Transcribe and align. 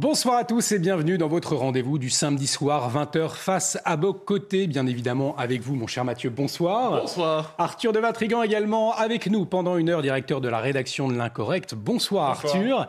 Bonsoir 0.00 0.36
à 0.36 0.44
tous 0.44 0.70
et 0.70 0.78
bienvenue 0.78 1.18
dans 1.18 1.26
votre 1.26 1.56
rendez-vous 1.56 1.98
du 1.98 2.08
samedi 2.08 2.46
soir 2.46 2.88
20h 2.94 3.30
face 3.30 3.78
à 3.84 3.96
vos 3.96 4.14
côtés, 4.14 4.68
bien 4.68 4.86
évidemment 4.86 5.34
avec 5.36 5.60
vous 5.60 5.74
mon 5.74 5.88
cher 5.88 6.04
Mathieu, 6.04 6.30
bonsoir. 6.30 7.00
Bonsoir. 7.00 7.56
Arthur 7.58 7.92
de 7.92 7.98
Vatrigan 7.98 8.44
également 8.44 8.94
avec 8.94 9.26
nous 9.26 9.44
pendant 9.44 9.76
une 9.76 9.88
heure, 9.88 10.00
directeur 10.00 10.40
de 10.40 10.48
la 10.48 10.60
rédaction 10.60 11.08
de 11.08 11.14
l'Incorrect. 11.14 11.74
Bonsoir, 11.74 12.38
Bonsoir. 12.40 12.54
Arthur. 12.54 12.86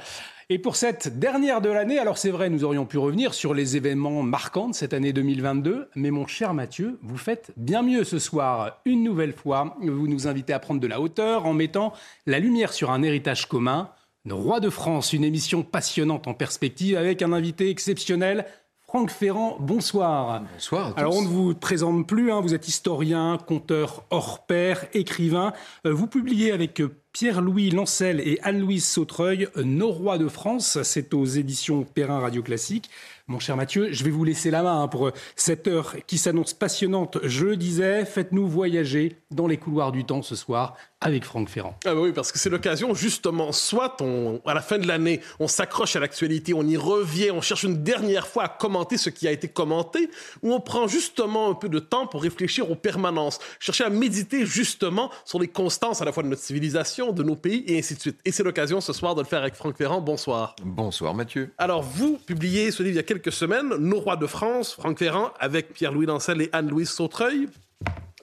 Et 0.49 0.59
pour 0.59 0.75
cette 0.75 1.17
dernière 1.17 1.61
de 1.61 1.69
l'année, 1.69 1.97
alors 1.97 2.19
c'est 2.19 2.29
vrai, 2.29 2.47
nous 2.51 2.63
aurions 2.63 2.85
pu 2.85 2.99
revenir 2.99 3.33
sur 3.33 3.55
les 3.55 3.75
événements 3.75 4.21
marquants 4.21 4.69
de 4.69 4.75
cette 4.75 4.93
année 4.93 5.11
2022, 5.11 5.89
mais 5.95 6.11
mon 6.11 6.27
cher 6.27 6.53
Mathieu, 6.53 6.99
vous 7.01 7.17
faites 7.17 7.53
bien 7.57 7.81
mieux 7.81 8.03
ce 8.03 8.19
soir. 8.19 8.81
Une 8.85 9.03
nouvelle 9.03 9.33
fois, 9.33 9.75
vous 9.81 10.07
nous 10.07 10.27
invitez 10.27 10.53
à 10.53 10.59
prendre 10.59 10.79
de 10.79 10.85
la 10.85 11.01
hauteur 11.01 11.47
en 11.47 11.53
mettant 11.53 11.91
la 12.27 12.37
lumière 12.37 12.71
sur 12.71 12.91
un 12.91 13.01
héritage 13.01 13.47
commun. 13.47 13.89
Le 14.25 14.33
Roi 14.33 14.59
de 14.59 14.69
France, 14.69 15.13
une 15.13 15.23
émission 15.23 15.63
passionnante 15.63 16.27
en 16.27 16.33
perspective 16.33 16.97
avec 16.97 17.21
un 17.21 17.31
invité 17.31 17.69
exceptionnel, 17.69 18.45
Franck 18.85 19.11
Ferrand. 19.11 19.55
Bonsoir. 19.61 20.41
Bonsoir 20.55 20.87
à 20.87 20.91
tous. 20.91 20.99
Alors 20.99 21.15
on 21.15 21.21
ne 21.21 21.27
vous 21.27 21.55
présente 21.55 22.05
plus, 22.05 22.29
hein, 22.29 22.41
vous 22.41 22.53
êtes 22.53 22.67
historien, 22.67 23.37
conteur 23.37 24.03
hors 24.09 24.45
pair, 24.45 24.85
écrivain. 24.93 25.53
Euh, 25.85 25.93
vous 25.93 26.07
publiez 26.07 26.51
avec 26.51 26.81
euh, 26.81 27.01
Pierre-Louis 27.13 27.71
Lancel 27.71 28.19
et 28.19 28.39
Anne-Louise 28.43 28.85
Sautreuil 28.85 29.47
Nos 29.55 29.91
Rois 29.91 30.17
de 30.17 30.27
France. 30.27 30.77
C'est 30.83 31.13
aux 31.13 31.25
éditions 31.25 31.83
Perrin 31.83 32.19
Radio 32.19 32.43
Classique. 32.43 32.89
Mon 33.29 33.37
cher 33.37 33.55
Mathieu, 33.55 33.89
je 33.91 34.03
vais 34.03 34.09
vous 34.09 34.23
laisser 34.23 34.49
la 34.49 34.63
main 34.63 34.81
hein, 34.81 34.87
pour 34.87 35.09
euh, 35.09 35.13
cette 35.35 35.67
heure 35.67 35.95
qui 36.07 36.17
s'annonce 36.17 36.55
passionnante. 36.55 37.19
Je 37.21 37.53
disais, 37.53 38.03
faites-nous 38.03 38.47
voyager 38.47 39.17
dans 39.29 39.45
les 39.45 39.57
couloirs 39.57 39.91
du 39.91 40.03
temps 40.03 40.23
ce 40.23 40.35
soir 40.35 40.75
avec 40.99 41.23
Franck 41.23 41.47
Ferrand. 41.47 41.77
Ah 41.85 41.93
bah 41.93 42.01
oui, 42.01 42.11
parce 42.11 42.31
que 42.31 42.39
c'est 42.39 42.49
l'occasion, 42.49 42.95
justement, 42.95 43.51
soit 43.51 44.01
à 44.45 44.53
la 44.55 44.61
fin 44.61 44.79
de 44.79 44.87
l'année, 44.87 45.21
on 45.39 45.47
s'accroche 45.47 45.95
à 45.95 45.99
l'actualité, 45.99 46.53
on 46.55 46.63
y 46.63 46.75
revient, 46.75 47.29
on 47.31 47.39
cherche 47.39 47.63
une 47.63 47.83
dernière 47.83 48.27
fois 48.27 48.45
à 48.45 48.49
commenter 48.49 48.97
ce 48.97 49.09
qui 49.11 49.27
a 49.27 49.31
été 49.31 49.47
commenté, 49.47 50.09
ou 50.41 50.51
on 50.51 50.59
prend 50.59 50.87
justement 50.87 51.51
un 51.51 51.53
peu 51.53 51.69
de 51.69 51.79
temps 51.79 52.07
pour 52.07 52.23
réfléchir 52.23 52.69
aux 52.69 52.75
permanences, 52.75 53.39
chercher 53.59 53.85
à 53.85 53.89
méditer 53.89 54.45
justement 54.45 55.11
sur 55.23 55.39
les 55.39 55.47
constances 55.47 56.01
à 56.01 56.05
la 56.05 56.11
fois 56.11 56.23
de 56.23 56.27
notre 56.27 56.41
civilisation, 56.41 56.98
de 57.07 57.23
nos 57.23 57.35
pays, 57.35 57.63
et 57.67 57.79
ainsi 57.79 57.95
de 57.95 57.99
suite. 57.99 58.19
Et 58.25 58.31
c'est 58.31 58.43
l'occasion 58.43 58.81
ce 58.81 58.91
soir 58.91 59.15
de 59.15 59.21
le 59.21 59.27
faire 59.27 59.41
avec 59.41 59.55
Franck 59.55 59.77
Ferrand. 59.77 60.01
Bonsoir. 60.01 60.55
Bonsoir 60.63 61.13
Mathieu. 61.13 61.51
Alors, 61.57 61.81
vous 61.81 62.17
publiez 62.17 62.71
ce 62.71 62.83
livre 62.83 62.93
il 62.93 62.97
y 62.97 62.99
a 62.99 63.03
quelques 63.03 63.31
semaines, 63.31 63.69
Nos 63.77 63.99
rois 63.99 64.17
de 64.17 64.27
France, 64.27 64.73
Franck 64.73 64.99
Ferrand, 64.99 65.31
avec 65.39 65.73
Pierre-Louis 65.73 66.05
Lancel 66.05 66.41
et 66.41 66.49
Anne-Louise 66.51 66.89
Sautreuil. 66.89 67.47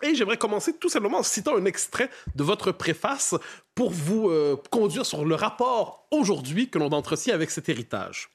Et 0.02 0.14
j'aimerais 0.14 0.36
commencer 0.36 0.74
tout 0.74 0.90
simplement 0.90 1.18
en 1.18 1.22
citant 1.22 1.56
un 1.56 1.64
extrait 1.64 2.10
de 2.34 2.44
votre 2.44 2.70
préface 2.70 3.34
pour 3.74 3.90
vous 3.90 4.28
euh, 4.28 4.56
conduire 4.70 5.06
sur 5.06 5.24
le 5.24 5.34
rapport 5.34 6.06
aujourd'hui 6.10 6.68
que 6.68 6.78
l'on 6.78 6.92
entretient 6.92 7.34
avec 7.34 7.50
cet 7.50 7.70
héritage. 7.70 8.28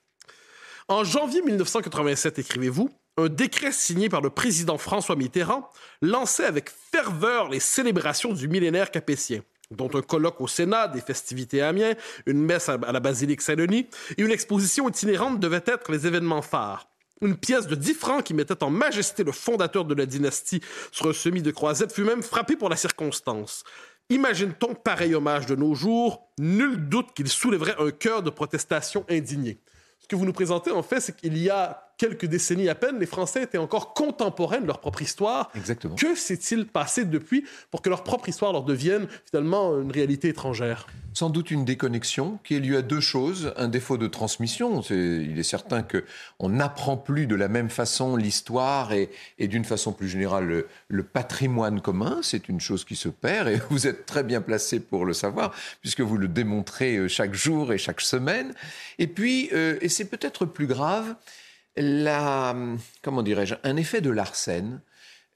En 0.88 1.04
janvier 1.04 1.44
1987, 1.44 2.40
écrivez-vous, 2.40 2.90
un 3.18 3.28
décret 3.28 3.72
signé 3.72 4.10
par 4.10 4.22
le 4.22 4.32
président 4.32 4.80
François 4.80 5.16
Mitterrand 5.16 5.70
lançait 6.02 6.46
avec 6.46 6.72
ferveur 6.72 7.50
les 7.50 7.60
célébrations 7.60 8.34
du 8.34 8.48
millénaire 8.48 8.90
capétien 8.90 9.44
dont 9.72 9.90
un 9.94 10.02
colloque 10.02 10.42
au 10.42 10.48
Sénat, 10.48 10.88
des 10.88 11.02
festivités 11.02 11.62
à 11.62 11.70
Amiens, 11.70 11.94
une 12.26 12.42
messe 12.42 12.70
à 12.70 12.78
la 12.78 13.00
basilique 13.00 13.42
Saint-Denis 13.42 13.88
et 14.18 14.22
une 14.22 14.32
exposition 14.32 14.88
itinérante 14.88 15.40
devaient 15.40 15.64
être 15.66 15.92
les 15.92 16.06
événements 16.06 16.42
phares. 16.42 16.88
Une 17.22 17.38
pièce 17.38 17.68
de 17.68 17.76
10 17.76 17.94
francs 17.94 18.24
qui 18.24 18.34
mettait 18.34 18.64
en 18.64 18.72
majesté 18.72 19.24
le 19.24 19.32
fondateur 19.32 19.86
de 19.86 19.94
la 19.94 20.08
dynastie 20.08 20.62
sur 20.92 21.08
un 21.08 21.14
semis 21.14 21.44
de 21.44 21.52
croisette 21.52 21.94
fut 21.94 22.04
même 22.04 22.24
frappé 22.24 22.56
pour 22.56 22.68
la 22.68 22.76
circonstance. 22.76 23.64
Imagine-t-on 24.10 24.74
pareil 24.74 25.16
hommage 25.16 25.46
de 25.46 25.56
nos 25.56 25.76
jours? 25.76 26.28
Nul 26.40 26.90
doute 26.90 27.14
qu'il 27.16 27.30
soulèverait 27.30 27.76
un 27.80 27.92
cœur 27.92 28.24
de 28.24 28.30
protestation 28.30 29.06
indigné. 29.08 29.60
Que 30.12 30.18
vous 30.18 30.26
nous 30.26 30.34
présentez, 30.34 30.72
en 30.72 30.84
fait, 30.84 31.00
c'est 31.00 31.16
qu'il 31.16 31.38
y 31.38 31.50
a 31.50 31.88
quelques 31.96 32.26
décennies 32.26 32.68
à 32.68 32.76
peine, 32.76 33.00
les 33.00 33.06
Français 33.06 33.44
étaient 33.44 33.58
encore 33.58 33.94
contemporains 33.94 34.60
de 34.60 34.68
leur 34.68 34.82
propre 34.82 35.02
histoire. 35.02 35.50
Exactement. 35.56 35.96
Que 35.96 36.16
s'est-il 36.16 36.68
passé 36.68 37.06
depuis 37.06 37.46
pour 37.70 37.82
que 37.82 37.90
leur 37.90 38.04
propre 38.04 38.28
histoire 38.28 38.52
leur 38.52 38.64
devienne 38.64 39.08
finalement 39.24 39.80
une 39.80 39.90
réalité 39.90 40.28
étrangère? 40.28 40.88
Sans 41.14 41.30
doute 41.30 41.52
une 41.52 41.66
déconnexion 41.66 42.40
qui 42.44 42.56
est 42.56 42.60
lieu 42.60 42.78
à 42.78 42.82
deux 42.82 43.02
choses. 43.02 43.54
Un 43.58 43.68
défaut 43.68 43.98
de 43.98 44.08
transmission. 44.08 44.82
Il 44.82 45.38
est 45.38 45.44
certain 45.44 45.84
que 45.84 46.06
on 46.40 46.50
n'apprend 46.50 46.96
plus 46.96 47.28
de 47.28 47.36
la 47.36 47.50
même 47.50 47.70
façon 47.70 48.16
l'histoire 48.16 48.94
et, 48.94 49.10
d'une 49.40 49.66
façon 49.66 49.92
plus 49.92 50.08
générale 50.08 50.46
le, 50.46 50.68
le 50.88 51.04
patrimoine 51.04 51.82
commun. 51.82 52.20
C'est 52.22 52.48
une 52.48 52.62
chose 52.62 52.86
qui 52.86 52.96
se 52.96 53.10
perd 53.10 53.50
et 53.50 53.60
vous 53.70 53.88
êtes 53.88 54.06
très 54.06 54.24
bien 54.24 54.42
placé 54.42 54.80
pour 54.80 55.06
le 55.06 55.14
savoir 55.14 55.54
puisque 55.82 56.02
vous 56.02 56.18
le 56.18 56.30
démontrez 56.30 56.96
euh, 56.96 57.08
chaque 57.10 57.34
jour 57.34 57.74
et 57.74 57.78
chaque 57.78 58.02
semaine. 58.02 58.54
Et 58.98 59.08
puis, 59.08 59.50
euh, 59.52 59.78
et 59.82 59.90
c'est 59.90 60.06
peut-être 60.06 60.46
plus 60.46 60.68
grave, 60.68 61.16
la, 61.76 62.56
comment 63.02 63.24
dirais-je, 63.24 63.56
un 63.64 63.76
effet 63.76 64.00
de 64.00 64.10
l'arsène 64.10 64.82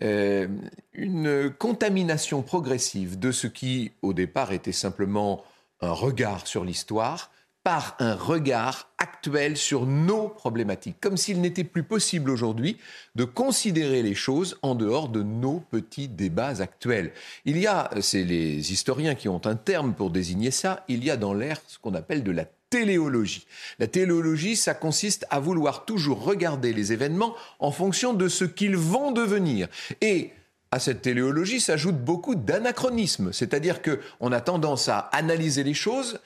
euh, 0.04 0.48
une 0.92 1.54
contamination 1.58 2.42
progressive 2.42 3.18
de 3.18 3.32
ce 3.32 3.48
qui, 3.48 3.94
au 4.02 4.12
départ, 4.12 4.52
était 4.52 4.74
simplement 4.74 5.44
un 5.82 5.92
regard 5.92 6.48
sur 6.48 6.64
l'histoire 6.64 7.32
par 7.66 7.96
un 7.98 8.14
regard 8.14 8.92
actuel 9.00 9.58
sur 9.58 9.88
nos 9.88 10.30
problématiques, 10.30 10.98
comme 11.02 11.18
s'il 11.18 11.42
n'était 11.42 11.64
plus 11.64 11.82
possible 11.82 12.30
aujourd'hui 12.30 12.78
de 13.16 13.24
considérer 13.24 14.04
les 14.04 14.14
choses 14.14 14.60
en 14.62 14.76
dehors 14.76 15.10
de 15.10 15.24
nos 15.24 15.62
petits 15.72 16.08
débats 16.08 16.62
actuels. 16.62 17.12
Il 17.44 17.58
y 17.58 17.66
a, 17.66 17.90
c'est 18.02 18.24
les 18.24 18.72
historiens 18.72 19.16
qui 19.16 19.30
ont 19.30 19.42
un 19.46 19.56
terme 19.56 19.96
pour 19.96 20.12
désigner 20.12 20.52
ça, 20.52 20.86
il 20.88 21.04
y 21.04 21.10
a 21.10 21.18
dans 21.18 21.34
l'air 21.34 21.60
ce 21.66 21.80
qu'on 21.80 21.96
appelle 21.96 22.24
de 22.24 22.32
la 22.32 22.46
téléologie. 22.70 23.48
La 23.80 23.88
téléologie, 23.88 24.56
ça 24.56 24.76
consiste 24.76 25.26
à 25.32 25.40
vouloir 25.40 25.86
toujours 25.86 26.24
regarder 26.24 26.72
les 26.72 26.94
événements 26.94 27.34
en 27.58 27.72
fonction 27.72 28.14
de 28.14 28.28
ce 28.28 28.46
qu'ils 28.46 28.78
vont 28.78 29.12
devenir. 29.12 29.70
Et 30.02 30.34
à 30.76 30.80
cette 30.80 31.02
téléologie 31.02 31.62
s'ajoute 31.62 31.96
beaucoup 31.96 32.36
d'anachronismes, 32.36 33.32
c'est-à-dire 33.32 33.82
que 33.82 34.02
on 34.20 34.34
a 34.34 34.42
tendance 34.42 34.90
à 34.90 35.00
analyser 35.14 35.64
les 35.64 35.74
choses 35.74 36.20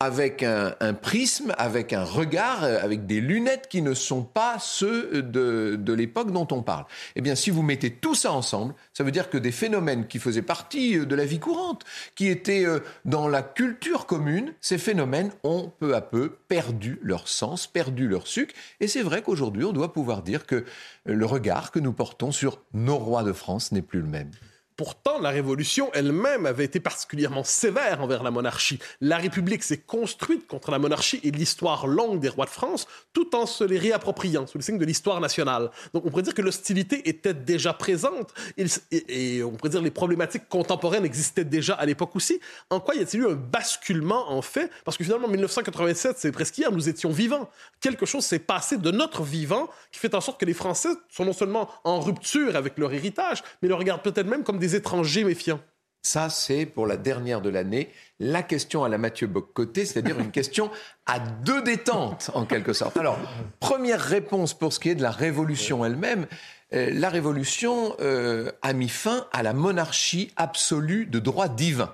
avec 0.00 0.42
un, 0.42 0.72
prisme, 0.94 1.54
avec 1.58 1.92
un 1.92 2.04
regard, 2.04 2.64
euh, 2.64 2.78
avec 2.82 3.06
des 3.06 3.20
lunettes 3.20 3.68
qui 3.68 3.82
ne 3.82 3.92
sont 3.92 4.22
pas 4.22 4.56
ceux 4.58 5.22
de, 5.22 5.76
de 5.78 5.92
l'époque 5.92 6.32
dont 6.32 6.48
on 6.50 6.62
parle. 6.62 6.86
Eh 7.16 7.20
bien, 7.20 7.34
si 7.34 7.50
vous 7.50 7.62
mettez 7.62 7.90
tout 7.90 8.14
ça 8.14 8.32
ensemble, 8.32 8.74
ça 8.94 9.04
veut 9.04 9.10
dire 9.10 9.30
que 9.30 9.38
des 9.38 9.52
phénomènes 9.52 10.06
qui 10.06 10.18
faisaient 10.18 10.42
partie 10.42 10.98
euh, 10.98 11.06
de 11.06 11.14
la 11.14 11.24
vie 11.24 11.38
courante, 11.38 11.84
qui 12.14 12.28
étaient 12.28 12.64
euh, 12.64 12.80
dans 13.04 13.28
la 13.28 13.42
culture 13.42 14.06
commune, 14.06 14.54
ces 14.60 14.78
phénomènes 14.78 15.30
ont 15.44 15.72
peu 15.78 15.94
à 15.94 16.00
peu 16.00 16.36
perdu 16.48 16.98
leur 17.02 17.28
sens, 17.28 17.66
perdu 17.66 18.08
leur 18.08 18.26
sucre. 18.26 18.54
Et 18.80 18.88
c'est 18.88 19.02
vrai 19.02 19.22
qu'aujourd'hui, 19.22 19.64
on 19.64 19.72
doit 19.72 19.92
pouvoir 19.92 20.22
dire 20.22 20.46
que 20.46 20.56
euh, 20.56 20.64
le 21.04 21.26
regard 21.26 21.70
que 21.70 21.78
nous 21.78 21.92
portons 21.92 22.32
sur 22.32 22.62
nos 22.72 22.98
rois 22.98 23.22
de 23.22 23.32
France 23.32 23.72
n'est 23.72 23.82
plus 23.82 24.00
le 24.00 24.08
même. 24.08 24.30
Pourtant, 24.80 25.18
la 25.20 25.28
Révolution 25.28 25.90
elle-même 25.92 26.46
avait 26.46 26.64
été 26.64 26.80
particulièrement 26.80 27.44
sévère 27.44 28.00
envers 28.00 28.22
la 28.22 28.30
monarchie. 28.30 28.78
La 29.02 29.18
République 29.18 29.62
s'est 29.62 29.76
construite 29.76 30.46
contre 30.46 30.70
la 30.70 30.78
monarchie 30.78 31.20
et 31.22 31.30
l'histoire 31.30 31.86
longue 31.86 32.18
des 32.18 32.30
rois 32.30 32.46
de 32.46 32.50
France, 32.50 32.86
tout 33.12 33.36
en 33.36 33.44
se 33.44 33.62
les 33.62 33.76
réappropriant 33.76 34.46
sous 34.46 34.56
le 34.56 34.62
signe 34.62 34.78
de 34.78 34.86
l'histoire 34.86 35.20
nationale. 35.20 35.70
Donc, 35.92 36.06
on 36.06 36.08
pourrait 36.08 36.22
dire 36.22 36.32
que 36.32 36.40
l'hostilité 36.40 37.10
était 37.10 37.34
déjà 37.34 37.74
présente 37.74 38.32
et, 38.56 39.42
on 39.42 39.50
pourrait 39.50 39.68
dire 39.68 39.82
les 39.82 39.90
problématiques 39.90 40.48
contemporaines 40.48 41.04
existaient 41.04 41.44
déjà 41.44 41.74
à 41.74 41.84
l'époque 41.84 42.16
aussi. 42.16 42.40
En 42.70 42.80
quoi 42.80 42.94
y 42.94 43.00
a-t-il 43.00 43.24
eu 43.24 43.26
un 43.26 43.34
basculement, 43.34 44.32
en 44.32 44.40
fait? 44.40 44.70
Parce 44.86 44.96
que 44.96 45.04
finalement, 45.04 45.28
1987, 45.28 46.16
c'est 46.16 46.32
presque 46.32 46.56
hier, 46.56 46.72
nous 46.72 46.88
étions 46.88 47.10
vivants. 47.10 47.50
Quelque 47.82 48.06
chose 48.06 48.24
s'est 48.24 48.38
passé 48.38 48.78
de 48.78 48.90
notre 48.90 49.24
vivant 49.24 49.68
qui 49.92 49.98
fait 49.98 50.14
en 50.14 50.22
sorte 50.22 50.40
que 50.40 50.46
les 50.46 50.54
Français 50.54 50.88
sont 51.10 51.26
non 51.26 51.34
seulement 51.34 51.68
en 51.84 52.00
rupture 52.00 52.56
avec 52.56 52.78
leur 52.78 52.94
héritage, 52.94 53.42
mais 53.60 53.68
le 53.68 53.74
regardent 53.74 54.00
peut-être 54.00 54.26
même 54.26 54.42
comme 54.42 54.58
des 54.58 54.69
étrangers 54.74 55.24
méfiants. 55.24 55.60
Ça, 56.02 56.30
c'est 56.30 56.64
pour 56.64 56.86
la 56.86 56.96
dernière 56.96 57.42
de 57.42 57.50
l'année, 57.50 57.90
la 58.18 58.42
question 58.42 58.84
à 58.84 58.88
la 58.88 58.96
Mathieu 58.96 59.26
Bock-Côté, 59.26 59.84
c'est-à-dire 59.84 60.18
une 60.18 60.30
question 60.30 60.70
à 61.04 61.18
deux 61.18 61.62
détentes, 61.62 62.30
en 62.32 62.46
quelque 62.46 62.72
sorte. 62.72 62.96
Alors, 62.96 63.18
première 63.60 64.00
réponse 64.00 64.54
pour 64.54 64.72
ce 64.72 64.80
qui 64.80 64.88
est 64.88 64.94
de 64.94 65.02
la 65.02 65.10
révolution 65.10 65.84
elle-même. 65.84 66.26
Euh, 66.72 66.88
la 66.90 67.10
révolution 67.10 67.94
euh, 68.00 68.50
a 68.62 68.72
mis 68.72 68.88
fin 68.88 69.26
à 69.32 69.42
la 69.42 69.52
monarchie 69.52 70.32
absolue 70.36 71.04
de 71.04 71.18
droit 71.18 71.48
divin. 71.48 71.92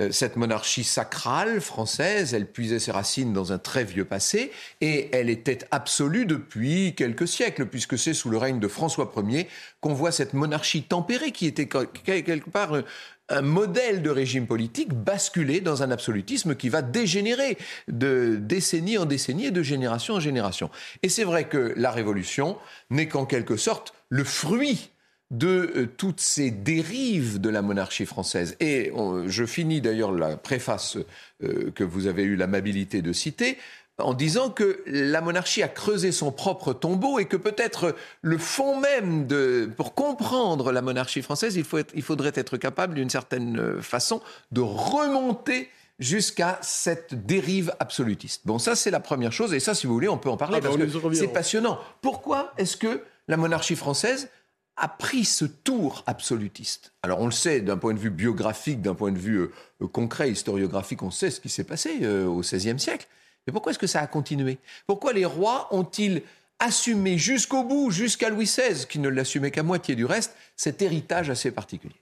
Euh, 0.00 0.12
cette 0.12 0.36
monarchie 0.36 0.84
sacrale 0.84 1.60
française, 1.60 2.34
elle 2.34 2.46
puisait 2.46 2.78
ses 2.78 2.90
racines 2.90 3.32
dans 3.32 3.52
un 3.52 3.58
très 3.58 3.84
vieux 3.84 4.04
passé 4.04 4.52
et 4.80 5.08
elle 5.12 5.30
était 5.30 5.60
absolue 5.70 6.26
depuis 6.26 6.94
quelques 6.94 7.26
siècles, 7.26 7.66
puisque 7.66 7.98
c'est 7.98 8.12
sous 8.12 8.28
le 8.28 8.36
règne 8.36 8.60
de 8.60 8.68
François 8.68 9.10
Ier 9.16 9.48
qu'on 9.80 9.94
voit 9.94 10.12
cette 10.12 10.34
monarchie 10.34 10.82
tempérée 10.82 11.32
qui 11.32 11.46
était 11.46 11.66
quelque 11.66 12.50
part 12.50 12.74
euh, 12.74 12.82
un 13.28 13.42
modèle 13.42 14.02
de 14.02 14.10
régime 14.10 14.46
politique 14.46 14.92
basculer 14.92 15.60
dans 15.60 15.82
un 15.82 15.90
absolutisme 15.90 16.54
qui 16.54 16.68
va 16.68 16.82
dégénérer 16.82 17.58
de 17.88 18.38
décennie 18.40 18.98
en 18.98 19.04
décennie 19.04 19.46
et 19.46 19.50
de 19.50 19.62
génération 19.62 20.14
en 20.14 20.20
génération. 20.20 20.70
Et 21.02 21.08
c'est 21.08 21.24
vrai 21.24 21.48
que 21.48 21.72
la 21.76 21.90
Révolution 21.90 22.56
n'est 22.90 23.08
qu'en 23.08 23.26
quelque 23.26 23.56
sorte 23.56 23.94
le 24.10 24.22
fruit 24.22 24.90
de 25.30 25.72
euh, 25.76 25.86
toutes 25.96 26.20
ces 26.20 26.50
dérives 26.50 27.40
de 27.40 27.48
la 27.48 27.62
monarchie 27.62 28.06
française. 28.06 28.56
Et 28.60 28.92
je 29.26 29.44
finis 29.44 29.80
d'ailleurs 29.80 30.12
la 30.12 30.36
préface 30.36 30.98
euh, 31.42 31.70
que 31.74 31.84
vous 31.84 32.06
avez 32.06 32.22
eu 32.22 32.36
l'amabilité 32.36 33.02
de 33.02 33.12
citer 33.12 33.58
en 33.98 34.12
disant 34.12 34.50
que 34.50 34.82
la 34.86 35.20
monarchie 35.20 35.62
a 35.62 35.68
creusé 35.68 36.12
son 36.12 36.30
propre 36.30 36.72
tombeau 36.72 37.18
et 37.18 37.24
que 37.24 37.36
peut-être 37.36 37.94
le 38.20 38.38
fond 38.38 38.78
même 38.78 39.26
de, 39.26 39.70
pour 39.76 39.94
comprendre 39.94 40.70
la 40.70 40.82
monarchie 40.82 41.22
française, 41.22 41.56
il, 41.56 41.64
faut 41.64 41.78
il 41.94 42.02
faudrait 42.02 42.32
être 42.34 42.56
capable 42.58 42.94
d'une 42.94 43.08
certaine 43.08 43.58
euh, 43.58 43.80
façon 43.80 44.20
de 44.52 44.60
remonter 44.60 45.70
jusqu'à 45.98 46.58
cette 46.60 47.26
dérive 47.26 47.74
absolutiste. 47.80 48.42
Bon, 48.44 48.58
ça 48.58 48.76
c'est 48.76 48.90
la 48.90 49.00
première 49.00 49.32
chose, 49.32 49.54
et 49.54 49.60
ça, 49.60 49.74
si 49.74 49.86
vous 49.86 49.94
voulez, 49.94 50.08
on 50.08 50.18
peut 50.18 50.28
en 50.28 50.36
parler 50.36 50.58
ah, 50.58 50.60
parce 50.62 50.76
que 50.76 51.14
c'est 51.14 51.28
passionnant. 51.28 51.78
Pourquoi 52.02 52.52
est-ce 52.58 52.76
que 52.76 53.02
la 53.28 53.38
monarchie 53.38 53.76
française 53.76 54.28
a 54.76 54.88
pris 54.88 55.24
ce 55.24 55.44
tour 55.44 56.04
absolutiste. 56.06 56.92
Alors 57.02 57.20
on 57.20 57.26
le 57.26 57.32
sait 57.32 57.60
d'un 57.60 57.76
point 57.76 57.94
de 57.94 57.98
vue 57.98 58.10
biographique, 58.10 58.82
d'un 58.82 58.94
point 58.94 59.12
de 59.12 59.18
vue 59.18 59.38
euh, 59.38 59.88
concret, 59.88 60.30
historiographique, 60.30 61.02
on 61.02 61.10
sait 61.10 61.30
ce 61.30 61.40
qui 61.40 61.48
s'est 61.48 61.64
passé 61.64 61.98
euh, 62.02 62.26
au 62.26 62.40
XVIe 62.40 62.78
siècle. 62.78 63.06
Mais 63.46 63.52
pourquoi 63.52 63.70
est-ce 63.70 63.78
que 63.78 63.86
ça 63.86 64.00
a 64.00 64.06
continué? 64.06 64.58
Pourquoi 64.86 65.12
les 65.12 65.24
rois 65.24 65.68
ont-ils 65.70 66.22
assumé 66.58 67.18
jusqu'au 67.18 67.64
bout, 67.64 67.90
jusqu'à 67.90 68.28
Louis 68.28 68.46
XVI, 68.46 68.86
qui 68.86 68.98
ne 68.98 69.08
l'assumait 69.08 69.50
qu'à 69.50 69.62
moitié 69.62 69.94
du 69.94 70.04
reste, 70.04 70.34
cet 70.56 70.82
héritage 70.82 71.30
assez 71.30 71.50
particulier? 71.50 71.96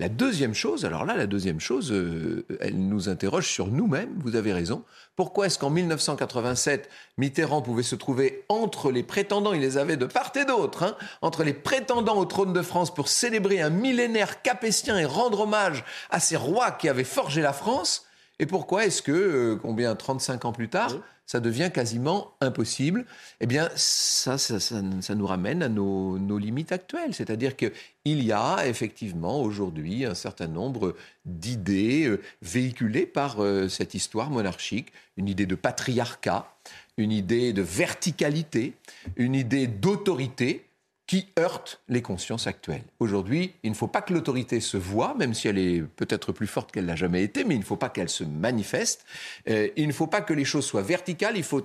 La 0.00 0.08
deuxième 0.08 0.54
chose, 0.54 0.86
alors 0.86 1.04
là, 1.04 1.14
la 1.14 1.26
deuxième 1.26 1.60
chose, 1.60 1.92
euh, 1.92 2.46
elle 2.60 2.88
nous 2.88 3.10
interroge 3.10 3.46
sur 3.46 3.66
nous-mêmes, 3.66 4.08
vous 4.24 4.34
avez 4.34 4.54
raison. 4.54 4.82
Pourquoi 5.14 5.44
est-ce 5.44 5.58
qu'en 5.58 5.68
1987, 5.68 6.88
Mitterrand 7.18 7.60
pouvait 7.60 7.82
se 7.82 7.96
trouver 7.96 8.46
entre 8.48 8.90
les 8.90 9.02
prétendants, 9.02 9.52
il 9.52 9.60
les 9.60 9.76
avait 9.76 9.98
de 9.98 10.06
part 10.06 10.32
et 10.36 10.46
d'autre, 10.46 10.84
hein, 10.84 10.96
entre 11.20 11.44
les 11.44 11.52
prétendants 11.52 12.16
au 12.16 12.24
trône 12.24 12.54
de 12.54 12.62
France 12.62 12.94
pour 12.94 13.08
célébrer 13.08 13.60
un 13.60 13.68
millénaire 13.68 14.40
capétien 14.40 14.98
et 14.98 15.04
rendre 15.04 15.40
hommage 15.40 15.84
à 16.08 16.18
ces 16.18 16.36
rois 16.36 16.70
qui 16.70 16.88
avaient 16.88 17.04
forgé 17.04 17.42
la 17.42 17.52
France 17.52 18.06
Et 18.40 18.46
pourquoi 18.46 18.86
est-ce 18.86 19.02
que, 19.02 19.12
euh, 19.12 19.56
combien, 19.56 19.94
35 19.94 20.46
ans 20.46 20.52
plus 20.52 20.70
tard, 20.70 20.96
ça 21.26 21.40
devient 21.40 21.70
quasiment 21.72 22.32
impossible, 22.40 23.04
eh 23.40 23.46
bien, 23.46 23.68
ça, 23.76 24.38
ça, 24.38 24.80
nous 25.14 25.26
ramène 25.26 25.62
à 25.62 25.68
nos, 25.68 26.38
limites 26.38 26.72
actuelles. 26.72 27.12
C'est-à-dire 27.12 27.54
qu'il 27.54 27.70
y 28.06 28.32
a 28.32 28.66
effectivement 28.66 29.42
aujourd'hui 29.42 30.06
un 30.06 30.14
certain 30.14 30.48
nombre 30.48 30.96
d'idées 31.26 32.06
euh, 32.06 32.22
véhiculées 32.40 33.06
par 33.06 33.44
euh, 33.44 33.68
cette 33.68 33.92
histoire 33.92 34.30
monarchique, 34.30 34.90
une 35.18 35.28
idée 35.28 35.46
de 35.46 35.54
patriarcat, 35.54 36.50
une 36.96 37.12
idée 37.12 37.52
de 37.52 37.62
verticalité, 37.62 38.72
une 39.16 39.34
idée 39.34 39.66
d'autorité 39.66 40.64
qui 41.10 41.26
heurte 41.40 41.82
les 41.88 42.02
consciences 42.02 42.46
actuelles. 42.46 42.84
Aujourd'hui, 43.00 43.52
il 43.64 43.70
ne 43.70 43.74
faut 43.74 43.88
pas 43.88 44.00
que 44.00 44.14
l'autorité 44.14 44.60
se 44.60 44.76
voie, 44.76 45.16
même 45.18 45.34
si 45.34 45.48
elle 45.48 45.58
est 45.58 45.82
peut-être 45.82 46.30
plus 46.30 46.46
forte 46.46 46.70
qu'elle 46.70 46.86
n'a 46.86 46.94
jamais 46.94 47.24
été, 47.24 47.42
mais 47.42 47.56
il 47.56 47.58
ne 47.58 47.64
faut 47.64 47.74
pas 47.74 47.88
qu'elle 47.88 48.08
se 48.08 48.22
manifeste. 48.22 49.04
Euh, 49.48 49.66
il 49.76 49.88
ne 49.88 49.92
faut 49.92 50.06
pas 50.06 50.20
que 50.20 50.32
les 50.32 50.44
choses 50.44 50.64
soient 50.64 50.82
verticales, 50.82 51.36
il 51.36 51.42
faut 51.42 51.64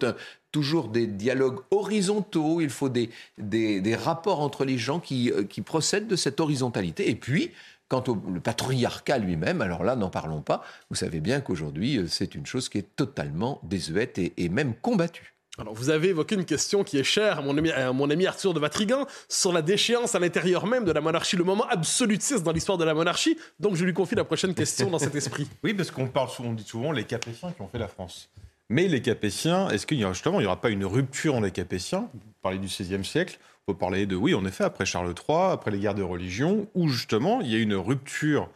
toujours 0.52 0.88
des 0.88 1.06
dialogues 1.06 1.60
horizontaux, 1.70 2.60
il 2.60 2.72
faut 2.72 2.90
des, 2.90 3.12
des, 3.38 3.96
rapports 3.96 4.40
entre 4.40 4.66
les 4.66 4.80
gens 4.80 5.00
qui, 5.00 5.30
euh, 5.30 5.44
qui 5.44 5.62
procèdent 5.62 6.08
de 6.08 6.16
cette 6.16 6.40
horizontalité. 6.40 7.12
Et 7.12 7.16
puis, 7.16 7.52
Quant 7.88 8.04
au 8.08 8.16
patriarcat 8.16 9.20
lui-même, 9.20 9.62
alors 9.62 9.84
là, 9.84 9.96
n'en 9.96 10.10
parlons 10.10 10.42
pas. 10.42 10.64
Vous 10.90 10.96
savez 10.96 11.20
bien 11.20 11.40
qu'aujourd'hui, 11.40 12.00
euh, 12.00 12.08
c'est 12.08 12.34
une 12.34 12.48
chose 12.48 12.68
qui 12.68 12.80
est 12.80 12.96
totalement 12.96 13.60
désuète 13.62 14.18
et 14.18 14.50
même 14.50 14.74
combattue. 14.74 15.35
Alors, 15.58 15.74
vous 15.74 15.90
avez 15.90 16.10
évoqué 16.10 16.36
une 16.36 16.46
question 16.46 16.84
qui 16.84 16.98
est 16.98 17.04
chère 17.04 17.40
à 17.40 17.42
mon 17.42 18.10
ami, 18.10 18.26
Arthur 18.26 18.54
de 18.54 18.60
Vatrigan 18.60 19.06
sur 19.30 19.54
la 19.54 19.62
déchéance 19.62 20.14
à 20.14 20.20
l'intérieur 20.20 20.68
même 20.68 20.84
de 20.84 20.92
la 20.92 21.00
monarchie, 21.00 21.38
le 21.38 21.46
moment 21.46 21.66
absolutiste 21.70 22.44
dans 22.44 22.52
l'histoire 22.52 22.78
de 22.78 22.84
la 22.84 22.94
monarchie. 22.94 23.38
Donc, 23.60 23.76
je 23.76 23.86
lui 23.86 23.94
confie 23.94 24.16
la 24.16 24.26
prochaine 24.26 24.54
question 24.54 24.90
dans 24.90 25.00
cet 25.00 25.16
esprit. 25.16 25.48
Oui, 25.64 25.74
parce 25.74 25.90
qu'on 25.90 26.08
parle 26.08 26.30
on 26.40 26.54
dit 26.54 26.64
souvent 26.64 26.92
les 26.92 27.06
Capétiens 27.06 27.52
qui 27.52 27.62
ont 27.62 27.68
fait 27.68 27.80
la 27.80 27.88
France. 27.88 28.30
Mais 28.70 28.88
les 28.88 29.02
Capétiens, 29.02 29.70
est-ce 29.70 29.88
qu'il 29.88 30.00
y 30.00 30.08
justement, 30.08 30.40
il 30.40 30.44
n'y 30.44 30.48
aura 30.48 30.60
pas 30.60 30.70
une 30.70 30.86
rupture 30.86 31.34
dans 31.34 31.42
les 31.42 31.52
Capétiens? 31.52 32.10
Vous 32.14 32.20
parlez 32.42 32.58
du 32.58 32.68
XVIe 32.68 33.06
siècle. 33.06 33.40
On 33.68 33.74
peut 33.74 33.78
parler 33.78 34.06
de, 34.06 34.16
oui, 34.16 34.34
en 34.34 34.46
effet, 34.46 34.64
après 34.64 34.86
Charles 34.86 35.14
III, 35.28 35.52
après 35.52 35.72
les 35.72 35.80
guerres 35.80 35.96
de 35.96 36.04
religion, 36.04 36.68
où 36.76 36.88
justement, 36.88 37.42
il 37.42 37.52
y 37.52 37.56
a 37.56 37.60
une 37.60 37.76
rupture 37.76 38.50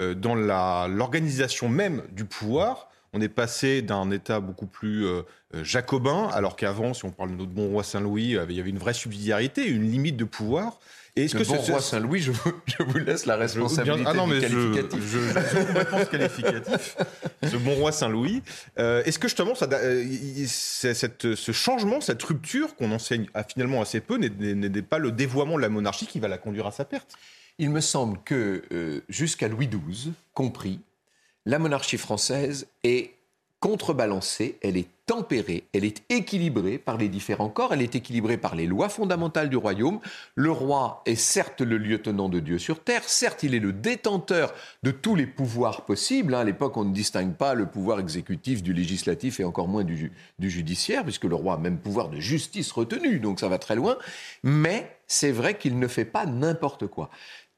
euh, 0.00 0.14
dans 0.14 0.34
l'organisation 0.34 1.68
même 1.68 2.02
du 2.12 2.24
pouvoir 2.24 2.88
on 3.14 3.20
est 3.20 3.28
passé 3.28 3.80
d'un 3.80 4.10
État 4.10 4.40
beaucoup 4.40 4.66
plus 4.66 5.06
euh, 5.06 5.22
euh, 5.54 5.62
jacobin, 5.64 6.28
alors 6.34 6.56
qu'avant, 6.56 6.94
si 6.94 7.04
on 7.04 7.12
parle 7.12 7.30
de 7.30 7.36
notre 7.36 7.52
bon 7.52 7.68
roi 7.68 7.84
Saint-Louis, 7.84 8.36
euh, 8.36 8.44
il 8.48 8.56
y 8.56 8.60
avait 8.60 8.70
une 8.70 8.78
vraie 8.78 8.92
subsidiarité, 8.92 9.66
une 9.66 9.90
limite 9.90 10.16
de 10.16 10.24
pouvoir. 10.24 10.80
Et 11.16 11.26
est-ce 11.26 11.36
que 11.36 11.44
bon 11.44 11.54
roi 11.54 11.80
Saint-Louis, 11.80 12.20
je, 12.22 12.32
vous 12.82 12.98
laisse 12.98 13.24
la 13.26 13.36
responsabilité 13.36 14.02
ah 14.04 14.14
non, 14.14 14.26
mais 14.26 14.40
qualificatif. 14.40 15.00
Je, 15.00 15.18
je, 15.18 15.28
je 15.28 15.64
complètement 15.64 16.04
qualificatif. 16.06 16.96
Ce 17.44 17.56
bon 17.56 17.74
roi 17.74 17.92
Saint-Louis. 17.92 18.42
est-ce 18.76 19.20
que 19.20 19.28
justement, 19.28 19.54
ça, 19.54 19.68
cette, 20.46 21.36
ce 21.36 21.52
changement, 21.52 22.00
cette 22.00 22.22
rupture 22.24 22.74
qu'on 22.74 22.90
enseigne 22.90 23.26
à 23.32 23.44
finalement 23.44 23.80
assez 23.80 24.00
peu, 24.00 24.16
n'est 24.16 24.82
pas 24.82 24.98
le 24.98 25.12
dévoiement 25.12 25.54
de 25.56 25.62
la 25.62 25.68
monarchie 25.68 26.08
qui 26.08 26.18
va 26.18 26.26
la 26.26 26.38
conduire 26.38 26.66
à 26.66 26.72
sa 26.72 26.84
perte? 26.84 27.14
Il 27.58 27.70
me 27.70 27.80
semble 27.80 28.18
que 28.24 29.04
jusqu'à 29.08 29.46
Louis 29.46 29.68
XII, 29.68 30.14
compris, 30.32 30.80
la 31.46 31.58
monarchie 31.58 31.98
française 31.98 32.66
est 32.82 33.14
contrebalancée, 33.64 34.58
elle 34.60 34.76
est 34.76 34.88
tempérée, 35.06 35.64
elle 35.72 35.86
est 35.86 36.02
équilibrée 36.10 36.76
par 36.76 36.98
les 36.98 37.08
différents 37.08 37.48
corps, 37.48 37.72
elle 37.72 37.80
est 37.80 37.94
équilibrée 37.94 38.36
par 38.36 38.54
les 38.54 38.66
lois 38.66 38.90
fondamentales 38.90 39.48
du 39.48 39.56
royaume. 39.56 40.00
Le 40.34 40.50
roi 40.50 41.02
est 41.06 41.14
certes 41.14 41.62
le 41.62 41.78
lieutenant 41.78 42.28
de 42.28 42.40
Dieu 42.40 42.58
sur 42.58 42.80
terre, 42.80 43.08
certes 43.08 43.42
il 43.42 43.54
est 43.54 43.60
le 43.60 43.72
détenteur 43.72 44.52
de 44.82 44.90
tous 44.90 45.14
les 45.14 45.26
pouvoirs 45.26 45.86
possibles. 45.86 46.34
À 46.34 46.44
l'époque, 46.44 46.76
on 46.76 46.84
ne 46.84 46.92
distingue 46.92 47.34
pas 47.34 47.54
le 47.54 47.64
pouvoir 47.64 48.00
exécutif 48.00 48.62
du 48.62 48.74
législatif 48.74 49.40
et 49.40 49.44
encore 49.44 49.68
moins 49.68 49.84
du, 49.84 50.12
du 50.38 50.50
judiciaire, 50.50 51.02
puisque 51.02 51.24
le 51.24 51.34
roi 51.34 51.54
a 51.54 51.58
même 51.58 51.78
pouvoir 51.78 52.10
de 52.10 52.20
justice 52.20 52.70
retenu, 52.70 53.18
donc 53.18 53.40
ça 53.40 53.48
va 53.48 53.56
très 53.56 53.76
loin. 53.76 53.96
Mais 54.42 54.94
c'est 55.06 55.32
vrai 55.32 55.56
qu'il 55.56 55.78
ne 55.78 55.88
fait 55.88 56.04
pas 56.04 56.26
n'importe 56.26 56.86
quoi. 56.86 57.08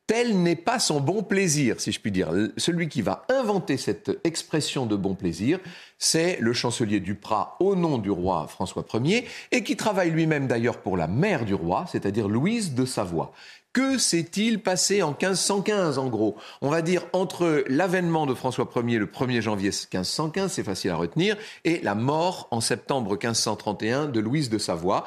Tel 0.07 0.41
n'est 0.41 0.55
pas 0.55 0.79
son 0.79 1.01
bon 1.01 1.25
plaisir, 1.25 1.81
si 1.81 1.91
je 1.91 1.99
puis 1.99 2.13
dire. 2.13 2.31
Celui 2.57 2.89
qui 2.89 3.03
va 3.03 3.25
inventer 3.29 3.77
cette 3.77 4.21
expression 4.23 4.87
de 4.87 4.95
bon 4.95 5.17
plaisir, 5.17 5.59
c'est 5.99 6.39
le 6.41 6.53
chancelier 6.53 7.01
Duprat 7.01 7.57
au 7.59 7.75
nom 7.75 7.99
du 7.99 8.11
roi 8.11 8.47
François 8.49 8.85
Ier, 8.95 9.27
et 9.51 9.65
qui 9.65 9.77
travaille 9.77 10.11
lui-même 10.11 10.47
d'ailleurs 10.47 10.79
pour 10.79 10.97
la 10.97 11.09
mère 11.09 11.45
du 11.45 11.55
roi, 11.55 11.87
c'est-à-dire 11.91 12.29
Louise 12.29 12.75
de 12.75 12.85
Savoie. 12.85 13.33
Que 13.73 13.99
s'est-il 13.99 14.63
passé 14.63 15.03
en 15.03 15.11
1515 15.11 15.99
en 15.99 16.07
gros? 16.07 16.37
On 16.63 16.71
va 16.71 16.83
dire 16.83 17.03
entre 17.13 17.65
l'avènement 17.67 18.27
de 18.27 18.35
François 18.35 18.71
Ier 18.77 18.99
le 18.99 19.07
1er 19.07 19.41
janvier 19.41 19.71
1515, 19.71 20.53
c'est 20.53 20.63
facile 20.63 20.93
à 20.93 20.97
retenir, 20.97 21.37
et 21.65 21.81
la 21.83 21.97
mort 21.97 22.47
en 22.53 22.61
septembre 22.61 23.11
1531 23.11 24.07
de 24.07 24.21
Louise 24.21 24.51
de 24.51 24.59
Savoie. 24.59 25.05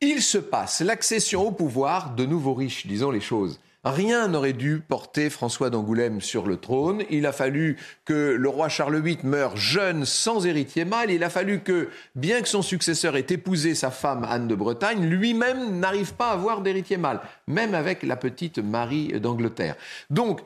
Il 0.00 0.20
se 0.20 0.36
passe 0.36 0.80
l'accession 0.80 1.46
au 1.46 1.52
pouvoir 1.52 2.16
de 2.16 2.26
nouveaux 2.26 2.54
riches, 2.54 2.88
disons 2.88 3.12
les 3.12 3.20
choses. 3.20 3.60
Rien 3.88 4.26
n'aurait 4.26 4.52
dû 4.52 4.80
porter 4.80 5.30
François 5.30 5.70
d'Angoulême 5.70 6.20
sur 6.20 6.48
le 6.48 6.56
trône. 6.56 7.04
Il 7.08 7.24
a 7.24 7.30
fallu 7.30 7.76
que 8.04 8.34
le 8.36 8.48
roi 8.48 8.68
Charles 8.68 9.00
VIII 9.00 9.18
meure 9.22 9.56
jeune 9.56 10.04
sans 10.04 10.44
héritier 10.44 10.84
mâle. 10.84 11.12
Il 11.12 11.22
a 11.22 11.30
fallu 11.30 11.60
que, 11.60 11.88
bien 12.16 12.42
que 12.42 12.48
son 12.48 12.62
successeur 12.62 13.16
ait 13.16 13.26
épousé 13.30 13.76
sa 13.76 13.92
femme 13.92 14.26
Anne 14.28 14.48
de 14.48 14.56
Bretagne, 14.56 15.08
lui-même 15.08 15.78
n'arrive 15.78 16.14
pas 16.14 16.30
à 16.30 16.32
avoir 16.32 16.62
d'héritier 16.62 16.96
mâle, 16.96 17.20
même 17.46 17.76
avec 17.76 18.02
la 18.02 18.16
petite 18.16 18.58
Marie 18.58 19.20
d'Angleterre. 19.20 19.76
Donc, 20.10 20.40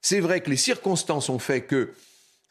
c'est 0.00 0.20
vrai 0.20 0.40
que 0.40 0.50
les 0.50 0.56
circonstances 0.56 1.28
ont 1.30 1.40
fait 1.40 1.62
que 1.62 1.90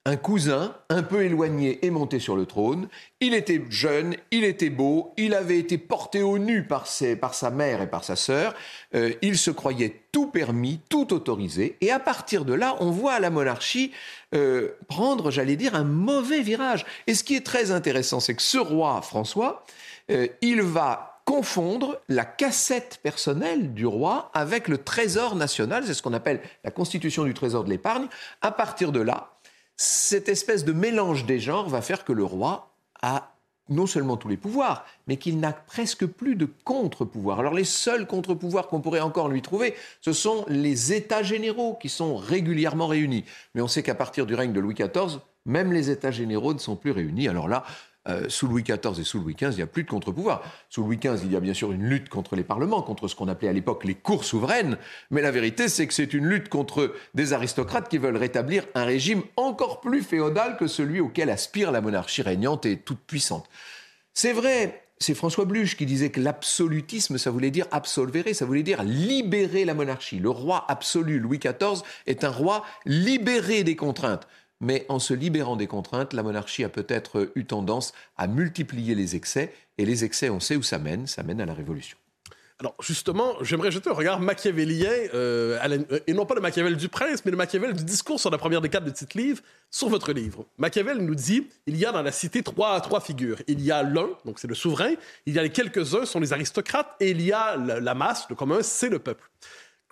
un 0.05 0.17
cousin 0.17 0.75
un 0.89 1.01
peu 1.01 1.23
éloigné 1.23 1.85
est 1.85 1.89
monté 1.89 2.19
sur 2.19 2.35
le 2.35 2.45
trône. 2.45 2.89
Il 3.21 3.33
était 3.33 3.63
jeune, 3.69 4.15
il 4.31 4.43
était 4.43 4.69
beau, 4.69 5.13
il 5.15 5.33
avait 5.33 5.57
été 5.57 5.77
porté 5.77 6.21
au 6.21 6.37
nu 6.37 6.67
par, 6.67 6.85
par 7.21 7.33
sa 7.33 7.49
mère 7.49 7.81
et 7.81 7.89
par 7.89 8.03
sa 8.03 8.17
sœur. 8.17 8.53
Euh, 8.95 9.13
il 9.21 9.37
se 9.37 9.49
croyait 9.49 10.03
tout 10.11 10.27
permis, 10.27 10.81
tout 10.89 11.13
autorisé. 11.13 11.77
Et 11.79 11.89
à 11.89 11.99
partir 11.99 12.43
de 12.43 12.53
là, 12.53 12.75
on 12.81 12.91
voit 12.91 13.19
la 13.21 13.29
monarchie 13.29 13.91
euh, 14.35 14.71
prendre, 14.89 15.31
j'allais 15.31 15.55
dire, 15.55 15.73
un 15.73 15.85
mauvais 15.85 16.41
virage. 16.41 16.85
Et 17.07 17.15
ce 17.15 17.23
qui 17.23 17.35
est 17.35 17.45
très 17.45 17.71
intéressant, 17.71 18.19
c'est 18.19 18.35
que 18.35 18.41
ce 18.41 18.57
roi 18.57 19.01
François, 19.01 19.63
euh, 20.11 20.27
il 20.41 20.61
va 20.61 21.21
confondre 21.25 22.01
la 22.09 22.25
cassette 22.25 22.99
personnelle 23.01 23.73
du 23.73 23.85
roi 23.85 24.29
avec 24.33 24.67
le 24.67 24.77
trésor 24.77 25.37
national, 25.37 25.85
c'est 25.85 25.93
ce 25.93 26.01
qu'on 26.01 26.11
appelle 26.11 26.41
la 26.65 26.71
constitution 26.71 27.23
du 27.23 27.33
trésor 27.33 27.63
de 27.63 27.69
l'épargne. 27.69 28.07
À 28.41 28.51
partir 28.51 28.91
de 28.91 28.99
là, 28.99 29.32
cette 29.75 30.29
espèce 30.29 30.65
de 30.65 30.73
mélange 30.73 31.25
des 31.25 31.39
genres 31.39 31.69
va 31.69 31.81
faire 31.81 32.05
que 32.05 32.13
le 32.13 32.23
roi 32.23 32.73
a 33.01 33.33
non 33.69 33.85
seulement 33.85 34.17
tous 34.17 34.27
les 34.27 34.37
pouvoirs, 34.37 34.85
mais 35.07 35.17
qu'il 35.17 35.39
n'a 35.39 35.53
presque 35.53 36.05
plus 36.05 36.35
de 36.35 36.47
contre-pouvoirs. 36.63 37.39
Alors 37.39 37.53
les 37.53 37.63
seuls 37.63 38.05
contre-pouvoirs 38.07 38.67
qu'on 38.67 38.81
pourrait 38.81 38.99
encore 38.99 39.29
lui 39.29 39.41
trouver, 39.41 39.73
ce 40.01 40.13
sont 40.13 40.45
les 40.47 40.93
États 40.93 41.23
généraux 41.23 41.77
qui 41.81 41.89
sont 41.89 42.15
régulièrement 42.15 42.87
réunis. 42.87 43.23
Mais 43.55 43.61
on 43.61 43.67
sait 43.67 43.83
qu'à 43.83 43.95
partir 43.95 44.25
du 44.25 44.35
règne 44.35 44.53
de 44.53 44.59
Louis 44.59 44.75
XIV, 44.75 45.19
même 45.45 45.71
les 45.71 45.89
États 45.89 46.11
généraux 46.11 46.53
ne 46.53 46.59
sont 46.59 46.75
plus 46.75 46.91
réunis. 46.91 47.27
Alors 47.27 47.47
là, 47.47 47.63
euh, 48.09 48.27
sous 48.27 48.47
Louis 48.47 48.63
XIV 48.63 48.99
et 48.99 49.03
sous 49.03 49.19
Louis 49.19 49.33
XV, 49.33 49.51
il 49.51 49.57
n'y 49.57 49.61
a 49.61 49.67
plus 49.67 49.83
de 49.83 49.89
contre-pouvoir. 49.89 50.43
Sous 50.69 50.83
Louis 50.83 50.97
XV, 50.97 51.21
il 51.23 51.31
y 51.31 51.35
a 51.37 51.39
bien 51.39 51.53
sûr 51.53 51.71
une 51.71 51.83
lutte 51.83 52.09
contre 52.09 52.35
les 52.35 52.43
parlements, 52.43 52.81
contre 52.81 53.07
ce 53.07 53.15
qu'on 53.15 53.29
appelait 53.29 53.47
à 53.47 53.53
l'époque 53.53 53.85
les 53.85 53.95
cours 53.95 54.25
souveraines, 54.25 54.77
mais 55.09 55.21
la 55.21 55.31
vérité, 55.31 55.69
c'est 55.69 55.87
que 55.87 55.93
c'est 55.93 56.13
une 56.13 56.25
lutte 56.25 56.49
contre 56.49 56.93
des 57.13 57.31
aristocrates 57.31 57.87
qui 57.87 57.97
veulent 57.97 58.17
rétablir 58.17 58.65
un 58.75 58.83
régime 58.83 59.23
encore 59.37 59.79
plus 59.79 60.03
féodal 60.03 60.57
que 60.57 60.67
celui 60.67 60.99
auquel 60.99 61.29
aspire 61.29 61.71
la 61.71 61.79
monarchie 61.79 62.21
régnante 62.21 62.65
et 62.65 62.77
toute 62.77 62.99
puissante. 62.99 63.49
C'est 64.13 64.33
vrai, 64.33 64.83
c'est 64.99 65.15
François 65.15 65.45
Bluch 65.45 65.75
qui 65.75 65.85
disait 65.85 66.09
que 66.09 66.19
l'absolutisme, 66.19 67.17
ça 67.17 67.31
voulait 67.31 67.51
dire 67.51 67.67
absolver, 67.71 68.33
ça 68.33 68.45
voulait 68.45 68.63
dire 68.63 68.83
libérer 68.83 69.65
la 69.65 69.73
monarchie. 69.73 70.19
Le 70.19 70.29
roi 70.29 70.65
absolu, 70.67 71.19
Louis 71.19 71.39
XIV, 71.39 71.81
est 72.05 72.23
un 72.23 72.29
roi 72.29 72.63
libéré 72.85 73.63
des 73.63 73.75
contraintes 73.75 74.27
mais 74.63 74.85
en 74.89 74.99
se 74.99 75.13
libérant 75.13 75.55
des 75.55 75.67
contraintes, 75.67 76.13
la 76.13 76.23
monarchie 76.23 76.63
a 76.63 76.69
peut-être 76.69 77.31
eu 77.35 77.45
tendance 77.45 77.93
à 78.17 78.27
multiplier 78.27 78.95
les 78.95 79.15
excès, 79.15 79.53
et 79.77 79.85
les 79.85 80.03
excès, 80.03 80.29
on 80.29 80.39
sait 80.39 80.55
où 80.55 80.63
ça 80.63 80.79
mène, 80.79 81.07
ça 81.07 81.23
mène 81.23 81.41
à 81.41 81.45
la 81.45 81.53
révolution. 81.53 81.97
Alors 82.59 82.75
justement, 82.81 83.33
j'aimerais 83.41 83.71
jeter 83.71 83.89
un 83.89 83.93
regard 83.93 84.19
machiavélien, 84.19 84.91
euh, 85.13 85.59
euh, 85.61 85.99
et 86.07 86.13
non 86.13 86.25
pas 86.25 86.35
le 86.35 86.41
Machiavel 86.41 86.77
du 86.77 86.87
prince, 86.87 87.25
mais 87.25 87.31
le 87.31 87.37
Machiavel 87.37 87.73
du 87.73 87.83
discours 87.83 88.19
sur 88.19 88.29
la 88.29 88.37
première 88.37 88.61
décade 88.61 88.85
de 88.85 88.91
titre 88.91 89.17
livre, 89.17 89.41
sur 89.69 89.89
votre 89.89 90.13
livre. 90.13 90.45
Machiavel 90.57 90.99
nous 90.99 91.15
dit, 91.15 91.47
il 91.65 91.75
y 91.75 91.85
a 91.85 91.91
dans 91.91 92.03
la 92.03 92.11
cité 92.11 92.43
trois, 92.43 92.79
trois 92.79 93.01
figures. 93.01 93.41
Il 93.47 93.59
y 93.59 93.71
a 93.71 93.83
l'un, 93.83 94.09
donc 94.23 94.39
c'est 94.39 94.47
le 94.47 94.55
souverain, 94.55 94.93
il 95.25 95.33
y 95.33 95.39
a 95.39 95.43
les 95.43 95.49
quelques-uns, 95.49 96.05
sont 96.05 96.19
les 96.19 96.31
aristocrates, 96.31 96.95
et 96.99 97.09
il 97.09 97.21
y 97.21 97.33
a 97.33 97.57
la, 97.57 97.79
la 97.79 97.95
masse, 97.95 98.27
le 98.29 98.35
commun, 98.35 98.59
c'est 98.61 98.89
le 98.89 98.99
peuple. 98.99 99.29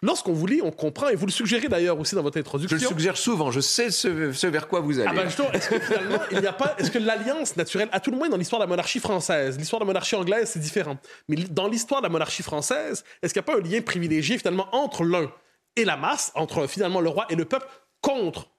Lorsqu'on 0.03 0.33
vous 0.33 0.47
lit, 0.47 0.61
on 0.63 0.71
comprend, 0.71 1.09
et 1.09 1.15
vous 1.15 1.27
le 1.27 1.31
suggérez 1.31 1.67
d'ailleurs 1.67 1.99
aussi 1.99 2.15
dans 2.15 2.23
votre 2.23 2.39
introduction. 2.39 2.75
Je 2.75 2.83
le 2.83 2.87
suggère 2.87 3.17
souvent, 3.17 3.51
je 3.51 3.59
sais 3.59 3.91
ce, 3.91 4.47
vers 4.47 4.67
quoi 4.67 4.79
vous 4.79 4.99
allez. 4.99 5.07
Ah 5.07 5.13
ben 5.13 5.27
est-ce 5.27 5.69
que 5.69 5.79
finalement, 5.79 6.19
il 6.31 6.39
n'y 6.39 6.47
a 6.47 6.53
pas, 6.53 6.75
est-ce 6.79 6.89
que 6.89 6.97
l'alliance 6.97 7.55
naturelle, 7.55 7.87
à 7.91 7.99
tout 7.99 8.09
le 8.09 8.17
moins 8.17 8.27
dans 8.27 8.37
l'histoire 8.37 8.59
de 8.59 8.65
la 8.65 8.69
monarchie 8.69 8.99
française, 8.99 9.59
l'histoire 9.59 9.79
de 9.79 9.85
la 9.85 9.87
monarchie 9.87 10.15
anglaise, 10.15 10.49
c'est 10.49 10.59
différent, 10.59 10.97
mais 11.27 11.35
dans 11.35 11.67
l'histoire 11.67 12.01
de 12.01 12.07
la 12.07 12.11
monarchie 12.11 12.41
française, 12.41 13.03
est-ce 13.21 13.31
qu'il 13.33 13.43
n'y 13.43 13.49
a 13.49 13.53
pas 13.53 13.59
un 13.59 13.61
lien 13.61 13.81
privilégié 13.81 14.39
finalement 14.39 14.67
entre 14.75 15.03
l'un 15.03 15.31
et 15.75 15.85
la 15.85 15.97
masse, 15.97 16.31
entre 16.33 16.65
finalement 16.65 16.99
le 16.99 17.09
roi 17.09 17.27
et 17.29 17.35
le 17.35 17.45
peuple, 17.45 17.67
contre 18.01 18.49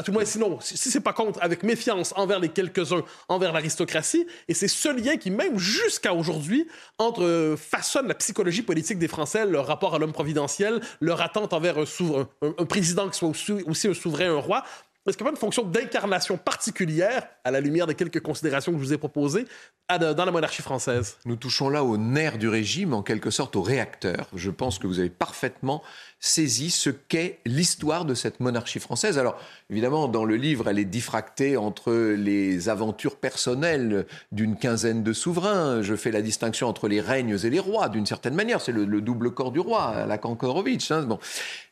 à 0.00 0.02
tout 0.02 0.12
moins, 0.12 0.24
sinon, 0.24 0.58
si 0.62 0.90
c'est 0.90 1.00
pas 1.00 1.12
contre, 1.12 1.38
avec 1.42 1.62
méfiance 1.62 2.14
envers 2.16 2.40
les 2.40 2.48
quelques-uns, 2.48 3.04
envers 3.28 3.52
l'aristocratie, 3.52 4.26
et 4.48 4.54
c'est 4.54 4.66
ce 4.66 4.88
lien 4.88 5.18
qui, 5.18 5.30
même 5.30 5.58
jusqu'à 5.58 6.14
aujourd'hui, 6.14 6.66
entre 6.96 7.22
euh, 7.22 7.54
façonne 7.54 8.08
la 8.08 8.14
psychologie 8.14 8.62
politique 8.62 8.98
des 8.98 9.08
Français, 9.08 9.44
leur 9.44 9.66
rapport 9.66 9.94
à 9.94 9.98
l'homme 9.98 10.14
providentiel, 10.14 10.80
leur 11.02 11.20
attente 11.20 11.52
envers 11.52 11.76
un, 11.76 12.64
président 12.64 13.10
qui 13.10 13.18
soit 13.18 13.28
aussi 13.66 13.88
un 13.88 13.94
souverain, 13.94 14.30
un 14.30 14.40
roi, 14.40 14.64
est-ce 15.10 15.18
qu'il 15.18 15.24
n'y 15.24 15.28
a 15.28 15.32
pas 15.32 15.36
une 15.36 15.40
fonction 15.40 15.64
d'incarnation 15.64 16.36
particulière, 16.38 17.26
à 17.44 17.50
la 17.50 17.60
lumière 17.60 17.86
des 17.86 17.94
quelques 17.94 18.20
considérations 18.20 18.72
que 18.72 18.78
je 18.78 18.84
vous 18.84 18.92
ai 18.92 18.98
proposées, 18.98 19.46
dans 19.98 20.24
la 20.24 20.30
monarchie 20.30 20.62
française 20.62 21.16
Nous 21.24 21.34
touchons 21.36 21.68
là 21.68 21.82
au 21.82 21.96
nerf 21.96 22.38
du 22.38 22.48
régime, 22.48 22.94
en 22.94 23.02
quelque 23.02 23.30
sorte 23.30 23.56
au 23.56 23.62
réacteur. 23.62 24.28
Je 24.34 24.50
pense 24.50 24.78
que 24.78 24.86
vous 24.86 25.00
avez 25.00 25.10
parfaitement 25.10 25.82
saisi 26.20 26.70
ce 26.70 26.90
qu'est 26.90 27.40
l'histoire 27.44 28.04
de 28.04 28.14
cette 28.14 28.38
monarchie 28.38 28.78
française. 28.78 29.18
Alors, 29.18 29.36
évidemment, 29.68 30.06
dans 30.06 30.24
le 30.24 30.36
livre, 30.36 30.68
elle 30.68 30.78
est 30.78 30.84
diffractée 30.84 31.56
entre 31.56 31.92
les 31.92 32.68
aventures 32.68 33.16
personnelles 33.16 34.06
d'une 34.30 34.56
quinzaine 34.56 35.02
de 35.02 35.12
souverains. 35.12 35.82
Je 35.82 35.96
fais 35.96 36.12
la 36.12 36.22
distinction 36.22 36.68
entre 36.68 36.86
les 36.86 37.00
règnes 37.00 37.36
et 37.42 37.50
les 37.50 37.60
rois, 37.60 37.88
d'une 37.88 38.06
certaine 38.06 38.34
manière. 38.34 38.60
C'est 38.60 38.72
le, 38.72 39.00
double 39.00 39.32
corps 39.32 39.50
du 39.50 39.60
roi, 39.60 40.06
la 40.06 40.18
Kankorovitch. 40.18 40.90
Hein, 40.92 41.02
bon. 41.02 41.18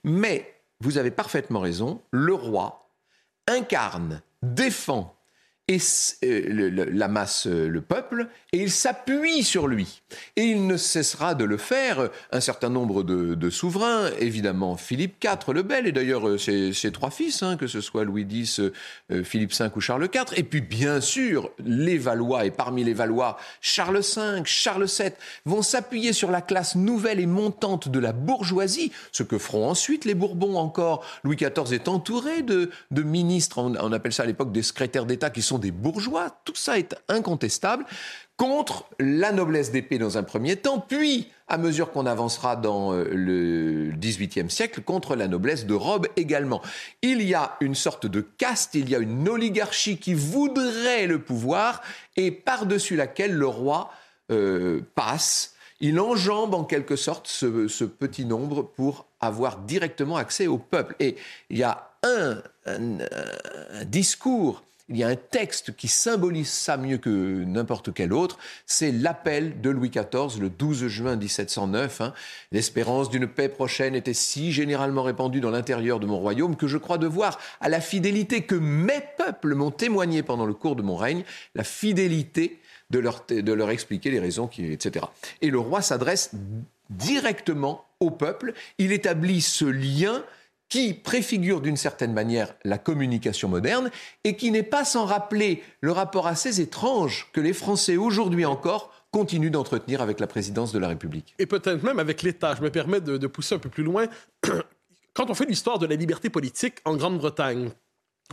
Mais, 0.02 0.54
vous 0.80 0.99
avez 0.99 1.11
parfaitement 1.11 1.61
raison, 1.61 2.02
le 2.11 2.35
roi 2.35 2.88
incarne, 3.49 4.23
défend 4.43 5.17
et 5.68 5.78
euh, 6.25 6.87
la 6.90 7.08
masse, 7.08 7.46
euh, 7.46 7.68
le 7.68 7.82
peuple, 7.82 8.28
et 8.52 8.62
il 8.62 8.70
s'appuie 8.70 9.42
sur 9.42 9.68
lui. 9.68 10.00
Et 10.37 10.44
il 10.44 10.66
ne 10.66 10.78
cessera 10.78 11.34
de 11.34 11.44
le 11.44 11.58
faire. 11.58 12.08
Un 12.32 12.40
certain 12.40 12.70
nombre 12.70 13.02
de, 13.02 13.50
souverains, 13.50 14.10
évidemment 14.18 14.76
Philippe 14.76 15.22
IV 15.22 15.52
le 15.52 15.62
Bel, 15.62 15.87
et 15.87 15.92
d'ailleurs 15.92 16.26
euh, 16.26 16.38
ses, 16.38 16.92
trois 16.92 17.10
fils, 17.10 17.42
hein, 17.42 17.58
que 17.58 17.66
ce 17.66 17.82
soit 17.82 18.04
Louis 18.04 18.26
X, 18.30 18.62
Philippe 19.25 19.52
V 19.52 19.68
ou 19.76 19.80
Charles 19.80 20.08
IV, 20.12 20.25
et 20.37 20.42
puis 20.42 20.62
bien 20.62 21.02
sûr 21.02 21.50
les 21.58 21.98
Valois, 21.98 22.46
et 22.46 22.50
parmi 22.50 22.82
les 22.82 22.94
Valois, 22.94 23.37
Charles 23.60 24.00
V, 24.00 24.42
Charles 24.44 24.87
VII, 24.87 25.12
vont 25.44 25.62
s'appuyer 25.62 26.14
sur 26.14 26.30
la 26.30 26.40
classe 26.40 26.76
nouvelle 26.76 27.20
et 27.20 27.26
montante 27.26 27.88
de 27.88 27.98
la 27.98 28.12
bourgeoisie, 28.12 28.90
ce 29.12 29.22
que 29.22 29.37
feront 29.37 29.68
ensuite 29.68 30.06
les 30.06 30.14
Bourbons 30.14 30.56
encore. 30.56 31.04
Louis 31.25 31.37
XIV 31.37 31.75
est 31.75 31.88
entouré 31.88 32.42
de, 32.42 32.70
de 32.90 33.02
ministres, 33.02 33.58
on, 33.58 33.75
on 33.76 33.92
appelle 33.92 34.14
ça 34.14 34.22
à 34.22 34.26
l'époque 34.26 34.52
des 34.52 34.62
secrétaires 34.62 35.04
d'État 35.04 35.28
qui 35.28 35.42
sont 35.42 35.57
des 35.58 35.70
bourgeois, 35.70 36.30
tout 36.44 36.54
ça 36.54 36.78
est 36.78 36.94
incontestable, 37.08 37.84
contre 38.38 38.84
la 39.00 39.32
noblesse 39.32 39.72
d'épée 39.72 39.98
dans 39.98 40.16
un 40.16 40.22
premier 40.22 40.54
temps, 40.56 40.78
puis, 40.78 41.28
à 41.48 41.58
mesure 41.58 41.90
qu'on 41.90 42.06
avancera 42.06 42.54
dans 42.54 42.94
euh, 42.94 43.04
le 43.12 43.90
XVIIIe 43.96 44.48
siècle, 44.48 44.80
contre 44.80 45.16
la 45.16 45.26
noblesse 45.26 45.66
de 45.66 45.74
robe 45.74 46.06
également. 46.16 46.62
Il 47.02 47.20
y 47.22 47.34
a 47.34 47.56
une 47.60 47.74
sorte 47.74 48.06
de 48.06 48.20
caste, 48.20 48.76
il 48.76 48.88
y 48.88 48.94
a 48.94 49.00
une 49.00 49.28
oligarchie 49.28 49.98
qui 49.98 50.14
voudrait 50.14 51.08
le 51.08 51.20
pouvoir 51.20 51.82
et 52.16 52.30
par-dessus 52.30 52.94
laquelle 52.94 53.34
le 53.34 53.48
roi 53.48 53.90
euh, 54.30 54.82
passe. 54.94 55.54
Il 55.80 55.98
enjambe 55.98 56.54
en 56.54 56.64
quelque 56.64 56.94
sorte 56.94 57.26
ce, 57.26 57.84
petit 57.84 58.24
nombre 58.24 58.62
pour 58.62 59.06
avoir 59.20 59.58
directement 59.58 60.16
accès 60.16 60.46
au 60.46 60.58
peuple. 60.58 60.94
Et 61.00 61.16
il 61.50 61.58
y 61.58 61.64
a 61.64 61.90
un 62.04 62.40
discours 63.84 64.62
il 64.88 64.97
y 64.97 65.04
a 65.04 65.09
un 65.09 65.16
texte 65.16 65.76
qui 65.76 65.88
symbolise 65.88 66.49
ça 66.49 66.76
mieux 66.76 66.99
que 66.99 67.45
n'importe 67.45 67.92
quel 67.92 68.12
autre, 68.12 68.38
c'est 68.66 68.90
l'appel 68.90 69.61
de 69.61 69.71
Louis 69.71 69.90
XIV 69.90 70.40
le 70.40 70.49
12 70.49 70.88
juin 70.88 71.16
1709. 71.16 72.00
Hein. 72.00 72.14
L'espérance 72.52 73.11
d'une 73.11 73.26
paix 73.26 73.49
prochaine 73.49 73.95
était 73.95 74.14
si 74.14 74.50
généralement 74.52 75.02
répandue 75.02 75.40
dans 75.40 75.50
l'intérieur 75.50 76.00
de 76.00 76.07
mon 76.07 76.18
royaume 76.18 76.57
que 76.57 76.66
je 76.66 76.78
crois 76.78 76.99
devoir 76.99 77.38
à 77.61 77.68
la 77.68 77.80
fidélité 77.80 78.42
que 78.42 78.54
mes 78.54 79.02
peuples 79.18 79.54
m'ont 79.54 79.71
témoigné 79.71 80.23
pendant 80.23 80.47
le 80.47 80.54
cours 80.54 80.76
de 80.76 80.83
mon 80.83 80.97
règne, 80.97 81.25
la 81.54 81.64
fidélité 81.64 82.59
de 82.90 82.99
leur, 82.99 83.26
de 83.28 83.71
expliquer 83.71 84.11
les 84.11 84.21
raisons, 84.21 84.49
etc. 84.59 85.04
Et 85.42 85.50
le 85.50 85.59
roi 85.59 85.83
s'adresse 85.83 86.30
directement 86.88 87.85
au 88.00 88.11
peuple, 88.11 88.54
il 88.78 88.92
établit 88.92 89.42
ce 89.42 89.66
lien 89.66 90.25
qui 90.68 90.92
préfigure 90.94 91.60
d'une 91.60 91.76
certaine 91.76 92.12
manière 92.12 92.54
la 92.64 92.78
communication 92.78 93.48
moderne 93.48 93.90
et 94.25 94.37
qui 94.37 94.50
n'est 94.50 94.62
pas 94.62 94.84
sans 94.84 95.06
rappeler 95.06 95.62
le 95.80 95.92
rapport 95.92 96.26
assez 96.26 96.60
étrange 96.60 97.28
que 97.32 97.40
les 97.40 97.52
Français 97.52 97.96
aujourd'hui 97.96 98.44
encore 98.44 98.92
continuent 99.10 99.50
d'entretenir 99.50 100.02
avec 100.02 100.20
la 100.20 100.26
présidence 100.26 100.72
de 100.72 100.78
la 100.78 100.88
République. 100.88 101.34
Et 101.38 101.46
peut-être 101.46 101.82
même 101.82 101.98
avec 101.98 102.22
l'État. 102.22 102.54
Je 102.54 102.62
me 102.62 102.70
permets 102.70 103.00
de, 103.00 103.16
de 103.16 103.26
pousser 103.26 103.54
un 103.54 103.58
peu 103.58 103.70
plus 103.70 103.84
loin. 103.84 104.06
Quand 105.14 105.30
on 105.30 105.34
fait 105.34 105.46
l'histoire 105.46 105.78
de 105.78 105.87
la 105.87 105.96
liberté 105.96 106.28
politique 106.28 106.76
en 106.84 106.96
Grande-Bretagne, 106.96 107.70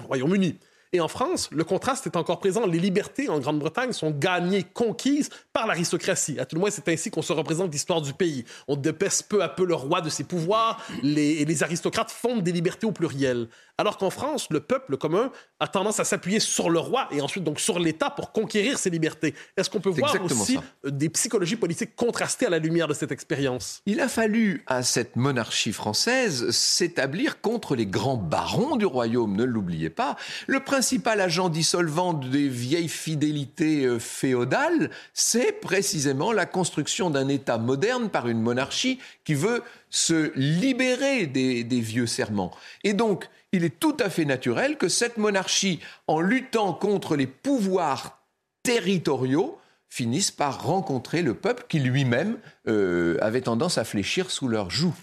au 0.04 0.08
Royaume-Uni, 0.08 0.58
et 0.96 1.02
en 1.02 1.08
France, 1.08 1.50
le 1.52 1.64
contraste 1.64 2.08
est 2.08 2.16
encore 2.16 2.40
présent. 2.40 2.66
Les 2.66 2.80
libertés 2.80 3.30
en 3.30 3.40
Grande-Bretagne 3.40 3.92
sont 3.92 4.12
gagnées, 4.12 4.64
conquises 4.64 5.30
par 5.54 5.68
l'aristocratie. 5.68 6.40
À 6.40 6.46
tout 6.46 6.56
le 6.56 6.62
moins, 6.62 6.72
c'est 6.72 6.88
ainsi 6.88 7.12
qu'on 7.12 7.22
se 7.22 7.34
représente 7.34 7.72
l'histoire 7.72 8.02
du 8.02 8.14
pays. 8.14 8.46
On 8.68 8.76
dépèce 8.76 9.22
peu 9.22 9.44
à 9.44 9.50
peu 9.50 9.66
le 9.66 9.76
roi 9.76 10.02
de 10.02 10.10
ses 10.10 10.24
pouvoirs 10.24 10.82
les, 11.04 11.46
les 11.46 11.64
aristocrates 11.64 12.12
fondent 12.12 12.44
des 12.44 12.52
libertés 12.52 12.86
au 12.86 12.92
pluriel. 12.92 13.48
Alors 13.78 13.98
qu'en 13.98 14.10
France, 14.10 14.48
le 14.52 14.62
peuple 14.62 14.96
commun 14.96 15.32
a 15.60 15.68
tendance 15.68 16.00
à 16.00 16.06
s'appuyer 16.06 16.40
sur 16.40 16.70
le 16.70 16.80
roi 16.80 17.10
et 17.12 17.20
ensuite 17.20 17.44
donc 17.44 17.60
sur 17.60 17.78
l'État 17.78 18.10
pour 18.10 18.32
conquérir 18.32 18.78
ses 18.78 18.90
libertés. 18.90 19.36
Est-ce 19.58 19.70
qu'on 19.70 19.82
peut 19.82 19.90
voir 19.90 20.16
aussi 20.24 20.58
euh, 20.86 20.92
des 20.92 21.10
psychologies 21.10 21.58
politiques 21.58 21.94
contrastées 21.96 22.46
à 22.46 22.50
la 22.50 22.60
lumière 22.60 22.88
de 22.88 22.94
cette 22.94 23.12
expérience? 23.12 23.82
Il 23.86 24.00
a 24.00 24.08
fallu 24.08 24.64
à 24.68 24.82
cette 24.82 25.18
monarchie 25.18 25.74
française 25.74 26.52
s'établir 26.52 27.42
contre 27.42 27.76
les 27.76 27.86
grands 27.86 28.16
barons 28.16 28.78
du 28.78 28.86
royaume, 28.86 29.36
ne 29.36 29.44
l'oubliez 29.44 29.90
pas. 29.90 30.16
Le 30.48 30.62
principal 30.62 31.20
agent 31.20 31.50
dissolvant 31.50 32.14
des 32.14 32.48
vieilles 32.48 32.88
fidélités 32.88 33.86
euh, 33.86 34.00
féodales, 34.00 34.90
c'est 35.14 35.52
précisément 35.52 36.32
la 36.32 36.46
construction 36.46 37.10
d'un 37.10 37.28
État 37.28 37.58
moderne 37.58 38.10
par 38.10 38.30
une 38.30 38.42
monarchie 38.42 39.00
qui 39.26 39.34
veut 39.34 39.64
se 39.96 40.34
libérer 40.36 41.26
des, 41.26 41.64
vieux 41.80 42.06
serments. 42.06 42.52
Et 42.84 42.94
donc, 42.94 43.30
il 43.54 43.64
est 43.64 43.80
tout 43.80 43.96
à 44.02 44.10
fait 44.10 44.26
naturel 44.26 44.78
que 44.78 44.90
cette 44.90 45.18
monarchie, 45.18 45.80
en 46.08 46.20
luttant 46.20 46.74
contre 46.74 47.16
les 47.16 47.28
pouvoirs 47.28 48.20
territoriaux, 48.62 49.58
finisse 49.88 50.32
par 50.32 50.66
rencontrer 50.66 51.22
le 51.22 51.34
peuple 51.34 51.64
qui 51.70 51.80
lui-même 51.80 52.38
euh, 52.68 53.18
avait 53.22 53.40
tendance 53.40 53.78
à 53.78 53.86
fléchir 53.86 54.32
sous 54.32 54.50
leurs 54.50 54.70
joues. 54.70 54.96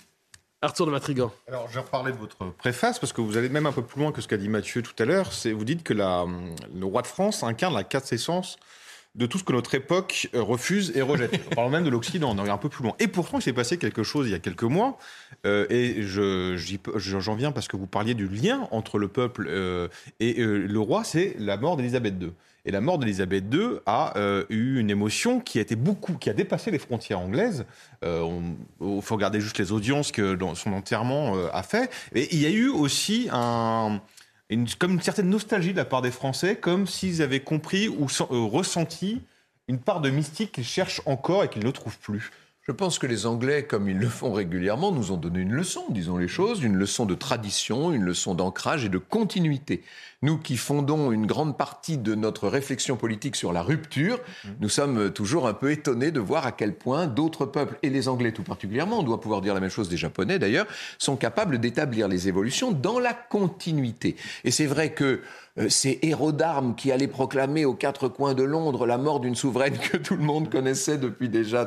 Arthur 0.61 0.84
de 0.84 0.90
Matrigan. 0.90 1.32
Alors, 1.49 1.68
je 1.68 1.75
vais 1.75 1.80
reparler 1.80 2.12
de 2.12 2.18
votre 2.18 2.37
préface, 2.52 2.99
parce 2.99 3.14
que 3.14 3.22
vous 3.22 3.38
allez 3.38 3.49
même 3.49 3.66
un 3.66 3.72
peu 3.72 3.82
plus 3.82 3.99
loin 3.99 4.12
que 4.12 4.20
ce 4.20 4.28
qu'a 4.28 4.37
dit 4.37 4.50
Mathieu 4.50 4.82
tout 4.82 4.94
à 5.02 5.06
l'heure. 5.06 5.30
Vous 5.44 5.64
dites 5.64 5.82
que 5.84 5.94
la, 5.94 6.26
le 6.75 6.84
roi 6.84 7.00
de 7.00 7.06
France 7.06 7.42
incarne 7.42 7.75
la 7.75 7.82
quintessence 7.82 8.58
de 9.14 9.26
tout 9.26 9.38
ce 9.38 9.45
que 9.45 9.52
notre 9.52 9.75
époque 9.75 10.31
euh, 10.35 10.42
refuse 10.42 10.92
et 10.95 11.02
rejette. 11.02 11.38
On 11.52 11.54
parle 11.54 11.71
même 11.71 11.85
de 11.85 11.90
l'Occident, 11.90 12.31
on 12.31 12.38
en 12.38 12.49
un 12.49 12.57
peu 12.57 12.69
plus 12.69 12.83
loin. 12.83 12.95
Et 12.99 13.09
pourtant, 13.09 13.38
il 13.38 13.42
s'est 13.42 13.52
passé 13.52 13.76
quelque 13.76 14.02
chose 14.02 14.26
il 14.26 14.33
y 14.33 14.35
a 14.35 14.38
quelques 14.38 14.62
mois, 14.62 14.99
euh, 15.47 15.66
et 15.71 16.02
j'en 16.02 17.35
viens 17.35 17.52
parce 17.52 17.69
que 17.69 17.76
vous 17.76 17.87
parliez 17.87 18.14
du 18.14 18.26
lien 18.28 18.69
entre 18.71 18.99
le 18.99 19.09
peuple 19.09 19.47
euh, 19.49 19.88
et 20.21 20.35
le 20.35 20.81
roi, 20.81 21.04
c'est 21.04 21.35
la 21.38 21.57
mort 21.57 21.76
d'Élisabeth 21.76 22.14
II. 22.21 22.33
Et 22.64 22.71
la 22.71 22.81
mort 22.81 22.99
d'Élisabeth 22.99 23.45
II 23.52 23.81
a 23.87 24.14
eu 24.49 24.78
une 24.78 24.88
émotion 24.88 25.40
qui 25.40 25.59
a 25.59 25.62
été 25.62 25.75
beaucoup, 25.75 26.12
qui 26.14 26.31
a 26.31 26.33
dépassé 26.33 26.71
les 26.71 26.78
frontières 26.78 27.19
anglaises. 27.19 27.66
Il 28.02 29.02
faut 29.02 29.16
regarder 29.16 29.40
juste 29.40 29.59
les 29.59 29.73
audiences 29.73 30.12
que 30.12 30.38
son 30.54 30.73
enterrement 30.73 31.35
a 31.52 31.62
fait. 31.64 31.90
Et 32.14 32.33
il 32.33 32.40
y 32.40 32.47
a 32.47 32.50
eu 32.50 32.69
aussi 32.69 33.28
un, 33.33 34.00
comme 34.78 34.92
une 34.92 35.00
certaine 35.00 35.28
nostalgie 35.28 35.73
de 35.73 35.76
la 35.76 35.85
part 35.85 36.02
des 36.02 36.11
Français, 36.11 36.56
comme 36.56 36.87
s'ils 36.87 37.23
avaient 37.23 37.40
compris 37.40 37.88
ou 37.88 38.06
euh, 38.06 38.44
ressenti 38.44 39.23
une 39.68 39.78
part 39.78 40.00
de 40.00 40.11
mystique 40.11 40.52
qu'ils 40.52 40.64
cherchent 40.64 41.02
encore 41.06 41.44
et 41.44 41.49
qu'ils 41.49 41.64
ne 41.64 41.71
trouvent 41.71 41.99
plus. 41.99 42.30
Je 42.64 42.71
pense 42.71 43.00
que 43.00 43.09
les 43.09 43.26
Anglais, 43.26 43.64
comme 43.64 43.88
ils 43.88 43.99
le 43.99 44.09
font 44.09 44.33
régulièrement, 44.33 44.92
nous 44.92 45.11
ont 45.11 45.16
donné 45.16 45.40
une 45.40 45.52
leçon, 45.52 45.83
disons 45.90 46.16
les 46.16 46.28
choses, 46.28 46.62
une 46.62 46.76
leçon 46.76 47.07
de 47.07 47.16
tradition, 47.16 47.92
une 47.92 48.04
leçon 48.04 48.37
d'ancrage 48.37 48.85
et 48.85 48.88
de 48.88 48.99
continuité. 48.99 49.83
Nous 50.23 50.38
qui 50.38 50.57
fondons 50.57 51.11
une 51.11 51.26
grande 51.26 51.59
partie 51.59 51.99
de 51.99 52.14
notre 52.14 52.47
réflexion 52.47 52.97
politique 52.97 53.35
sur 53.35 53.52
la 53.52 53.62
rupture, 53.62 54.19
mmh. 54.19 54.49
nous 54.61 54.69
sommes 54.69 55.11
toujours 55.11 55.49
un 55.49 55.54
peu 55.54 55.73
étonnés 55.73 56.12
de 56.12 56.21
voir 56.21 56.47
à 56.47 56.52
quel 56.52 56.76
point 56.76 57.09
d'autres 57.09 57.47
peuples, 57.47 57.76
et 57.83 57.90
les 57.90 58.07
Anglais 58.07 58.31
tout 58.31 58.45
particulièrement, 58.45 59.00
on 59.00 59.02
doit 59.02 59.21
pouvoir 59.21 59.40
dire 59.40 59.54
la 59.54 59.61
même 59.61 59.69
chose 59.69 59.88
des 59.88 59.97
Japonais 59.97 60.38
d'ailleurs, 60.38 60.66
sont 60.99 61.16
capables 61.16 61.59
d'établir 61.59 62.07
les 62.07 62.28
évolutions 62.28 62.71
dans 62.71 63.00
la 63.00 63.12
continuité. 63.12 64.14
Et 64.45 64.52
c'est 64.52 64.66
vrai 64.66 64.92
que 64.92 65.23
ces 65.68 65.99
héros 66.02 66.32
d'armes 66.32 66.75
qui 66.75 66.90
allaient 66.92 67.09
proclamer 67.09 67.64
aux 67.64 67.75
quatre 67.75 68.09
coins 68.09 68.35
de 68.35 68.42
Londres 68.42 68.87
la 68.87 68.97
mort 68.97 69.21
d'une 69.21 69.35
souveraine 69.35 69.76
que 69.78 69.99
tout 69.99 70.16
le 70.16 70.23
monde 70.23 70.50
connaissait 70.50 70.97
depuis 70.97 71.28
déjà 71.28 71.66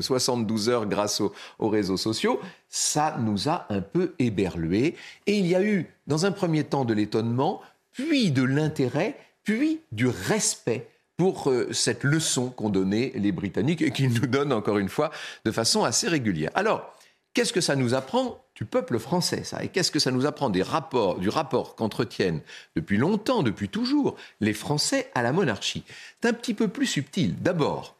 72 0.00 0.68
euh, 0.68 0.72
heures 0.72 0.86
grâce 0.86 1.20
aux, 1.20 1.68
réseaux 1.68 1.96
sociaux, 1.96 2.40
ça 2.68 3.16
nous 3.20 3.48
a 3.48 3.66
un 3.70 3.80
peu 3.80 4.14
éberlués. 4.18 4.94
Et 5.26 5.38
il 5.38 5.46
y 5.46 5.54
a 5.54 5.62
eu, 5.62 5.86
dans 6.06 6.26
un 6.26 6.32
premier 6.32 6.64
temps, 6.64 6.84
de 6.84 6.94
l'étonnement, 6.94 7.60
puis 7.92 8.30
de 8.30 8.42
l'intérêt, 8.42 9.16
puis 9.42 9.80
du 9.90 10.06
respect 10.06 10.88
pour 11.16 11.50
euh, 11.50 11.72
cette 11.72 12.04
leçon 12.04 12.50
qu'ont 12.50 12.70
donnée 12.70 13.12
les 13.16 13.32
Britanniques 13.32 13.82
et 13.82 13.90
qu'ils 13.90 14.12
nous 14.12 14.28
donnent 14.28 14.52
encore 14.52 14.78
une 14.78 14.88
fois 14.88 15.10
de 15.44 15.50
façon 15.50 15.82
assez 15.82 16.06
régulière. 16.06 16.50
Alors, 16.54 16.94
qu'est-ce 17.34 17.52
que 17.52 17.60
ça 17.60 17.74
nous 17.74 17.94
apprend? 17.94 18.44
Du 18.58 18.64
peuple 18.64 18.98
français, 18.98 19.44
ça. 19.44 19.62
Et 19.62 19.68
qu'est-ce 19.68 19.92
que 19.92 20.00
ça 20.00 20.10
nous 20.10 20.26
apprend 20.26 20.50
des 20.50 20.64
rapports, 20.64 21.20
du 21.20 21.28
rapport 21.28 21.76
qu'entretiennent 21.76 22.40
depuis 22.74 22.96
longtemps, 22.96 23.44
depuis 23.44 23.68
toujours, 23.68 24.16
les 24.40 24.52
Français 24.52 25.12
à 25.14 25.22
la 25.22 25.30
monarchie? 25.30 25.84
C'est 26.20 26.28
un 26.28 26.32
petit 26.32 26.54
peu 26.54 26.66
plus 26.66 26.86
subtil. 26.86 27.36
D'abord, 27.40 27.94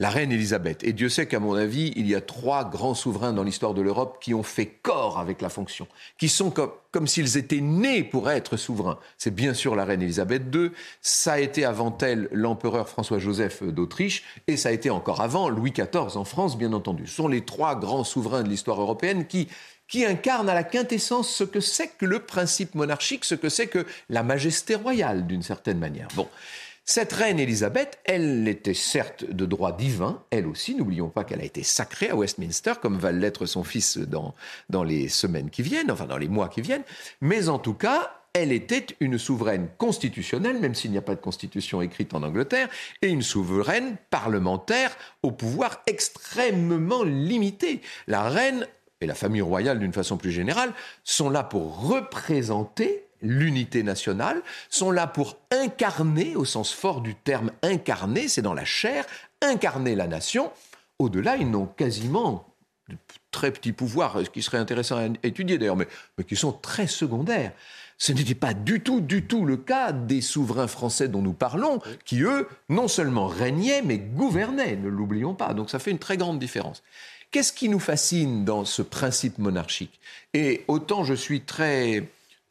la 0.00 0.10
reine 0.10 0.32
Élisabeth. 0.32 0.82
Et 0.82 0.92
Dieu 0.92 1.08
sait 1.08 1.26
qu'à 1.26 1.38
mon 1.38 1.54
avis, 1.54 1.92
il 1.94 2.08
y 2.08 2.16
a 2.16 2.20
trois 2.20 2.64
grands 2.64 2.94
souverains 2.94 3.32
dans 3.32 3.44
l'histoire 3.44 3.72
de 3.72 3.82
l'Europe 3.82 4.18
qui 4.20 4.34
ont 4.34 4.42
fait 4.42 4.66
corps 4.66 5.20
avec 5.20 5.40
la 5.42 5.48
fonction, 5.48 5.86
qui 6.18 6.28
sont 6.28 6.50
comme, 6.50 6.72
comme 6.90 7.06
s'ils 7.06 7.36
étaient 7.36 7.60
nés 7.60 8.02
pour 8.02 8.30
être 8.30 8.56
souverains. 8.56 8.98
C'est 9.16 9.32
bien 9.32 9.54
sûr 9.54 9.76
la 9.76 9.84
reine 9.84 10.02
Élisabeth 10.02 10.42
II, 10.52 10.72
ça 11.02 11.34
a 11.34 11.38
été 11.38 11.64
avant 11.64 11.96
elle 12.00 12.28
l'empereur 12.32 12.88
François-Joseph 12.88 13.62
d'Autriche, 13.62 14.24
et 14.48 14.56
ça 14.56 14.70
a 14.70 14.72
été 14.72 14.90
encore 14.90 15.20
avant 15.20 15.50
Louis 15.50 15.70
XIV 15.70 16.16
en 16.16 16.24
France, 16.24 16.58
bien 16.58 16.72
entendu. 16.72 17.06
Ce 17.06 17.14
sont 17.16 17.28
les 17.28 17.44
trois 17.44 17.76
grands 17.76 18.02
souverains 18.02 18.42
de 18.42 18.48
l'histoire 18.48 18.80
européenne 18.80 19.26
qui 19.26 19.48
qui 19.90 20.06
incarne 20.06 20.48
à 20.48 20.54
la 20.54 20.64
quintessence 20.64 21.28
ce 21.28 21.44
que 21.44 21.60
c'est 21.60 21.88
que 21.88 22.06
le 22.06 22.20
principe 22.20 22.74
monarchique, 22.74 23.24
ce 23.24 23.34
que 23.34 23.50
c'est 23.50 23.66
que 23.66 23.84
la 24.08 24.22
majesté 24.22 24.76
royale, 24.76 25.26
d'une 25.26 25.42
certaine 25.42 25.78
manière. 25.78 26.08
Bon. 26.14 26.28
Cette 26.86 27.12
reine 27.12 27.38
Élisabeth, 27.38 27.98
elle 28.04 28.48
était 28.48 28.74
certes 28.74 29.24
de 29.24 29.46
droit 29.46 29.76
divin, 29.76 30.24
elle 30.30 30.46
aussi, 30.46 30.74
n'oublions 30.74 31.08
pas 31.08 31.24
qu'elle 31.24 31.40
a 31.40 31.44
été 31.44 31.62
sacrée 31.62 32.08
à 32.08 32.16
Westminster, 32.16 32.72
comme 32.80 32.98
va 32.98 33.12
l'être 33.12 33.46
son 33.46 33.62
fils 33.62 33.98
dans, 33.98 34.34
dans 34.70 34.82
les 34.82 35.08
semaines 35.08 35.50
qui 35.50 35.62
viennent, 35.62 35.90
enfin 35.90 36.06
dans 36.06 36.16
les 36.16 36.26
mois 36.26 36.48
qui 36.48 36.62
viennent, 36.62 36.82
mais 37.20 37.48
en 37.48 37.58
tout 37.58 37.74
cas, 37.74 38.12
elle 38.32 38.52
était 38.52 38.86
une 39.00 39.18
souveraine 39.18 39.68
constitutionnelle, 39.76 40.58
même 40.58 40.74
s'il 40.74 40.90
n'y 40.90 40.98
a 40.98 41.02
pas 41.02 41.14
de 41.14 41.20
constitution 41.20 41.82
écrite 41.82 42.14
en 42.14 42.22
Angleterre, 42.22 42.68
et 43.02 43.08
une 43.08 43.22
souveraine 43.22 43.96
parlementaire 44.10 44.96
au 45.22 45.32
pouvoir 45.32 45.82
extrêmement 45.86 47.02
limité. 47.02 47.82
La 48.06 48.22
reine 48.22 48.66
et 49.00 49.06
la 49.06 49.14
famille 49.14 49.40
royale 49.40 49.78
d'une 49.78 49.92
façon 49.92 50.16
plus 50.16 50.30
générale 50.30 50.72
sont 51.04 51.30
là 51.30 51.42
pour 51.42 51.88
représenter 51.88 53.04
l'unité 53.22 53.82
nationale, 53.82 54.42
sont 54.68 54.90
là 54.90 55.06
pour 55.06 55.36
incarner, 55.50 56.36
au 56.36 56.44
sens 56.44 56.72
fort 56.72 57.00
du 57.00 57.14
terme 57.14 57.50
incarner, 57.62 58.28
c'est 58.28 58.42
dans 58.42 58.54
la 58.54 58.64
chair, 58.64 59.04
incarner 59.42 59.94
la 59.94 60.06
nation. 60.06 60.50
Au-delà, 60.98 61.36
ils 61.36 61.50
n'ont 61.50 61.66
quasiment 61.66 62.46
de 62.88 62.96
très 63.30 63.52
petits 63.52 63.72
pouvoirs, 63.72 64.18
ce 64.24 64.30
qui 64.30 64.42
serait 64.42 64.58
intéressant 64.58 64.96
à 64.96 65.06
étudier 65.22 65.58
d'ailleurs, 65.58 65.76
mais, 65.76 65.88
mais 66.18 66.24
qui 66.24 66.36
sont 66.36 66.52
très 66.52 66.86
secondaires. 66.86 67.52
Ce 67.98 68.12
n'était 68.12 68.34
pas 68.34 68.54
du 68.54 68.80
tout, 68.80 69.02
du 69.02 69.26
tout 69.26 69.44
le 69.44 69.58
cas 69.58 69.92
des 69.92 70.22
souverains 70.22 70.66
français 70.66 71.08
dont 71.08 71.20
nous 71.20 71.34
parlons, 71.34 71.80
qui, 72.06 72.22
eux, 72.22 72.48
non 72.70 72.88
seulement 72.88 73.26
régnaient, 73.26 73.82
mais 73.82 73.98
gouvernaient, 73.98 74.76
ne 74.76 74.88
l'oublions 74.88 75.34
pas. 75.34 75.52
Donc 75.52 75.68
ça 75.68 75.78
fait 75.78 75.90
une 75.90 75.98
très 75.98 76.16
grande 76.16 76.38
différence. 76.38 76.82
Qu'est-ce 77.30 77.52
qui 77.52 77.68
nous 77.68 77.78
fascine 77.78 78.44
dans 78.44 78.64
ce 78.64 78.82
principe 78.82 79.38
monarchique? 79.38 80.00
Et 80.34 80.64
autant 80.66 81.04
je 81.04 81.14
suis 81.14 81.42
très 81.42 82.08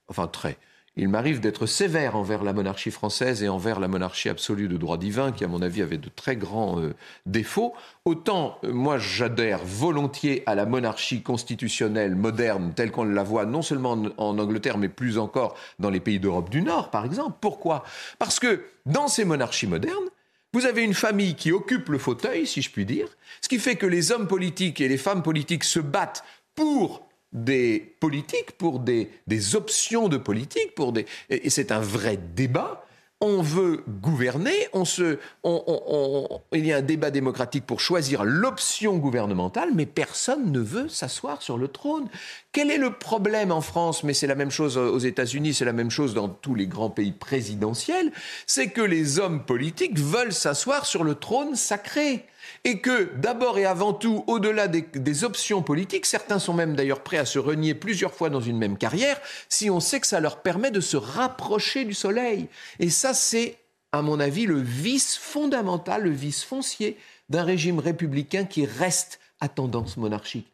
enfin 0.07 0.27
très, 0.27 0.57
il 0.95 1.09
m'arrive 1.09 1.41
d'être 1.41 1.65
sévère 1.65 2.15
envers 2.15 2.43
la 2.43 2.53
monarchie 2.53 2.89
française 2.89 3.43
et 3.43 3.49
envers 3.49 3.81
la 3.81 3.89
monarchie 3.89 4.29
absolue 4.29 4.69
de 4.69 4.77
droit 4.77 4.97
divin, 4.97 5.33
qui 5.33 5.43
à 5.43 5.49
mon 5.49 5.61
avis 5.61 5.81
avait 5.81 5.97
de 5.97 6.07
très 6.07 6.37
grands 6.37 6.79
euh, 6.79 6.93
défauts. 7.25 7.73
Autant 8.05 8.57
euh, 8.63 8.71
moi 8.71 8.97
j'adhère 8.97 9.59
volontiers 9.65 10.43
à 10.45 10.55
la 10.55 10.65
monarchie 10.65 11.23
constitutionnelle 11.23 12.15
moderne 12.15 12.71
telle 12.73 12.91
qu'on 12.91 13.03
la 13.03 13.23
voit 13.23 13.45
non 13.45 13.61
seulement 13.61 13.91
en, 13.91 14.05
en 14.17 14.39
Angleterre, 14.39 14.77
mais 14.77 14.89
plus 14.89 15.17
encore 15.17 15.55
dans 15.79 15.89
les 15.89 15.99
pays 15.99 16.21
d'Europe 16.21 16.49
du 16.49 16.61
Nord, 16.61 16.89
par 16.89 17.03
exemple. 17.03 17.37
Pourquoi? 17.41 17.83
Parce 18.17 18.39
que 18.39 18.63
dans 18.85 19.09
ces 19.09 19.25
monarchies 19.25 19.67
modernes, 19.67 20.09
vous 20.53 20.65
avez 20.65 20.83
une 20.83 20.93
famille 20.93 21.35
qui 21.35 21.51
occupe 21.51 21.89
le 21.89 21.97
fauteuil, 21.97 22.47
si 22.47 22.61
je 22.61 22.71
puis 22.71 22.85
dire, 22.85 23.07
ce 23.41 23.49
qui 23.49 23.59
fait 23.59 23.75
que 23.75 23.85
les 23.85 24.11
hommes 24.11 24.27
politiques 24.27 24.81
et 24.81 24.87
les 24.87 24.97
femmes 24.97 25.23
politiques 25.23 25.63
se 25.63 25.79
battent 25.79 26.23
pour 26.55 27.07
des 27.31 27.95
politiques, 27.99 28.53
pour 28.53 28.79
des, 28.79 29.09
options 29.55 30.09
de 30.09 30.17
politique, 30.17 30.73
pour 30.75 30.93
des, 30.93 31.05
et 31.29 31.49
c'est 31.49 31.71
un 31.71 31.79
vrai 31.79 32.17
débat. 32.17 32.85
On 33.21 33.41
veut 33.41 33.83
gouverner, 34.01 34.69
on 34.71 34.85
se, 34.85 35.19
il 36.53 36.65
y 36.65 36.71
a 36.71 36.77
un 36.77 36.81
débat 36.81 37.11
démocratique 37.11 37.65
pour 37.65 37.81
choisir 37.81 38.23
l'option 38.23 38.95
gouvernementale, 38.95 39.71
mais 39.75 39.85
personne 39.85 40.53
ne 40.53 40.61
veut 40.61 40.87
s'asseoir 40.87 41.41
sur 41.41 41.57
le 41.57 41.67
trône. 41.67 42.07
Quel 42.53 42.71
est 42.71 42.77
le 42.77 42.93
problème 42.93 43.51
en 43.51 43.59
France? 43.59 44.05
Mais 44.05 44.13
c'est 44.13 44.25
la 44.25 44.35
même 44.35 44.51
chose 44.51 44.77
aux 44.77 44.99
États-Unis, 44.99 45.53
c'est 45.53 45.65
la 45.65 45.73
même 45.73 45.91
chose 45.91 46.13
dans 46.13 46.29
tous 46.29 46.55
les 46.55 46.67
grands 46.67 46.89
pays 46.89 47.11
présidentiels, 47.11 48.13
c'est 48.47 48.69
que 48.69 48.81
les 48.81 49.19
hommes 49.19 49.43
politiques 49.43 49.99
veulent 49.99 50.31
s'asseoir 50.31 50.85
sur 50.85 51.03
le 51.03 51.15
trône 51.15 51.57
sacré 51.57 52.25
et 52.63 52.79
que 52.79 53.11
d'abord 53.15 53.57
et 53.57 53.65
avant 53.65 53.93
tout, 53.93 54.23
au-delà 54.27 54.67
des, 54.67 55.23
options 55.23 55.61
politiques, 55.61 56.05
certains 56.05 56.39
sont 56.39 56.53
même 56.53 56.75
d'ailleurs 56.75 57.01
prêts 57.01 57.17
à 57.17 57.25
se 57.25 57.39
renier 57.39 57.73
plusieurs 57.73 58.13
fois 58.13 58.29
dans 58.29 58.41
une 58.41 58.57
même 58.57 58.77
carrière, 58.77 59.19
si 59.49 59.69
on 59.69 59.79
sait 59.79 59.99
que 59.99 60.07
ça 60.07 60.19
leur 60.19 60.41
permet 60.41 60.71
de 60.71 60.79
se 60.79 60.97
rapprocher 60.97 61.85
du 61.85 61.93
soleil. 61.93 62.47
Et 62.79 62.89
ça, 62.89 63.13
c'est, 63.13 63.57
à 63.91 64.01
mon 64.01 64.19
avis, 64.19 64.45
le 64.45 64.59
vice 64.59 65.17
fondamental, 65.17 66.03
le 66.03 66.11
vice 66.11 66.43
foncier 66.43 66.97
d'un 67.29 67.43
régime 67.43 67.79
républicain 67.79 68.45
qui 68.45 68.65
reste 68.65 69.19
à 69.39 69.47
tendance 69.47 69.97
monarchique. 69.97 70.47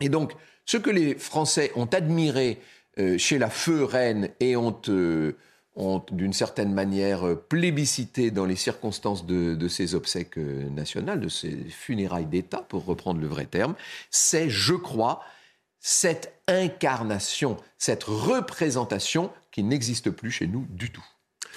Et 0.00 0.08
donc, 0.08 0.32
ce 0.64 0.76
que 0.76 0.90
les 0.90 1.14
Français 1.16 1.72
ont 1.76 1.86
admiré 1.86 2.60
chez 3.18 3.38
la 3.38 3.50
feu 3.50 3.84
reine 3.84 4.30
et 4.40 4.56
ont 4.56 4.80
ont 5.76 6.02
d'une 6.10 6.32
certaine 6.32 6.72
manière 6.72 7.26
euh, 7.26 7.34
plébiscité 7.34 8.30
dans 8.30 8.46
les 8.46 8.56
circonstances 8.56 9.26
de, 9.26 9.54
de 9.54 9.68
ces 9.68 9.94
obsèques 9.94 10.38
euh, 10.38 10.68
nationales, 10.70 11.20
de 11.20 11.28
ces 11.28 11.54
funérailles 11.68 12.26
d'État, 12.26 12.62
pour 12.68 12.84
reprendre 12.84 13.20
le 13.20 13.26
vrai 13.26 13.46
terme, 13.46 13.74
c'est, 14.10 14.48
je 14.50 14.74
crois, 14.74 15.22
cette 15.78 16.40
incarnation, 16.48 17.56
cette 17.78 18.04
représentation 18.04 19.30
qui 19.52 19.62
n'existe 19.62 20.10
plus 20.10 20.30
chez 20.30 20.46
nous 20.46 20.66
du 20.70 20.90
tout 20.90 21.04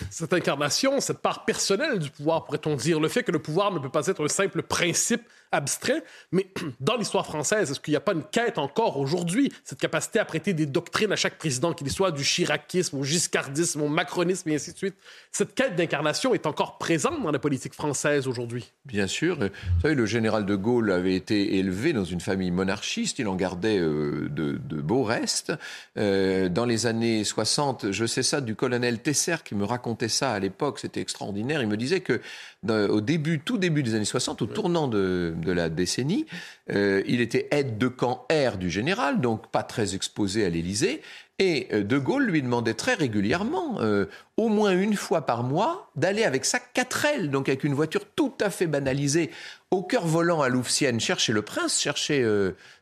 cette 0.09 0.33
incarnation, 0.33 0.99
cette 0.99 1.19
part 1.19 1.45
personnelle 1.45 1.99
du 1.99 2.09
pouvoir, 2.09 2.45
pourrait-on 2.45 2.75
dire, 2.75 2.99
le 2.99 3.07
fait 3.07 3.23
que 3.23 3.31
le 3.31 3.39
pouvoir 3.39 3.71
ne 3.71 3.79
peut 3.79 3.89
pas 3.89 4.07
être 4.07 4.23
un 4.23 4.27
simple 4.27 4.62
principe 4.63 5.23
abstrait, 5.51 6.03
mais 6.31 6.47
dans 6.79 6.95
l'histoire 6.97 7.25
française, 7.25 7.71
est-ce 7.71 7.79
qu'il 7.79 7.91
n'y 7.91 7.97
a 7.97 8.01
pas 8.01 8.13
une 8.13 8.23
quête 8.23 8.57
encore 8.57 8.97
aujourd'hui, 8.97 9.51
cette 9.63 9.79
capacité 9.79 10.19
à 10.19 10.25
prêter 10.25 10.53
des 10.53 10.65
doctrines 10.65 11.12
à 11.12 11.15
chaque 11.15 11.38
président, 11.38 11.73
qu'il 11.73 11.89
soit 11.89 12.12
du 12.12 12.23
chiracisme 12.23 12.97
au 12.97 13.03
giscardisme, 13.03 13.81
au 13.81 13.88
macronisme 13.88 14.49
et 14.49 14.55
ainsi 14.55 14.73
de 14.73 14.77
suite? 14.77 14.95
Cette 15.31 15.55
quête 15.55 15.75
d'incarnation 15.75 16.33
est 16.33 16.45
encore 16.45 16.77
présente 16.77 17.21
dans 17.23 17.31
la 17.31 17.39
politique 17.39 17.73
française 17.73 18.27
aujourd'hui. 18.27 18.71
Bien 18.85 19.07
sûr. 19.07 19.38
Vous 19.38 19.81
savez, 19.81 19.95
le 19.95 20.05
général 20.05 20.45
de 20.45 20.55
Gaulle 20.55 20.91
avait 20.91 21.15
été 21.15 21.57
élevé 21.57 21.93
dans 21.93 22.03
une 22.03 22.21
famille 22.21 22.51
monarchiste, 22.51 23.19
il 23.19 23.27
en 23.27 23.35
gardait 23.35 23.79
euh, 23.79 24.27
de, 24.29 24.57
beaux 24.81 25.03
restes. 25.03 25.53
Euh, 25.97 26.49
dans 26.49 26.65
les 26.65 26.85
années 26.85 27.23
60, 27.23 27.91
je 27.91 28.05
sais 28.05 28.23
ça 28.23 28.41
du 28.41 28.55
colonel 28.55 28.99
Tesser 28.99 29.38
qui 29.43 29.55
me 29.55 29.65
racontait 29.89 30.10
ça 30.10 30.34
à 30.34 30.39
l'époque, 30.39 30.80
c'était 30.80 31.02
extraordinaire. 31.02 31.62
Il 31.62 31.67
me 31.67 31.78
disait 31.78 32.02
que 32.02 32.21
au 32.67 33.02
début, 33.02 33.39
tout 33.39 33.58
début 33.58 33.82
des 33.82 33.95
années 33.95 34.06
60, 34.06 34.41
au 34.43 34.45
tournant 34.45 34.88
de, 34.88 35.34
la 35.45 35.69
décennie, 35.69 36.25
euh, 36.71 37.02
il 37.08 37.21
était 37.21 37.47
aide 37.52 37.78
de 37.78 37.88
camp 37.88 38.28
R 38.32 38.58
du 38.58 38.69
général, 38.69 39.19
donc 39.19 39.47
pas 39.47 39.63
très 39.63 39.95
exposé 39.95 40.45
à 40.45 40.49
l'Élysée. 40.49 41.02
Et 41.39 41.69
euh, 41.73 41.84
De 41.84 41.97
Gaulle 41.97 42.25
lui 42.25 42.41
demandait 42.41 42.75
très 42.75 42.93
régulièrement, 42.93 43.78
euh, 43.80 44.06
au 44.38 44.49
moins 44.49 44.78
une 44.78 44.95
fois 44.95 45.25
par 45.25 45.43
mois, 45.43 45.89
d'aller 45.95 46.23
avec 46.23 46.45
sa 46.45 46.60
4L, 46.60 47.30
donc 47.30 47.49
avec 47.49 47.63
une 47.63 47.73
voiture 47.73 48.06
tout 48.15 48.34
à 48.41 48.49
fait 48.49 48.67
banalisée, 48.67 49.32
au 49.71 49.82
cœur 49.82 50.06
volant 50.06 50.41
à 50.41 50.49
Louvciennes, 50.49 50.99
chercher 50.99 51.34
le 51.34 51.41
prince, 51.41 51.80
chercher 51.80 52.21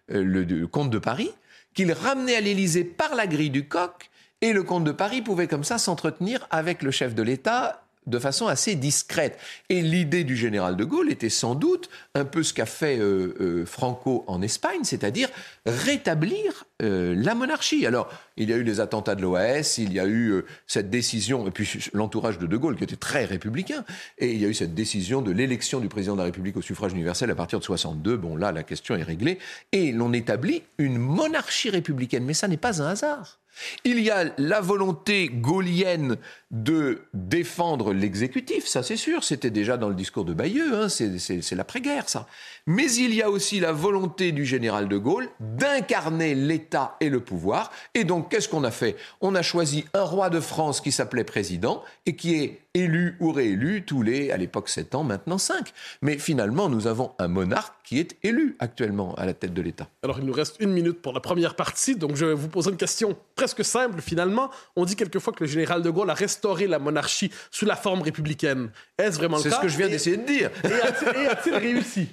le, 0.09 0.65
comte 0.65 0.89
de 0.89 0.99
Paris, 0.99 1.31
qu'il 1.73 1.93
ramenait 1.93 2.35
à 2.35 2.41
l'Élysée 2.41 2.83
par 2.83 3.15
la 3.15 3.27
grille 3.27 3.51
du 3.51 3.67
coq. 3.67 4.09
Et 4.41 4.53
le 4.53 4.63
comte 4.63 4.83
de 4.83 4.91
Paris 4.91 5.21
pouvait 5.21 5.47
comme 5.47 5.63
ça 5.63 5.77
s'entretenir 5.77 6.47
avec 6.51 6.83
le 6.83 6.91
chef 6.91 7.15
de 7.15 7.23
l'État 7.23 7.81
de 8.07 8.19
façon 8.19 8.47
assez 8.47 8.75
discrète. 8.75 9.37
Et 9.69 9.81
l'idée 9.81 10.23
du 10.23 10.35
général 10.35 10.75
de 10.75 10.83
Gaulle 10.83 11.11
était 11.11 11.29
sans 11.29 11.55
doute 11.55 11.89
un 12.15 12.25
peu 12.25 12.41
ce 12.41 12.53
qu'a 12.53 12.65
fait 12.65 12.97
euh, 12.97 13.35
euh, 13.41 13.65
Franco 13.65 14.23
en 14.27 14.41
Espagne, 14.41 14.83
c'est-à-dire 14.83 15.29
rétablir 15.65 16.65
euh, 16.81 17.13
la 17.17 17.35
monarchie. 17.35 17.85
Alors, 17.85 18.09
il 18.37 18.49
y 18.49 18.53
a 18.53 18.55
eu 18.55 18.63
les 18.63 18.79
attentats 18.79 19.15
de 19.15 19.21
l'OAS, 19.21 19.77
il 19.77 19.91
y 19.91 19.99
a 19.99 20.07
eu 20.07 20.43
cette 20.67 20.89
décision, 20.89 21.47
et 21.47 21.51
puis 21.51 21.89
l'entourage 21.93 22.39
de 22.39 22.47
De 22.47 22.57
Gaulle 22.57 22.77
qui 22.77 22.83
était 22.83 22.95
très 22.95 23.25
républicain, 23.25 23.83
et 24.17 24.31
il 24.31 24.41
y 24.41 24.45
a 24.45 24.47
eu 24.47 24.53
cette 24.53 24.73
décision 24.73 25.21
de 25.21 25.31
l'élection 25.31 25.79
du 25.79 25.89
président 25.89 26.13
de 26.13 26.19
la 26.19 26.25
République 26.25 26.55
au 26.57 26.61
suffrage 26.61 26.93
universel 26.93 27.29
à 27.29 27.35
partir 27.35 27.59
de 27.59 27.63
62. 27.63 28.15
Bon, 28.15 28.35
là, 28.35 28.51
la 28.51 28.63
question 28.63 28.95
est 28.95 29.03
réglée. 29.03 29.39
Et 29.71 29.91
l'on 29.91 30.13
établit 30.13 30.63
une 30.77 30.97
monarchie 30.97 31.69
républicaine. 31.69 32.23
Mais 32.23 32.33
ça 32.33 32.47
n'est 32.47 32.57
pas 32.57 32.81
un 32.81 32.87
hasard. 32.87 33.39
Il 33.83 33.99
y 33.99 34.09
a 34.09 34.33
la 34.37 34.61
volonté 34.61 35.29
gaulienne 35.29 36.17
de 36.49 37.01
défendre 37.13 37.93
l'exécutif, 37.93 38.67
ça 38.67 38.81
c'est 38.81 38.95
sûr, 38.95 39.25
c'était 39.25 39.49
déjà 39.49 39.75
dans 39.75 39.89
le 39.89 39.95
discours 39.95 40.23
de 40.23 40.33
Bayeux, 40.33 40.75
hein, 40.75 40.87
c'est 40.87 41.55
l'après-guerre 41.55 42.07
ça. 42.07 42.25
Mais 42.65 42.89
il 42.93 43.13
y 43.13 43.21
a 43.21 43.29
aussi 43.29 43.59
la 43.59 43.73
volonté 43.73 44.31
du 44.31 44.45
général 44.45 44.87
de 44.87 44.97
Gaulle 44.97 45.27
d'incarner 45.39 46.35
l'État 46.35 46.95
et 47.01 47.09
le 47.09 47.19
pouvoir. 47.19 47.71
Et 47.93 48.05
donc 48.05 48.29
qu'est-ce 48.29 48.47
qu'on 48.47 48.63
a 48.63 48.71
fait? 48.71 48.95
On 49.19 49.35
a 49.35 49.41
choisi 49.41 49.85
un 49.93 50.03
roi 50.03 50.29
de 50.29 50.39
France 50.39 50.79
qui 50.79 50.93
s'appelait 50.93 51.25
président 51.25 51.83
et 52.05 52.15
qui 52.15 52.35
est 52.35 52.61
élu 52.73 53.17
ou 53.19 53.31
réélu 53.31 53.83
tous 53.83 54.03
les, 54.03 54.31
à 54.31 54.37
l'époque 54.37 54.69
7 54.69 54.95
ans, 54.95 55.03
maintenant 55.03 55.37
5. 55.37 55.73
Mais 56.01 56.17
finalement, 56.17 56.69
nous 56.69 56.87
avons 56.87 57.11
un 57.19 57.27
monarque 57.27 57.73
qui 57.83 57.99
est 57.99 58.17
élu 58.23 58.55
actuellement 58.59 59.15
à 59.15 59.25
la 59.25 59.33
tête 59.33 59.53
de 59.53 59.61
l'État. 59.61 59.87
Alors 60.03 60.19
il 60.19 60.25
nous 60.25 60.33
reste 60.33 60.57
une 60.59 60.71
minute 60.71 61.01
pour 61.01 61.13
la 61.13 61.19
première 61.19 61.55
partie, 61.55 61.95
donc 61.95 62.15
je 62.15 62.25
vais 62.25 62.33
vous 62.33 62.49
poser 62.49 62.69
une 62.69 62.77
question 62.77 63.17
presque 63.35 63.65
simple 63.65 64.01
finalement. 64.01 64.49
On 64.75 64.85
dit 64.85 64.95
quelquefois 64.95 65.33
que 65.33 65.43
le 65.43 65.49
général 65.49 65.81
de 65.81 65.89
Gaulle 65.89 66.09
a 66.09 66.13
restauré 66.37 66.67
la 66.67 66.79
monarchie 66.79 67.31
sous 67.49 67.65
la 67.65 67.75
forme 67.75 68.01
républicaine. 68.01 68.69
Est-ce 68.97 69.17
vraiment 69.17 69.37
le 69.37 69.43
cas 69.43 69.49
C'est 69.49 69.55
ce 69.55 69.61
que 69.61 69.67
je 69.67 69.77
viens 69.77 69.89
d'essayer 69.89 70.17
de 70.17 70.25
dire. 70.25 70.51
Et 70.63 71.27
a-t-il 71.27 71.55
réussi? 71.55 72.09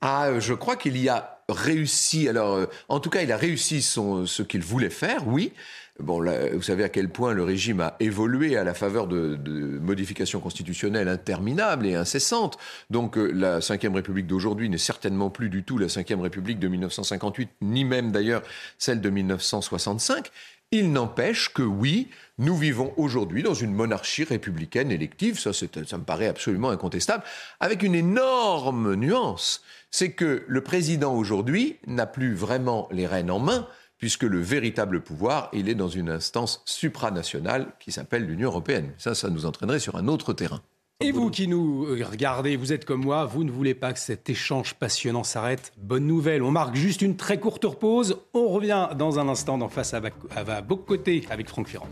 Ah, 0.00 0.28
euh, 0.28 0.40
je 0.40 0.54
crois 0.54 0.76
qu'il 0.76 0.96
y 0.96 1.08
a 1.08 1.42
réussi. 1.48 2.28
Alors, 2.28 2.54
euh, 2.54 2.66
en 2.88 3.00
tout 3.00 3.10
cas, 3.10 3.22
il 3.22 3.32
a 3.32 3.36
réussi 3.36 3.82
son, 3.82 4.24
ce 4.24 4.42
qu'il 4.42 4.62
voulait 4.62 4.90
faire, 4.90 5.26
oui. 5.26 5.52
Bon, 5.98 6.24
vous 6.54 6.62
savez 6.62 6.82
à 6.82 6.88
quel 6.88 7.10
point 7.10 7.34
le 7.34 7.42
régime 7.42 7.80
a 7.80 7.96
évolué 8.00 8.56
à 8.56 8.64
la 8.64 8.72
faveur 8.72 9.06
de, 9.06 9.36
modifications 9.82 10.40
constitutionnelles 10.40 11.08
interminables 11.08 11.86
et 11.86 11.94
incessantes. 11.94 12.56
Donc 12.88 13.18
euh, 13.18 13.30
la 13.34 13.58
Ve 13.58 13.94
République 13.94 14.26
d'aujourd'hui 14.26 14.70
n'est 14.70 14.78
certainement 14.78 15.28
plus 15.28 15.50
du 15.50 15.62
tout 15.62 15.76
la 15.76 15.88
Ve 15.88 16.20
République 16.22 16.58
de 16.58 16.68
1958, 16.68 17.50
ni 17.60 17.84
même 17.84 18.12
d'ailleurs 18.12 18.42
celle 18.78 19.02
de 19.02 19.10
1965. 19.10 20.30
Il 20.72 20.92
n'empêche 20.92 21.52
que 21.52 21.62
oui, 21.62 22.10
nous 22.38 22.56
vivons 22.56 22.94
aujourd'hui 22.96 23.42
dans 23.42 23.54
une 23.54 23.74
monarchie 23.74 24.22
républicaine 24.22 24.92
élective, 24.92 25.36
ça, 25.36 25.52
ça 25.52 25.98
me 25.98 26.04
paraît 26.04 26.28
absolument 26.28 26.70
incontestable, 26.70 27.24
avec 27.58 27.82
une 27.82 27.96
énorme 27.96 28.94
nuance. 28.94 29.64
C'est 29.90 30.12
que 30.12 30.44
le 30.46 30.60
président 30.62 31.16
aujourd'hui 31.16 31.78
n'a 31.88 32.06
plus 32.06 32.34
vraiment 32.34 32.88
les 32.92 33.08
rênes 33.08 33.32
en 33.32 33.40
main, 33.40 33.66
puisque 33.98 34.22
le 34.22 34.38
véritable 34.38 35.00
pouvoir, 35.00 35.48
il 35.52 35.68
est 35.68 35.74
dans 35.74 35.88
une 35.88 36.08
instance 36.08 36.62
supranationale 36.66 37.72
qui 37.80 37.90
s'appelle 37.90 38.24
l'Union 38.24 38.50
européenne. 38.50 38.94
Ça, 38.96 39.16
ça 39.16 39.28
nous 39.28 39.46
entraînerait 39.46 39.80
sur 39.80 39.96
un 39.96 40.06
autre 40.06 40.32
terrain. 40.32 40.62
Et 41.02 41.12
vous 41.12 41.30
qui 41.30 41.48
nous 41.48 41.86
regardez, 42.10 42.56
vous 42.56 42.74
êtes 42.74 42.84
comme 42.84 43.02
moi, 43.02 43.24
vous 43.24 43.42
ne 43.42 43.50
voulez 43.50 43.74
pas 43.74 43.94
que 43.94 43.98
cet 43.98 44.28
échange 44.28 44.74
passionnant 44.74 45.24
s'arrête. 45.24 45.72
Bonne 45.78 46.06
nouvelle, 46.06 46.42
on 46.42 46.50
marque 46.50 46.74
juste 46.74 47.00
une 47.00 47.16
très 47.16 47.40
courte 47.40 47.66
pause. 47.78 48.18
On 48.34 48.48
revient 48.48 48.90
dans 48.98 49.18
un 49.18 49.26
instant 49.26 49.56
dans 49.56 49.70
Face 49.70 49.94
à, 49.94 50.02
à 50.36 50.62
Côté 50.62 51.24
avec 51.30 51.48
Franck 51.48 51.68
Ferrand. 51.68 51.88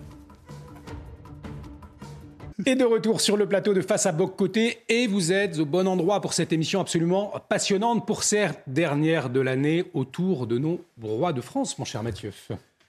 Et 2.66 2.74
de 2.74 2.84
retour 2.84 3.22
sur 3.22 3.38
le 3.38 3.48
plateau 3.48 3.72
de 3.72 3.80
Face 3.80 4.04
à 4.04 4.12
Boc 4.12 4.36
Côté, 4.36 4.80
et 4.90 5.06
vous 5.06 5.32
êtes 5.32 5.58
au 5.58 5.64
bon 5.64 5.88
endroit 5.88 6.20
pour 6.20 6.34
cette 6.34 6.52
émission 6.52 6.78
absolument 6.82 7.32
passionnante 7.48 8.06
pour 8.06 8.24
cette 8.24 8.62
dernière 8.66 9.30
de 9.30 9.40
l'année 9.40 9.84
autour 9.94 10.46
de 10.46 10.58
nos 10.58 10.84
rois 11.00 11.32
de 11.32 11.40
France, 11.40 11.78
mon 11.78 11.86
cher 11.86 12.02
Mathieu. 12.02 12.30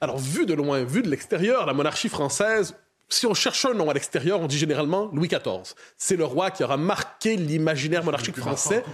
Alors, 0.02 0.18
vu 0.18 0.44
de 0.44 0.52
loin, 0.52 0.84
vu 0.84 1.00
de 1.00 1.08
l'extérieur, 1.08 1.64
la 1.64 1.72
monarchie 1.72 2.10
française, 2.10 2.74
si 3.10 3.26
on 3.26 3.34
cherche 3.34 3.64
un 3.64 3.74
nom 3.74 3.90
à 3.90 3.94
l'extérieur, 3.94 4.40
on 4.40 4.46
dit 4.46 4.58
généralement 4.58 5.10
Louis 5.12 5.28
XIV. 5.28 5.74
C'est 5.96 6.16
le 6.16 6.24
roi 6.24 6.50
qui 6.50 6.64
aura 6.64 6.76
marqué 6.76 7.36
l'imaginaire 7.36 8.04
monarchique 8.04 8.36
français 8.36 8.84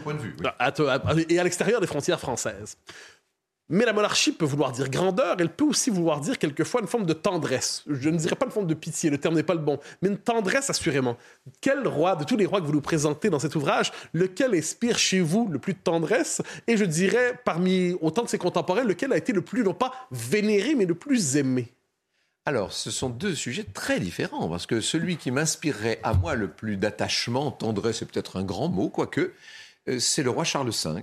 et 1.29 1.39
à 1.39 1.45
l'extérieur 1.45 1.81
des 1.81 1.87
frontières 1.87 2.21
françaises. 2.21 2.77
Mais 3.69 3.85
la 3.85 3.93
monarchie 3.93 4.31
peut 4.31 4.45
vouloir 4.45 4.71
dire 4.71 4.89
grandeur, 4.89 5.37
elle 5.41 5.49
peut 5.49 5.65
aussi 5.65 5.91
vouloir 5.91 6.21
dire 6.21 6.39
quelquefois 6.39 6.81
une 6.81 6.87
forme 6.87 7.05
de 7.05 7.13
tendresse. 7.13 7.83
Je 7.89 8.09
ne 8.11 8.17
dirais 8.17 8.37
pas 8.37 8.47
une 8.47 8.53
forme 8.53 8.69
de 8.69 8.75
pitié, 8.75 9.11
le 9.11 9.19
terme 9.19 9.35
n'est 9.35 9.43
pas 9.43 9.55
le 9.55 9.61
bon, 9.61 9.81
mais 10.01 10.09
une 10.09 10.19
tendresse 10.19 10.71
assurément. 10.71 11.17
Quel 11.61 11.87
roi, 11.89 12.15
de 12.15 12.23
tous 12.23 12.37
les 12.37 12.47
rois 12.47 12.61
que 12.61 12.67
vous 12.67 12.73
nous 12.73 12.81
présentez 12.81 13.29
dans 13.29 13.41
cet 13.41 13.57
ouvrage, 13.57 13.91
lequel 14.13 14.55
inspire 14.55 14.97
chez 14.99 15.21
vous 15.21 15.49
le 15.51 15.59
plus 15.59 15.73
de 15.73 15.81
tendresse 15.81 16.43
Et 16.69 16.77
je 16.77 16.85
dirais, 16.85 17.41
parmi 17.45 17.97
autant 18.01 18.23
de 18.23 18.29
ses 18.29 18.39
contemporains, 18.39 18.85
lequel 18.85 19.13
a 19.13 19.17
été 19.17 19.33
le 19.33 19.43
plus, 19.43 19.65
non 19.65 19.75
pas 19.75 19.93
vénéré, 20.13 20.77
mais 20.77 20.87
le 20.87 20.95
plus 20.95 21.37
aimé? 21.37 21.76
Alors, 22.47 22.73
ce 22.73 22.93
sont 22.93 23.11
deux 23.11 23.35
sujets 23.35 23.65
très 23.65 23.99
différents, 23.99 24.49
parce 24.49 24.67
que 24.67 24.81
celui 24.81 25.17
qui 25.17 25.33
m'inspirerait 25.33 25.99
à 26.05 26.15
moi 26.15 26.37
le 26.37 26.49
plus 26.49 26.77
d'attachement, 26.77 27.51
tendresse, 27.51 27.99
c'est 27.99 28.09
peut-être 28.09 28.37
un 28.37 28.45
grand 28.45 28.69
mot, 28.69 28.89
quoique, 28.89 29.33
euh, 29.89 29.99
c'est 29.99 30.23
le 30.23 30.31
roi 30.31 30.45
Charles 30.45 30.71
V, 30.71 31.03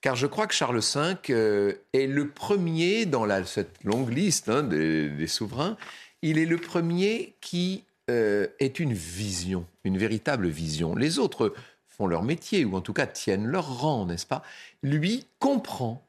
car 0.00 0.14
je 0.14 0.28
crois 0.28 0.46
que 0.46 0.54
Charles 0.54 0.78
V 0.78 1.16
euh, 1.30 1.74
est 1.92 2.06
le 2.06 2.28
premier 2.28 3.04
dans 3.04 3.26
cette 3.44 3.82
longue 3.82 4.12
liste 4.12 4.48
hein, 4.48 4.62
des, 4.62 5.26
souverains, 5.26 5.76
il 6.22 6.38
est 6.38 6.46
le 6.46 6.56
premier 6.56 7.34
qui 7.40 7.84
euh, 8.08 8.46
est 8.60 8.78
une 8.78 8.94
vision, 8.94 9.66
une 9.84 9.98
véritable 9.98 10.48
vision. 10.48 10.94
Les 10.94 11.18
autres 11.18 11.52
font 11.88 12.06
leur 12.06 12.22
métier, 12.22 12.64
ou 12.64 12.76
en 12.76 12.80
tout 12.80 12.92
cas 12.92 13.06
tiennent 13.06 13.46
leur 13.46 13.80
rang, 13.80 14.06
n'est-ce 14.06 14.26
pas? 14.26 14.42
Lui 14.82 15.26
comprend 15.40 16.06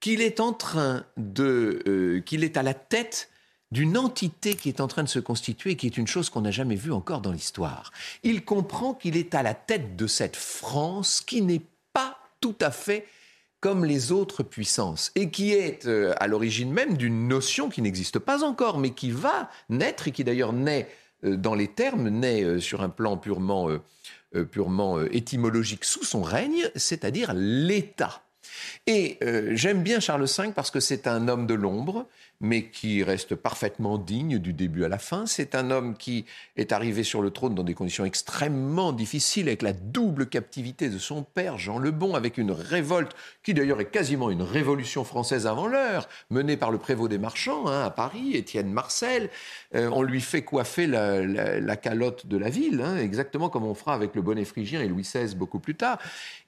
qu'il 0.00 0.20
est 0.20 0.38
en 0.40 0.52
train 0.52 1.06
de... 1.16 1.82
Euh, 1.86 2.20
qu'il 2.20 2.44
est 2.44 2.56
à 2.56 2.62
la 2.62 2.74
tête 2.74 3.30
d'une 3.72 3.96
entité 3.96 4.54
qui 4.54 4.68
est 4.68 4.80
en 4.80 4.86
train 4.86 5.02
de 5.02 5.08
se 5.08 5.18
constituer, 5.18 5.76
qui 5.76 5.86
est 5.86 5.96
une 5.96 6.06
chose 6.06 6.28
qu'on 6.28 6.42
n'a 6.42 6.50
jamais 6.50 6.76
vue 6.76 6.92
encore 6.92 7.22
dans 7.22 7.32
l'histoire. 7.32 7.90
Il 8.22 8.44
comprend 8.44 8.92
qu'il 8.92 9.16
est 9.16 9.34
à 9.34 9.42
la 9.42 9.54
tête 9.54 9.96
de 9.96 10.06
cette 10.06 10.36
France 10.36 11.22
qui 11.26 11.40
n'est 11.40 11.62
pas 11.94 12.18
tout 12.40 12.56
à 12.60 12.70
fait 12.70 13.06
comme 13.60 13.84
les 13.84 14.10
autres 14.10 14.42
puissances, 14.42 15.12
et 15.14 15.30
qui 15.30 15.52
est 15.52 15.86
euh, 15.86 16.12
à 16.18 16.26
l'origine 16.26 16.72
même 16.72 16.96
d'une 16.96 17.28
notion 17.28 17.70
qui 17.70 17.80
n'existe 17.80 18.18
pas 18.18 18.42
encore, 18.42 18.76
mais 18.76 18.90
qui 18.90 19.12
va 19.12 19.48
naître, 19.68 20.08
et 20.08 20.10
qui 20.10 20.24
d'ailleurs 20.24 20.52
naît 20.52 20.88
euh, 21.24 21.36
dans 21.36 21.54
les 21.54 21.68
termes, 21.68 22.08
naît 22.08 22.42
euh, 22.42 22.58
sur 22.58 22.82
un 22.82 22.88
plan 22.88 23.16
purement, 23.16 23.68
purement 24.50 25.00
étymologique 25.00 25.84
sous 25.84 26.04
son 26.04 26.22
règne, 26.22 26.68
c'est-à-dire 26.74 27.34
l'État. 27.34 28.22
Et 28.86 29.18
j'aime 29.50 29.82
bien 29.82 30.00
Charles 30.00 30.24
V 30.24 30.52
parce 30.54 30.70
que 30.70 30.80
c'est 30.80 31.06
un 31.06 31.28
homme 31.28 31.46
de 31.46 31.52
l'ombre, 31.52 32.06
mais 32.42 32.64
qui 32.64 33.02
reste 33.04 33.36
parfaitement 33.36 33.96
digne 33.96 34.38
du 34.38 34.52
début 34.52 34.84
à 34.84 34.88
la 34.88 34.98
fin. 34.98 35.24
C'est 35.26 35.54
un 35.54 35.70
homme 35.70 35.96
qui 35.96 36.26
est 36.56 36.72
arrivé 36.72 37.04
sur 37.04 37.22
le 37.22 37.30
trône 37.30 37.54
dans 37.54 37.62
des 37.62 37.72
conditions 37.72 38.04
extrêmement 38.04 38.92
difficiles, 38.92 39.46
avec 39.46 39.62
la 39.62 39.72
double 39.72 40.26
captivité 40.26 40.90
de 40.90 40.98
son 40.98 41.22
père, 41.22 41.56
Jean 41.56 41.78
le 41.78 41.92
Bon, 41.92 42.14
avec 42.14 42.38
une 42.38 42.50
révolte 42.50 43.12
qui 43.44 43.54
d'ailleurs 43.54 43.80
est 43.80 43.90
quasiment 43.90 44.28
une 44.28 44.42
révolution 44.42 45.04
française 45.04 45.46
avant 45.46 45.68
l'heure, 45.68 46.08
menée 46.30 46.56
par 46.56 46.72
le 46.72 46.78
prévôt 46.78 47.06
des 47.06 47.18
marchands 47.18 47.68
hein, 47.68 47.84
à 47.84 47.90
Paris, 47.90 48.34
Étienne 48.34 48.72
Marcel. 48.72 49.30
Euh, 49.76 49.88
on 49.92 50.02
lui 50.02 50.20
fait 50.20 50.42
coiffer 50.42 50.88
la, 50.88 51.76
calotte 51.76 52.26
de 52.26 52.36
la 52.36 52.50
ville, 52.50 52.82
hein, 52.84 52.96
exactement 52.96 53.48
comme 53.48 53.64
on 53.64 53.74
fera 53.74 53.94
avec 53.94 54.16
le 54.16 54.22
bonnet 54.22 54.44
phrygien 54.44 54.82
et 54.82 54.88
Louis 54.88 55.02
XVI 55.02 55.36
beaucoup 55.36 55.60
plus 55.60 55.76
tard. 55.76 55.98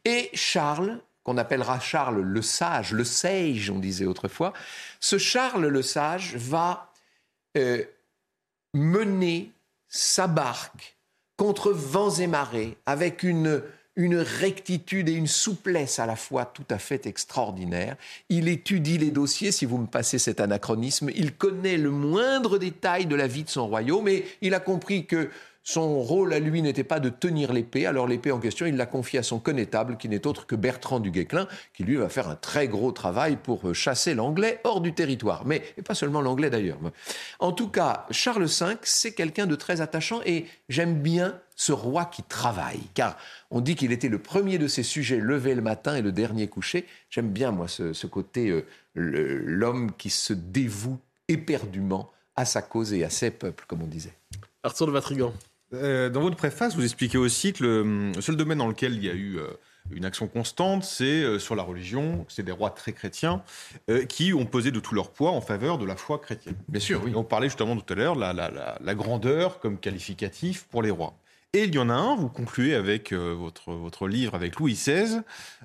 Et 0.04 0.30
Charles 0.34 1.00
qu'on 1.24 1.38
appellera 1.38 1.80
Charles 1.80 2.20
le 2.20 2.42
Sage, 2.42 2.92
le 2.92 3.04
Sage, 3.04 3.70
on 3.70 3.78
disait 3.78 4.04
autrefois, 4.04 4.52
ce 5.00 5.18
Charles 5.18 5.66
le 5.66 5.82
Sage 5.82 6.36
va 6.36 6.92
euh, 7.56 7.82
mener 8.74 9.50
sa 9.88 10.26
barque 10.26 10.96
contre 11.36 11.72
vents 11.72 12.10
et 12.10 12.26
marées 12.26 12.76
avec 12.86 13.22
une, 13.22 13.62
rectitude 13.96 15.08
et 15.08 15.12
une 15.12 15.26
souplesse 15.26 15.98
à 15.98 16.06
la 16.06 16.16
fois 16.16 16.44
tout 16.46 16.64
à 16.68 16.78
fait 16.78 17.06
extraordinaire. 17.06 17.96
Il 18.28 18.48
étudie 18.48 18.98
les 18.98 19.10
dossiers, 19.10 19.52
si 19.52 19.66
vous 19.66 19.78
me 19.78 19.86
passez 19.86 20.18
cet 20.18 20.40
anachronisme, 20.40 21.10
il 21.14 21.34
connaît 21.34 21.76
le 21.76 21.90
moindre 21.90 22.58
détail 22.58 23.06
de 23.06 23.14
la 23.14 23.28
vie 23.28 23.44
de 23.44 23.50
son 23.50 23.68
royaume 23.68 24.08
et 24.08 24.26
il 24.42 24.52
a 24.54 24.60
compris 24.60 25.06
que 25.06 25.30
son 25.64 26.00
rôle 26.00 26.34
à 26.34 26.38
lui 26.38 26.60
n'était 26.60 26.84
pas 26.84 27.00
de 27.00 27.08
tenir 27.08 27.52
l'épée, 27.52 27.86
alors 27.86 28.06
l'épée 28.06 28.30
en 28.30 28.38
question, 28.38 28.66
il 28.66 28.76
l'a 28.76 28.84
confiée 28.84 29.18
à 29.18 29.22
son 29.22 29.38
connétable, 29.38 29.96
qui 29.96 30.10
n'est 30.10 30.26
autre 30.26 30.46
que 30.46 30.54
Bertrand 30.54 31.00
du 31.00 31.10
Guesclin, 31.10 31.48
qui 31.72 31.84
lui 31.84 31.96
va 31.96 32.10
faire 32.10 32.28
un 32.28 32.36
très 32.36 32.68
gros 32.68 32.92
travail 32.92 33.36
pour 33.36 33.68
euh, 33.68 33.72
chasser 33.72 34.14
l'anglais 34.14 34.60
hors 34.64 34.82
du 34.82 34.92
territoire. 34.92 35.46
Mais, 35.46 35.60
pas 35.86 35.94
seulement 35.94 36.20
l'anglais 36.20 36.50
d'ailleurs. 36.50 36.78
En 37.38 37.52
tout 37.52 37.68
cas, 37.68 38.06
Charles 38.10 38.44
V, 38.44 38.76
c'est 38.82 39.14
quelqu'un 39.14 39.46
de 39.46 39.54
très 39.56 39.80
attachant 39.80 40.20
et 40.26 40.44
j'aime 40.68 41.00
bien 41.00 41.40
ce 41.56 41.72
roi 41.72 42.04
qui 42.04 42.22
travaille, 42.22 42.82
car 42.92 43.16
on 43.50 43.62
dit 43.62 43.74
qu'il 43.74 43.92
était 43.92 44.08
le 44.08 44.18
premier 44.18 44.58
de 44.58 44.68
ses 44.68 44.82
sujets 44.82 45.18
levé 45.18 45.54
le 45.54 45.62
matin 45.62 45.96
et 45.96 46.02
le 46.02 46.12
dernier 46.12 46.46
couché. 46.46 46.86
J'aime 47.08 47.30
bien, 47.30 47.52
moi, 47.52 47.68
ce, 47.68 48.06
côté, 48.06 48.50
euh, 48.50 48.66
l'homme 48.94 49.92
qui 49.96 50.10
se 50.10 50.34
dévoue 50.34 50.98
éperdument 51.28 52.10
à 52.36 52.44
sa 52.44 52.60
cause 52.60 52.92
et 52.92 53.02
à 53.02 53.08
ses 53.08 53.30
peuples, 53.30 53.64
comme 53.66 53.82
on 53.82 53.86
disait. 53.86 54.12
Arthur 54.62 54.86
de 54.86 54.92
Vatrigan. 54.92 55.32
Euh, 55.74 56.10
dans 56.10 56.20
votre 56.20 56.36
préface, 56.36 56.74
vous 56.74 56.84
expliquez 56.84 57.18
aussi 57.18 57.52
que 57.52 57.64
le 57.64 58.20
seul 58.20 58.36
domaine 58.36 58.58
dans 58.58 58.68
lequel 58.68 58.94
il 58.94 59.04
y 59.04 59.10
a 59.10 59.14
eu 59.14 59.38
euh, 59.38 59.48
une 59.90 60.04
action 60.04 60.28
constante, 60.28 60.84
c'est 60.84 61.22
euh, 61.22 61.38
sur 61.38 61.54
la 61.54 61.62
religion. 61.62 62.24
C'est 62.28 62.42
des 62.42 62.52
rois 62.52 62.70
très 62.70 62.92
chrétiens 62.92 63.42
qui 64.08 64.32
ont 64.32 64.46
pesé 64.46 64.70
de 64.70 64.80
tout 64.80 64.94
leur 64.94 65.10
poids 65.10 65.30
en 65.30 65.40
faveur 65.40 65.78
de 65.78 65.84
la 65.84 65.96
foi 65.96 66.18
chrétienne. 66.18 66.56
Bien 66.68 66.80
sûr, 66.80 67.02
oui. 67.04 67.12
on 67.14 67.24
parlait 67.24 67.48
justement 67.48 67.76
tout 67.76 67.92
à 67.92 67.96
l'heure 67.96 68.14
la, 68.14 68.32
la, 68.32 68.78
la, 68.80 68.94
grandeur 68.94 69.60
comme 69.60 69.78
qualificatif 69.78 70.64
pour 70.70 70.82
les 70.82 70.90
rois. 70.90 71.14
Et 71.52 71.64
il 71.64 71.74
y 71.74 71.78
en 71.78 71.88
a 71.88 71.94
un, 71.94 72.16
vous 72.16 72.28
concluez 72.28 72.74
avec 72.74 73.12
votre, 73.12 73.72
votre 73.72 74.08
livre 74.08 74.34
avec 74.34 74.56
Louis 74.58 74.72
XVI, 74.72 75.20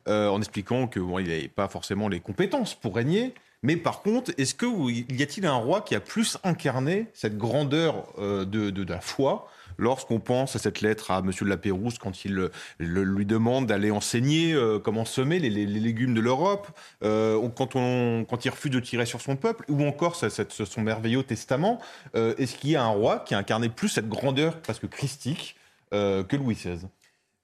en 0.06 0.38
expliquant 0.38 0.88
que 0.88 1.00
bon, 1.00 1.18
il 1.18 1.28
n'avait 1.28 1.48
pas 1.48 1.68
forcément 1.68 2.08
les 2.10 2.20
compétences 2.20 2.76
pour 2.76 2.96
régner, 2.96 3.34
mais 3.64 3.76
par 3.76 4.02
contre, 4.02 4.32
est-ce 4.38 4.54
que 4.54 4.68
y 4.92 5.24
a-t-il 5.24 5.46
un 5.48 5.56
roi 5.56 5.82
qui 5.82 5.96
a 5.96 6.00
plus 6.00 6.38
incarné 6.44 7.08
cette 7.14 7.38
grandeur 7.38 8.14
de, 8.20 8.44
de, 8.70 8.84
la 8.84 9.02
foi 9.02 9.50
lorsqu'on 9.80 10.20
pense 10.20 10.56
à 10.56 10.60
cette 10.60 10.82
lettre 10.82 11.10
à 11.10 11.22
Monsieur 11.22 11.46
de 11.46 11.50
la 11.50 11.58
Pérouse 11.58 11.98
quand 11.98 12.26
il 12.26 12.50
lui 12.80 13.26
demande 13.26 13.66
d'aller 13.66 13.90
enseigner 13.90 14.54
euh, 14.54 14.78
comment 14.78 15.06
semer 15.06 15.40
les, 15.40 15.50
légumes 15.50 16.14
de 16.14 16.22
l'Europe, 16.22 16.68
euh, 17.04 17.50
quand, 17.56 18.46
il 18.46 18.50
refuse 18.50 18.72
de 18.72 18.80
tirer 18.80 19.06
sur 19.06 19.22
son 19.22 19.36
peuple, 19.36 19.66
ou 19.70 19.84
encore 19.86 20.16
son 20.16 20.82
merveilleux 20.82 21.24
testament, 21.24 21.80
euh, 22.16 22.36
est-ce 22.38 22.58
qu'il 22.58 22.72
y 22.72 22.76
a 22.76 22.84
un 22.84 22.90
roi 22.90 23.20
qui 23.20 23.34
a 23.34 23.38
incarné 23.38 23.70
plus 23.70 23.90
cette 23.90 24.10
grandeur 24.10 24.62
presque 24.62 24.88
christique 24.88 25.56
que 25.92 26.36
Louis 26.36 26.54
XVI 26.54 26.86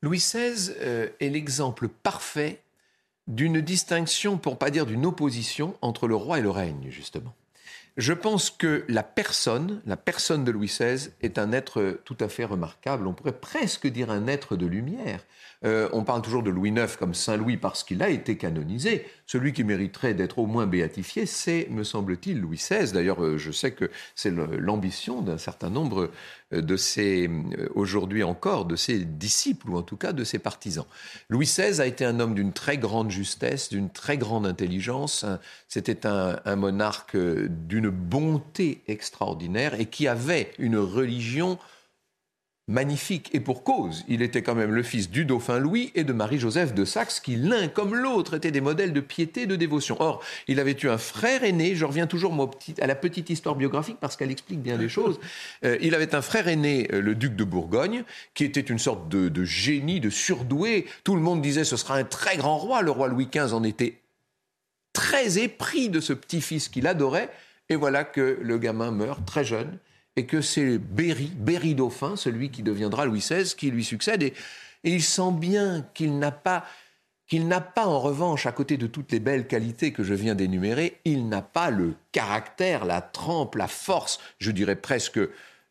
Louis 0.04 0.20
XVI 0.20 0.72
est 1.20 1.30
l'exemple 1.30 1.88
parfait 1.88 2.62
d'une 3.26 3.60
distinction, 3.60 4.38
pour 4.38 4.60
pas 4.60 4.70
dire 4.70 4.86
d'une 4.86 5.04
opposition, 5.08 5.76
entre 5.82 6.08
le 6.08 6.16
roi 6.16 6.38
et 6.38 6.42
le 6.44 6.52
règne, 6.52 6.92
justement. 6.92 7.34
Je 7.98 8.12
pense 8.12 8.50
que 8.50 8.84
la 8.90 9.04
personne, 9.04 9.82
la 9.86 9.96
personne 9.96 10.44
de 10.44 10.52
Louis 10.52 10.68
XVI, 10.68 11.12
est 11.22 11.40
un 11.40 11.54
être 11.54 12.02
tout 12.04 12.18
à 12.20 12.28
fait 12.28 12.44
remarquable. 12.44 13.08
On 13.08 13.14
pourrait 13.14 13.40
presque 13.40 13.88
dire 13.88 14.12
un 14.12 14.28
être 14.28 14.58
de 14.58 14.66
lumière. 14.66 15.22
Euh, 15.64 15.88
on 15.94 16.04
parle 16.04 16.22
toujours 16.22 16.44
de 16.44 16.50
Louis 16.50 16.72
IX 16.72 16.94
comme 16.98 17.14
Saint 17.14 17.38
Louis 17.38 17.56
parce 17.56 17.84
qu'il 17.84 18.04
a 18.04 18.10
été 18.10 18.38
canonisé. 18.38 19.08
Celui 19.26 19.54
qui 19.54 19.64
mériterait 19.64 20.14
d'être 20.14 20.40
au 20.40 20.46
moins 20.46 20.68
béatifié, 20.68 21.26
c'est, 21.26 21.68
me 21.72 21.84
semble-t-il, 21.84 22.40
Louis 22.42 22.58
XVI. 22.58 22.92
D'ailleurs, 22.92 23.24
euh, 23.24 23.38
je 23.38 23.52
sais 23.52 23.72
que 23.72 23.90
c'est 24.14 24.32
l'ambition 24.32 25.22
d'un 25.22 25.38
certain 25.38 25.70
nombre 25.70 26.12
de 26.62 26.78
ses, 26.78 27.30
aujourd'hui 27.74 28.24
encore, 28.24 28.66
de 28.66 28.76
ses 28.76 29.06
disciples, 29.06 29.70
ou 29.70 29.78
en 29.78 29.82
tout 29.82 29.98
cas 29.98 30.14
de 30.14 30.24
ses 30.24 30.40
partisans. 30.40 30.86
Louis 31.30 31.46
XVI 31.46 31.82
a 31.82 31.86
été 31.86 32.06
un 32.06 32.20
homme 32.20 32.36
d'une 32.36 32.54
très 32.54 32.78
grande 32.78 33.12
justesse, 33.12 33.70
d'une 33.70 33.90
très 33.90 34.18
grande 34.18 34.46
intelligence. 34.46 35.26
C'était 35.68 36.06
un, 36.06 36.40
un 36.46 36.56
monarque 36.56 37.18
d'une 37.18 37.90
bonté 37.90 38.84
extraordinaire 38.88 39.80
et 39.80 39.86
qui 39.86 40.08
avait 40.08 40.52
une 40.58 40.78
religion 40.78 41.58
magnifique. 42.68 43.30
Et 43.34 43.40
pour 43.40 43.64
cause, 43.64 44.04
il 44.08 44.22
était 44.22 44.42
quand 44.42 44.56
même 44.56 44.74
le 44.74 44.82
fils 44.82 45.10
du 45.10 45.26
dauphin 45.26 45.60
Louis 45.60 45.92
et 45.94 46.04
de 46.04 46.14
Marie-Joseph 46.14 46.74
de 46.74 46.84
Saxe, 46.84 47.20
qui 47.20 47.36
l'un 47.36 47.68
comme 47.68 47.96
l'autre 47.96 48.36
étaient 48.36 48.52
des 48.52 48.62
modèles 48.62 48.92
de 48.92 49.02
piété 49.02 49.42
et 49.42 49.46
de 49.46 49.56
dévotion. 49.56 49.98
Or, 50.00 50.24
il 50.48 50.60
avait 50.60 50.76
eu 50.82 50.90
un 50.90 50.98
frère 50.98 51.44
aîné, 51.44 51.76
je 51.76 51.86
reviens 51.86 52.08
toujours 52.08 52.34
à 52.82 52.88
la 52.88 52.96
petite 52.96 53.30
histoire 53.30 53.56
biographique 53.56 53.98
parce 54.02 54.16
qu'elle 54.16 54.32
explique 54.32 54.62
bien 54.62 54.78
des 54.78 54.90
choses. 54.90 55.20
Euh, 55.64 55.78
il 55.82 55.94
avait 55.94 56.16
un 56.16 56.22
frère 56.22 56.48
aîné, 56.48 56.88
euh, 56.92 57.02
le 57.02 57.14
duc 57.14 57.36
de 57.36 57.44
Bourgogne, 57.44 58.04
qui 58.34 58.44
était 58.44 58.62
une 58.62 58.80
sorte 58.80 59.10
de, 59.10 59.30
de 59.30 59.44
génie, 59.44 60.00
de 60.00 60.10
surdoué. 60.10 60.88
Tout 61.04 61.16
le 61.16 61.22
monde 61.22 61.42
disait 61.42 61.64
ce 61.64 61.78
sera 61.78 61.98
un 61.98 62.04
très 62.04 62.38
grand 62.38 62.58
roi. 62.58 62.82
Le 62.82 62.92
roi 62.92 63.08
Louis 63.08 63.28
XV 63.32 63.54
en 63.54 63.64
était 63.64 64.02
très 64.94 65.38
épris 65.38 65.90
de 65.90 66.00
ce 66.00 66.14
petit-fils 66.14 66.68
qu'il 66.70 66.88
adorait. 66.88 67.30
Et 67.70 67.76
voilà 67.76 68.04
que 68.04 68.40
le 68.42 68.58
gamin 68.58 68.92
meurt 68.92 69.24
très 69.26 69.44
jeune 69.44 69.78
et 70.16 70.26
que 70.26 70.42
c'est 70.42 70.78
Berry, 70.78 71.32
Berry 71.36 71.76
Dauphin, 71.76 72.16
celui 72.16 72.50
qui 72.50 72.64
deviendra 72.64 73.06
Louis 73.06 73.20
XVI, 73.20 73.54
qui 73.56 73.72
lui 73.72 73.84
succède. 73.84 74.24
Et, 74.24 74.34
il 74.84 75.02
sent 75.02 75.32
bien 75.32 75.86
qu'il 75.96 76.20
n'a 76.20 76.32
pas, 76.32 76.64
qu'il 77.28 77.48
n'a 77.48 77.60
pas 77.62 77.88
en 77.88 78.00
revanche, 78.00 78.46
à 78.46 78.52
côté 78.52 78.78
de 78.78 78.86
toutes 78.86 79.12
les 79.12 79.20
belles 79.20 79.48
qualités 79.48 79.92
que 79.92 80.04
je 80.04 80.14
viens 80.14 80.36
d'énumérer, 80.36 81.00
il 81.06 81.28
n'a 81.28 81.42
pas 81.42 81.72
le 81.72 81.96
caractère, 82.12 82.86
la 82.86 83.02
trempe, 83.02 83.56
la 83.56 83.68
force, 83.68 84.20
je 84.38 84.52
dirais 84.52 84.76
presque 84.76 85.20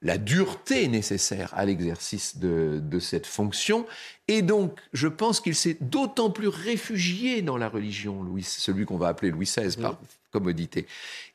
la 0.03 0.19
dureté 0.19 0.87
nécessaire 0.89 1.51
à 1.55 1.65
l'exercice 1.65 2.37
de, 2.39 2.99
cette 2.99 3.27
fonction. 3.27 3.87
Et 4.29 4.43
donc, 4.43 4.79
je 4.93 5.09
pense 5.09 5.41
qu'il 5.41 5.55
s'est 5.55 5.79
d'autant 5.81 6.31
plus 6.31 6.49
réfugié 6.49 7.41
dans 7.41 7.57
la 7.57 7.69
religion, 7.69 8.23
Louis, 8.23 8.43
celui 8.43 8.85
qu'on 8.85 8.99
va 8.99 9.09
appeler 9.09 9.31
Louis 9.31 9.47
XVI 9.47 9.77
par 9.81 9.99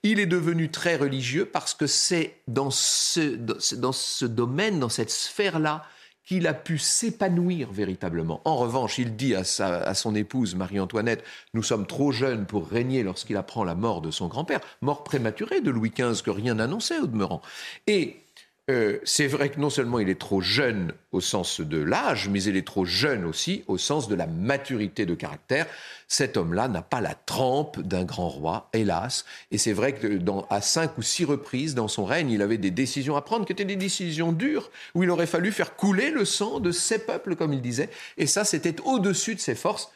Il 0.04 0.20
est 0.20 0.26
devenu 0.26 0.70
très 0.70 0.96
religieux 0.96 1.46
parce 1.46 1.74
que 1.74 1.88
c'est 1.88 2.36
dans 2.48 2.72
ce, 2.72 3.36
dans 3.76 3.92
ce 3.92 4.26
domaine, 4.26 4.80
dans 4.80 4.90
cette 4.90 5.12
sphère-là, 5.12 5.86
qu'il 6.30 6.46
a 6.46 6.54
pu 6.54 6.78
s'épanouir 6.78 7.72
véritablement. 7.72 8.42
En 8.46 8.56
revanche, 8.56 9.00
il 9.00 9.16
dit 9.16 9.34
à, 9.34 9.44
sa, 9.44 9.78
à 9.80 9.96
son 9.96 10.14
épouse 10.14 10.54
Marie-Antoinette, 10.54 11.24
nous 11.56 11.64
sommes 11.64 11.88
trop 11.88 12.12
jeunes 12.12 12.46
pour 12.46 12.68
régner 12.68 13.02
lorsqu'il 13.02 13.36
apprend 13.36 13.64
la 13.64 13.74
mort 13.74 14.02
de 14.02 14.12
son 14.12 14.28
grand-père, 14.28 14.60
mort 14.82 15.04
prématurée 15.04 15.62
de 15.62 15.72
Louis 15.72 15.90
XV 15.90 16.22
que 16.22 16.30
rien 16.30 16.54
n'annonçait 16.54 17.00
au 17.00 17.08
demeurant. 17.08 17.42
Et 17.88 18.22
euh, 18.70 19.00
c'est 19.04 19.28
vrai 19.28 19.50
que 19.50 19.60
non 19.60 19.70
seulement 19.72 20.00
il 20.00 20.10
est 20.10 20.20
trop 20.20 20.42
jeune 20.42 20.94
au 21.12 21.22
sens 21.22 21.60
de 21.60 21.78
l'âge, 21.78 22.30
mais 22.30 22.44
il 22.44 22.56
est 22.56 22.66
trop 22.68 22.86
jeune 22.86 23.26
aussi 23.26 23.64
au 23.68 23.80
sens 23.80 24.08
de 24.08 24.14
la 24.14 24.28
maturité 24.28 25.08
de 25.08 25.16
caractère. 25.16 25.66
Cet 26.08 26.38
homme-là 26.38 26.68
n'a 26.68 26.84
pas 26.84 27.02
la 27.02 27.16
trempe 27.16 27.80
d'un 27.82 28.04
grand 28.04 28.30
roi, 28.30 28.70
hélas. 28.74 29.26
Et 29.52 29.58
c'est 29.58 29.74
vrai 29.74 29.94
que 29.94 30.20
à 30.52 30.62
cinq 30.62 30.98
ou 31.00 31.02
six 31.02 31.26
reprises 31.26 31.74
dans 31.74 31.88
son 31.88 32.06
règne, 32.06 32.30
il 32.30 32.44
avait 32.44 32.60
des 32.60 32.72
décisions 32.72 33.16
à 33.16 33.22
prendre 33.22 33.46
qui 33.46 33.54
étaient 33.54 33.66
des 33.66 33.76
décisions 33.76 34.32
dures, 34.32 34.70
où 34.94 35.04
il 35.04 35.10
aurait 35.10 35.26
fallu 35.26 35.52
faire 35.52 35.76
couler 35.76 36.12
le 36.12 36.24
sang 36.24 36.60
de 36.60 36.72
ses 36.72 37.00
peuples, 37.00 37.36
comme 37.36 37.54
il 37.54 37.62
disait. 37.62 37.90
Et 38.18 38.28
ça, 38.28 38.46
c'était 38.46 38.80
au-dessus 38.82 39.34
de 39.34 39.40
ses 39.40 39.56
forces. 39.56 39.92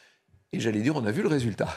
Et 0.54 0.60
j'allais 0.60 0.80
dire, 0.80 0.94
on 0.96 1.04
a 1.04 1.10
vu 1.10 1.22
le 1.22 1.28
résultat. 1.28 1.74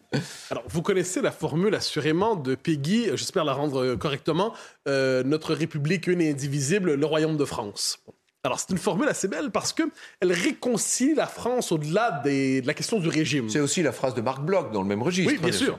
Alors, 0.50 0.64
vous 0.68 0.82
connaissez 0.82 1.22
la 1.22 1.32
formule 1.32 1.74
assurément 1.74 2.36
de 2.36 2.54
Peggy, 2.54 3.06
j'espère 3.14 3.44
la 3.44 3.54
rendre 3.54 3.94
correctement, 3.94 4.54
euh, 4.86 5.22
Notre 5.22 5.54
République 5.54 6.06
une 6.06 6.20
et 6.20 6.30
indivisible, 6.30 6.94
le 6.94 7.06
Royaume 7.06 7.36
de 7.36 7.44
France. 7.44 7.98
Alors, 8.44 8.60
c'est 8.60 8.70
une 8.70 8.78
formule 8.78 9.08
assez 9.08 9.28
belle 9.28 9.50
parce 9.50 9.72
que 9.72 9.82
elle 10.20 10.32
réconcilie 10.32 11.14
la 11.14 11.26
France 11.26 11.72
au-delà 11.72 12.22
de 12.24 12.66
la 12.66 12.74
question 12.74 13.00
du 13.00 13.08
régime. 13.08 13.48
C'est 13.48 13.60
aussi 13.60 13.82
la 13.82 13.92
phrase 13.92 14.14
de 14.14 14.20
Marc 14.20 14.42
Bloch 14.42 14.70
dans 14.72 14.82
le 14.82 14.88
même 14.88 15.02
registre. 15.02 15.32
Oui, 15.32 15.38
bien, 15.38 15.52
sûr. 15.52 15.78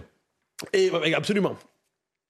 Et 0.74 0.92
absolument. 1.14 1.56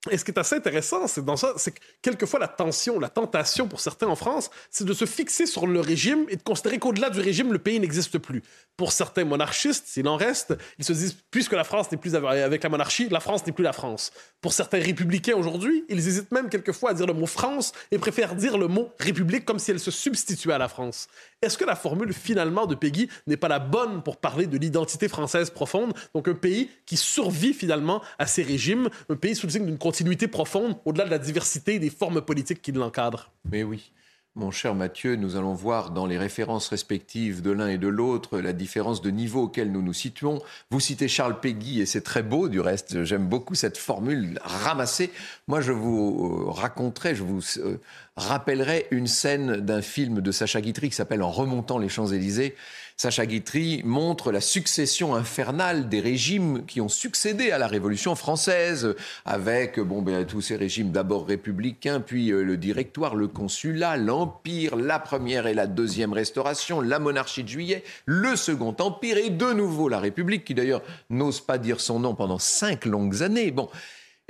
Et 0.09 0.17
ce 0.17 0.23
qui 0.23 0.31
est 0.31 0.39
assez 0.39 0.55
intéressant, 0.55 1.07
c'est 1.07 1.25
dans 1.25 1.35
ça, 1.35 1.53
c'est 1.57 1.71
que 1.71 1.79
quelquefois 2.01 2.39
la 2.39 2.47
tension, 2.47 2.99
la 3.01 3.09
tentation 3.09 3.67
pour 3.67 3.81
certains 3.81 4.07
en 4.07 4.15
France, 4.15 4.49
c'est 4.71 4.85
de 4.85 4.93
se 4.93 5.03
fixer 5.03 5.45
sur 5.45 5.67
le 5.67 5.81
régime 5.81 6.25
et 6.29 6.37
de 6.37 6.41
considérer 6.41 6.79
qu'au-delà 6.79 7.09
du 7.09 7.19
régime, 7.19 7.51
le 7.51 7.59
pays 7.59 7.81
n'existe 7.81 8.17
plus. 8.17 8.41
Pour 8.77 8.93
certains 8.93 9.25
monarchistes, 9.25 9.87
s'il 9.87 10.07
en 10.07 10.15
reste, 10.15 10.55
ils 10.77 10.85
se 10.85 10.93
disent, 10.93 11.17
puisque 11.31 11.51
la 11.51 11.65
France 11.65 11.91
n'est 11.91 11.97
plus 11.97 12.15
avec 12.15 12.63
la 12.63 12.69
monarchie, 12.69 13.09
la 13.09 13.19
France 13.19 13.45
n'est 13.45 13.51
plus 13.51 13.63
la 13.65 13.73
France. 13.73 14.13
Pour 14.39 14.53
certains 14.53 14.79
républicains 14.79 15.35
aujourd'hui, 15.35 15.83
ils 15.89 15.97
hésitent 15.97 16.31
même 16.31 16.47
quelquefois 16.47 16.91
à 16.91 16.93
dire 16.93 17.05
le 17.05 17.13
mot 17.13 17.25
France 17.25 17.73
et 17.91 17.97
préfèrent 17.97 18.35
dire 18.35 18.57
le 18.57 18.69
mot 18.69 18.93
République 18.99 19.43
comme 19.43 19.59
si 19.59 19.71
elle 19.71 19.81
se 19.81 19.91
substituait 19.91 20.53
à 20.53 20.57
la 20.57 20.69
France. 20.69 21.09
Est-ce 21.41 21.57
que 21.57 21.65
la 21.65 21.75
formule 21.75 22.13
finalement 22.13 22.67
de 22.67 22.75
Peggy 22.75 23.09
n'est 23.27 23.37
pas 23.37 23.49
la 23.49 23.59
bonne 23.59 24.01
pour 24.01 24.15
parler 24.15 24.47
de 24.47 24.57
l'identité 24.57 25.09
française 25.09 25.49
profonde, 25.49 25.93
donc 26.13 26.29
un 26.29 26.33
pays 26.33 26.69
qui 26.85 26.95
survit 26.95 27.53
finalement 27.53 28.01
à 28.17 28.27
ces 28.27 28.43
régimes, 28.43 28.89
un 29.09 29.15
pays 29.17 29.35
sous 29.35 29.47
le 29.47 29.51
signe 29.51 29.65
d'une 29.65 29.77
continuité 29.89 30.27
profonde 30.27 30.77
au-delà 30.85 31.05
de 31.05 31.09
la 31.09 31.17
diversité 31.17 31.79
des 31.79 31.89
formes 31.89 32.21
politiques 32.21 32.61
qui 32.61 32.71
l'encadrent. 32.71 33.31
Mais 33.51 33.63
oui. 33.63 33.91
Mon 34.35 34.51
cher 34.51 34.75
Mathieu, 34.75 35.15
nous 35.15 35.35
allons 35.35 35.55
voir 35.55 35.89
dans 35.89 36.05
les 36.05 36.19
références 36.19 36.67
respectives 36.67 37.41
de 37.41 37.49
l'un 37.49 37.69
et 37.69 37.79
de 37.79 37.87
l'autre 37.87 38.37
la 38.37 38.53
différence 38.53 39.01
de 39.01 39.09
niveau 39.09 39.45
auquel 39.45 39.71
nous 39.71 39.81
nous 39.81 39.93
situons. 39.93 40.43
Vous 40.69 40.79
citez 40.79 41.07
Charles 41.07 41.39
Péguy 41.39 41.81
et 41.81 41.87
c'est 41.87 42.01
très 42.01 42.21
beau 42.21 42.49
du 42.49 42.59
reste. 42.59 43.03
J'aime 43.03 43.25
beaucoup 43.25 43.55
cette 43.55 43.79
formule 43.79 44.37
ramassée. 44.43 45.09
Moi, 45.47 45.59
je 45.59 45.71
vous 45.71 46.45
euh, 46.45 46.51
raconterai, 46.51 47.15
je 47.15 47.23
vous 47.23 47.41
euh, 47.57 47.81
rappellerai 48.15 48.85
une 48.91 49.07
scène 49.07 49.55
d'un 49.55 49.81
film 49.81 50.21
de 50.21 50.31
Sacha 50.31 50.61
Guitry 50.61 50.89
qui 50.89 50.95
s'appelle 50.95 51.23
En 51.23 51.31
remontant 51.31 51.79
les 51.79 51.89
Champs-Élysées 51.89 52.55
Sacha 53.01 53.25
Guitry 53.25 53.81
montre 53.85 54.29
la 54.29 54.41
succession 54.41 55.15
infernale 55.15 55.87
des 55.87 56.01
régimes 56.01 56.65
qui 56.65 56.81
ont 56.81 56.89
succédé 56.89 57.49
à 57.49 57.57
la 57.57 57.67
Révolution 57.67 58.13
française, 58.13 58.93
avec 59.23 59.79
bon, 59.79 60.01
ben, 60.01 60.25
tous 60.25 60.41
ces 60.41 60.57
régimes 60.57 60.91
d'abord 60.91 61.25
républicains, 61.25 62.01
puis 62.01 62.33
euh, 62.33 62.43
le 62.43 62.57
directoire, 62.57 63.15
le 63.15 63.29
consulat, 63.29 63.95
l'Empire, 63.95 64.75
la 64.75 64.99
première 64.99 65.47
et 65.47 65.53
la 65.53 65.65
deuxième 65.65 66.11
restauration, 66.11 66.81
la 66.81 66.99
monarchie 66.99 67.45
de 67.45 67.47
juillet, 67.47 67.85
le 68.05 68.35
second 68.35 68.75
empire 68.79 69.15
et 69.15 69.29
de 69.29 69.53
nouveau 69.53 69.87
la 69.87 70.01
République, 70.01 70.43
qui 70.43 70.53
d'ailleurs 70.53 70.81
n'ose 71.09 71.39
pas 71.39 71.57
dire 71.57 71.79
son 71.79 72.01
nom 72.01 72.15
pendant 72.15 72.37
cinq 72.37 72.83
longues 72.83 73.23
années. 73.23 73.51
Bon, 73.51 73.69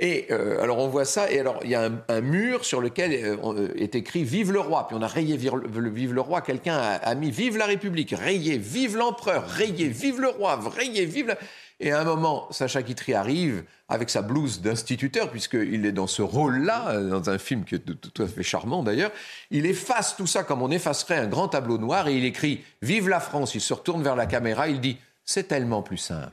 et 0.02 0.28
euh, 0.30 0.62
alors 0.62 0.78
on 0.78 0.88
voit 0.88 1.04
ça, 1.04 1.30
et 1.30 1.38
alors 1.38 1.60
il 1.62 1.68
y 1.68 1.74
a 1.74 1.90
un, 2.08 2.20
mur 2.22 2.64
sur 2.64 2.80
lequel 2.80 3.12
euh, 3.12 3.36
euh, 3.44 3.68
est 3.76 3.94
écrit 3.94 4.24
Vive 4.24 4.50
le 4.50 4.58
roi. 4.58 4.88
Puis 4.88 4.96
on 4.98 5.02
a 5.02 5.06
rayé 5.06 5.36
Vive 5.36 6.14
le, 6.14 6.20
roi, 6.22 6.40
quelqu'un 6.40 6.78
a, 6.78 7.14
mis 7.14 7.30
Vive 7.30 7.58
la 7.58 7.66
République, 7.66 8.14
rayé 8.16 8.56
Vive 8.56 8.96
l'empereur, 8.96 9.46
rayé 9.46 9.88
Vive 9.88 10.18
le 10.18 10.28
roi, 10.28 10.58
rayé 10.74 11.04
Vive 11.04 11.26
la... 11.28 11.38
Et 11.80 11.92
à 11.92 12.00
un 12.00 12.04
moment, 12.04 12.48
Sacha 12.50 12.80
Guitry 12.80 13.12
arrive 13.12 13.62
avec 13.90 14.08
sa 14.08 14.22
blouse 14.22 14.62
d'instituteur, 14.62 15.30
puisqu'il 15.30 15.84
est 15.84 15.92
dans 15.92 16.06
ce 16.06 16.22
rôle-là, 16.22 16.98
dans 17.00 17.28
un 17.28 17.38
film 17.38 17.64
qui 17.64 17.74
est 17.74 17.78
tout 17.78 18.22
à 18.22 18.26
fait 18.26 18.42
charmant 18.42 18.82
d'ailleurs. 18.82 19.12
Il 19.50 19.66
efface 19.66 20.16
tout 20.16 20.26
ça 20.26 20.44
comme 20.44 20.62
on 20.62 20.70
effacerait 20.70 21.16
un 21.16 21.26
grand 21.26 21.48
tableau 21.48 21.76
noir 21.76 22.08
et 22.08 22.16
il 22.16 22.24
écrit 22.24 22.64
Vive 22.80 23.08
la 23.10 23.20
France. 23.20 23.54
Il 23.54 23.60
se 23.60 23.74
retourne 23.74 24.02
vers 24.02 24.16
la 24.16 24.26
caméra, 24.26 24.68
il 24.68 24.80
dit 24.80 24.96
C'est 25.26 25.44
tellement 25.44 25.82
plus 25.82 25.98
simple. 25.98 26.32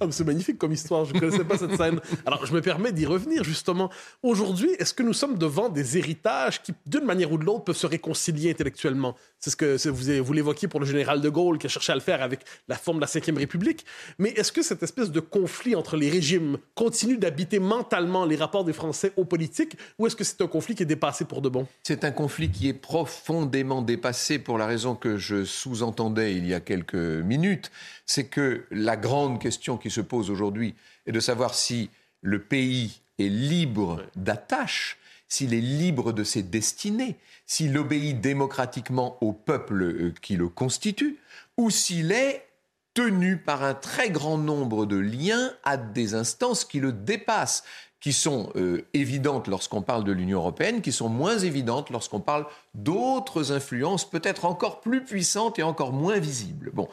Ah, 0.00 0.06
c'est 0.10 0.24
magnifique 0.24 0.58
comme 0.58 0.72
histoire, 0.72 1.04
je 1.04 1.14
ne 1.14 1.20
connaissais 1.20 1.44
pas 1.44 1.58
cette 1.58 1.76
scène. 1.76 2.00
Alors, 2.26 2.46
je 2.46 2.52
me 2.52 2.60
permets 2.60 2.92
d'y 2.92 3.06
revenir, 3.06 3.44
justement. 3.44 3.90
Aujourd'hui, 4.22 4.70
est-ce 4.78 4.94
que 4.94 5.02
nous 5.02 5.12
sommes 5.12 5.36
devant 5.38 5.68
des 5.68 5.98
héritages 5.98 6.62
qui, 6.62 6.72
d'une 6.86 7.04
manière 7.04 7.30
ou 7.32 7.38
de 7.38 7.44
l'autre, 7.44 7.64
peuvent 7.64 7.76
se 7.76 7.86
réconcilier 7.86 8.50
intellectuellement? 8.50 9.16
C'est 9.38 9.50
ce 9.50 9.56
que 9.56 9.88
vous, 9.88 10.24
vous 10.24 10.32
l'évoquiez 10.32 10.68
pour 10.68 10.80
le 10.80 10.86
général 10.86 11.20
de 11.20 11.28
Gaulle, 11.28 11.58
qui 11.58 11.66
a 11.66 11.70
cherché 11.70 11.92
à 11.92 11.94
le 11.94 12.00
faire 12.00 12.22
avec 12.22 12.40
la 12.68 12.76
forme 12.76 12.98
de 12.98 13.02
la 13.02 13.06
Ve 13.06 13.36
République. 13.36 13.84
Mais 14.18 14.30
est-ce 14.30 14.52
que 14.52 14.62
cette 14.62 14.82
espèce 14.82 15.10
de 15.10 15.20
conflit 15.20 15.74
entre 15.74 15.96
les 15.96 16.08
régimes 16.08 16.58
continue 16.74 17.18
d'habiter 17.18 17.58
mentalement 17.58 18.24
les 18.24 18.36
rapports 18.36 18.64
des 18.64 18.72
Français 18.72 19.12
aux 19.16 19.24
politiques, 19.24 19.76
ou 19.98 20.06
est-ce 20.06 20.16
que 20.16 20.24
c'est 20.24 20.40
un 20.40 20.46
conflit 20.46 20.74
qui 20.74 20.82
est 20.82 20.86
dépassé 20.86 21.24
pour 21.24 21.42
de 21.42 21.48
bon? 21.48 21.66
C'est 21.82 22.04
un 22.04 22.12
conflit 22.12 22.50
qui 22.50 22.68
est 22.68 22.74
profondément 22.74 23.82
dépassé 23.82 24.38
pour 24.38 24.58
la 24.58 24.66
raison 24.66 24.94
que 24.94 25.16
je 25.16 25.44
sous-entendais 25.44 26.34
il 26.34 26.46
y 26.46 26.54
a 26.54 26.60
quelques 26.60 26.94
minutes. 26.94 27.70
C'est 28.06 28.24
que 28.24 28.64
la 28.70 28.96
grande 28.96 29.40
question 29.40 29.76
qui 29.82 29.90
se 29.90 30.00
pose 30.00 30.30
aujourd'hui 30.30 30.74
est 31.06 31.12
de 31.12 31.20
savoir 31.20 31.54
si 31.54 31.90
le 32.22 32.40
pays 32.40 33.00
est 33.18 33.28
libre 33.28 34.02
d'attache, 34.16 34.98
s'il 35.28 35.54
est 35.54 35.60
libre 35.60 36.12
de 36.12 36.24
ses 36.24 36.42
destinées, 36.42 37.16
s'il 37.46 37.76
obéit 37.76 38.20
démocratiquement 38.20 39.18
au 39.20 39.32
peuple 39.32 39.82
euh, 39.82 40.14
qui 40.22 40.36
le 40.36 40.48
constitue, 40.48 41.18
ou 41.56 41.70
s'il 41.70 42.12
est 42.12 42.46
tenu 42.94 43.38
par 43.38 43.62
un 43.62 43.74
très 43.74 44.10
grand 44.10 44.38
nombre 44.38 44.86
de 44.86 44.96
liens 44.96 45.52
à 45.64 45.76
des 45.76 46.14
instances 46.14 46.64
qui 46.64 46.80
le 46.80 46.92
dépassent, 46.92 47.64
qui 48.00 48.12
sont 48.12 48.52
euh, 48.56 48.84
évidentes 48.94 49.46
lorsqu'on 49.46 49.80
parle 49.80 50.04
de 50.04 50.12
l'Union 50.12 50.38
européenne, 50.38 50.82
qui 50.82 50.92
sont 50.92 51.08
moins 51.08 51.38
évidentes 51.38 51.88
lorsqu'on 51.90 52.20
parle 52.20 52.46
d'autres 52.74 53.52
influences 53.52 54.08
peut-être 54.08 54.44
encore 54.44 54.80
plus 54.80 55.04
puissantes 55.04 55.58
et 55.58 55.62
encore 55.62 55.92
moins 55.92 56.18
visibles. 56.18 56.70
Bon, 56.74 56.88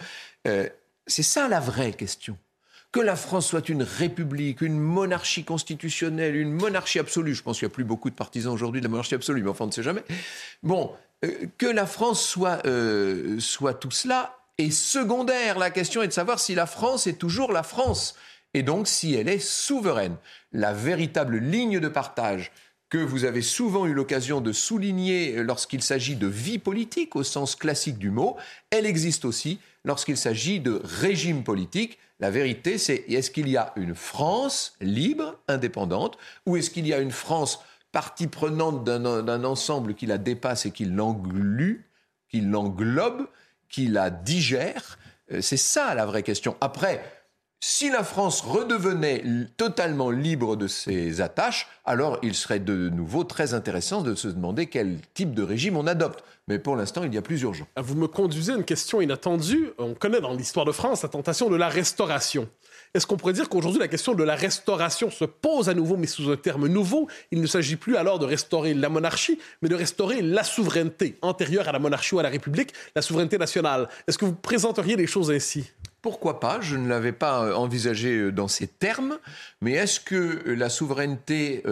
euh, 0.47 0.69
c'est 1.07 1.23
ça 1.23 1.47
la 1.47 1.59
vraie 1.59 1.93
question 1.93 2.37
que 2.91 2.99
la 2.99 3.15
France 3.15 3.47
soit 3.47 3.69
une 3.69 3.83
république, 3.83 4.61
une 4.61 4.79
monarchie 4.79 5.43
constitutionnelle, 5.43 6.35
une 6.35 6.51
monarchie 6.51 6.99
absolue. 6.99 7.35
Je 7.35 7.43
pense 7.43 7.59
qu'il 7.59 7.67
n'y 7.67 7.71
a 7.71 7.75
plus 7.75 7.83
beaucoup 7.83 8.09
de 8.09 8.15
partisans 8.15 8.51
aujourd'hui 8.51 8.81
de 8.81 8.85
la 8.85 8.89
monarchie 8.89 9.15
absolue, 9.15 9.43
mais 9.43 9.49
enfin, 9.49 9.65
on 9.65 9.67
ne 9.67 9.73
sait 9.73 9.83
jamais. 9.83 10.03
Bon, 10.63 10.91
euh, 11.23 11.31
que 11.57 11.67
la 11.67 11.85
France 11.85 12.23
soit, 12.25 12.65
euh, 12.65 13.39
soit 13.39 13.75
tout 13.75 13.91
cela 13.91 14.39
est 14.57 14.71
secondaire. 14.71 15.59
La 15.59 15.69
question 15.69 16.01
est 16.01 16.07
de 16.07 16.13
savoir 16.13 16.39
si 16.39 16.55
la 16.55 16.65
France 16.65 17.05
est 17.05 17.19
toujours 17.19 17.51
la 17.51 17.63
France, 17.63 18.15
et 18.55 18.63
donc 18.63 18.87
si 18.87 19.13
elle 19.13 19.29
est 19.29 19.39
souveraine. 19.39 20.15
La 20.51 20.73
véritable 20.73 21.37
ligne 21.37 21.79
de 21.79 21.87
partage 21.87 22.51
que 22.89 22.97
vous 22.97 23.23
avez 23.23 23.43
souvent 23.43 23.85
eu 23.85 23.93
l'occasion 23.93 24.41
de 24.41 24.51
souligner 24.51 25.43
lorsqu'il 25.43 25.83
s'agit 25.83 26.15
de 26.15 26.25
vie 26.25 26.57
politique 26.57 27.15
au 27.15 27.23
sens 27.23 27.55
classique 27.55 27.99
du 27.99 28.09
mot, 28.09 28.35
elle 28.71 28.87
existe 28.87 29.25
aussi 29.25 29.59
lorsqu'il 29.85 30.17
s'agit 30.17 30.59
de 30.59 30.81
régime 30.83 31.43
politique 31.43 31.99
la 32.19 32.29
vérité, 32.29 32.77
c'est 32.77 33.05
est-ce 33.07 33.31
qu'il 33.31 33.47
y 33.47 33.57
a 33.57 33.71
une 33.75 33.95
France 33.95 34.75
libre, 34.81 35.39
indépendante, 35.47 36.17
ou 36.45 36.57
est-ce 36.57 36.69
qu'il 36.69 36.85
y 36.85 36.93
a 36.93 36.99
une 36.99 37.11
France 37.11 37.63
partie 37.91 38.27
prenante 38.27 38.83
d'un 38.83 39.43
ensemble 39.43 39.95
qui 39.95 40.05
la 40.05 40.17
dépasse 40.17 40.65
et 40.65 40.71
qui 40.71 40.85
l'englue, 40.85 41.89
qui 42.27 42.41
l'englobe, 42.41 43.27
qui 43.69 43.87
la 43.87 44.09
digère? 44.09 44.99
Euh, 45.31 45.41
C'est 45.41 45.57
ça 45.57 45.95
la 45.95 46.05
vraie 46.05 46.23
question. 46.23 46.57
Après, 46.61 47.03
si 47.61 47.89
la 47.89 48.03
France 48.03 48.41
redevenait 48.41 49.23
totalement 49.57 50.11
libre 50.11 50.55
de 50.55 50.67
ses 50.67 51.21
attaches, 51.21 51.67
alors 51.85 52.17
il 52.23 52.33
serait 52.33 52.59
de 52.59 52.89
nouveau 52.89 53.23
très 53.23 53.53
intéressant 53.53 54.01
de 54.01 54.15
se 54.15 54.27
demander 54.27 54.67
quel 54.67 54.99
type 55.13 55.33
de 55.33 55.43
régime 55.43 55.77
on 55.77 55.87
adopte. 55.87 56.23
Mais 56.47 56.57
pour 56.57 56.75
l'instant, 56.75 57.03
il 57.03 57.13
y 57.13 57.17
a 57.17 57.21
plus 57.21 57.41
urgent. 57.41 57.67
Vous 57.77 57.95
me 57.95 58.07
conduisez 58.07 58.53
à 58.53 58.55
une 58.55 58.63
question 58.63 59.01
inattendue. 59.01 59.69
On 59.77 59.93
connaît 59.93 60.19
dans 60.19 60.33
l'histoire 60.33 60.65
de 60.65 60.71
France 60.71 61.03
la 61.03 61.09
tentation 61.09 61.49
de 61.49 61.55
la 61.55 61.69
restauration. 61.69 62.49
Est-ce 62.95 63.05
qu'on 63.05 63.17
pourrait 63.17 63.33
dire 63.33 63.49
qu'aujourd'hui, 63.49 63.79
la 63.79 63.87
question 63.87 64.15
de 64.15 64.23
la 64.23 64.35
restauration 64.35 65.11
se 65.11 65.25
pose 65.25 65.69
à 65.69 65.75
nouveau, 65.75 65.95
mais 65.95 66.07
sous 66.07 66.31
un 66.31 66.37
terme 66.37 66.67
nouveau? 66.67 67.07
Il 67.31 67.39
ne 67.39 67.45
s'agit 67.45 67.75
plus 67.75 67.97
alors 67.97 68.17
de 68.17 68.25
restaurer 68.25 68.73
la 68.73 68.89
monarchie, 68.89 69.37
mais 69.61 69.69
de 69.69 69.75
restaurer 69.75 70.21
la 70.21 70.43
souveraineté 70.43 71.17
antérieure 71.21 71.67
à 71.67 71.71
la 71.71 71.79
monarchie 71.79 72.15
ou 72.15 72.19
à 72.19 72.23
la 72.23 72.29
République, 72.29 72.73
la 72.95 73.03
souveraineté 73.03 73.37
nationale. 73.37 73.89
Est-ce 74.07 74.17
que 74.17 74.25
vous 74.25 74.33
présenteriez 74.33 74.95
les 74.95 75.07
choses 75.07 75.29
ainsi? 75.29 75.71
Pourquoi 76.01 76.39
pas? 76.39 76.61
Je 76.61 76.77
ne 76.77 76.87
l'avais 76.87 77.11
pas 77.11 77.43
euh, 77.43 77.53
envisagé 77.53 78.17
euh, 78.17 78.31
dans 78.31 78.47
ces 78.47 78.67
termes, 78.67 79.19
mais 79.61 79.73
est-ce 79.73 79.99
que 79.99 80.15
euh, 80.15 80.55
la 80.55 80.69
souveraineté, 80.69 81.63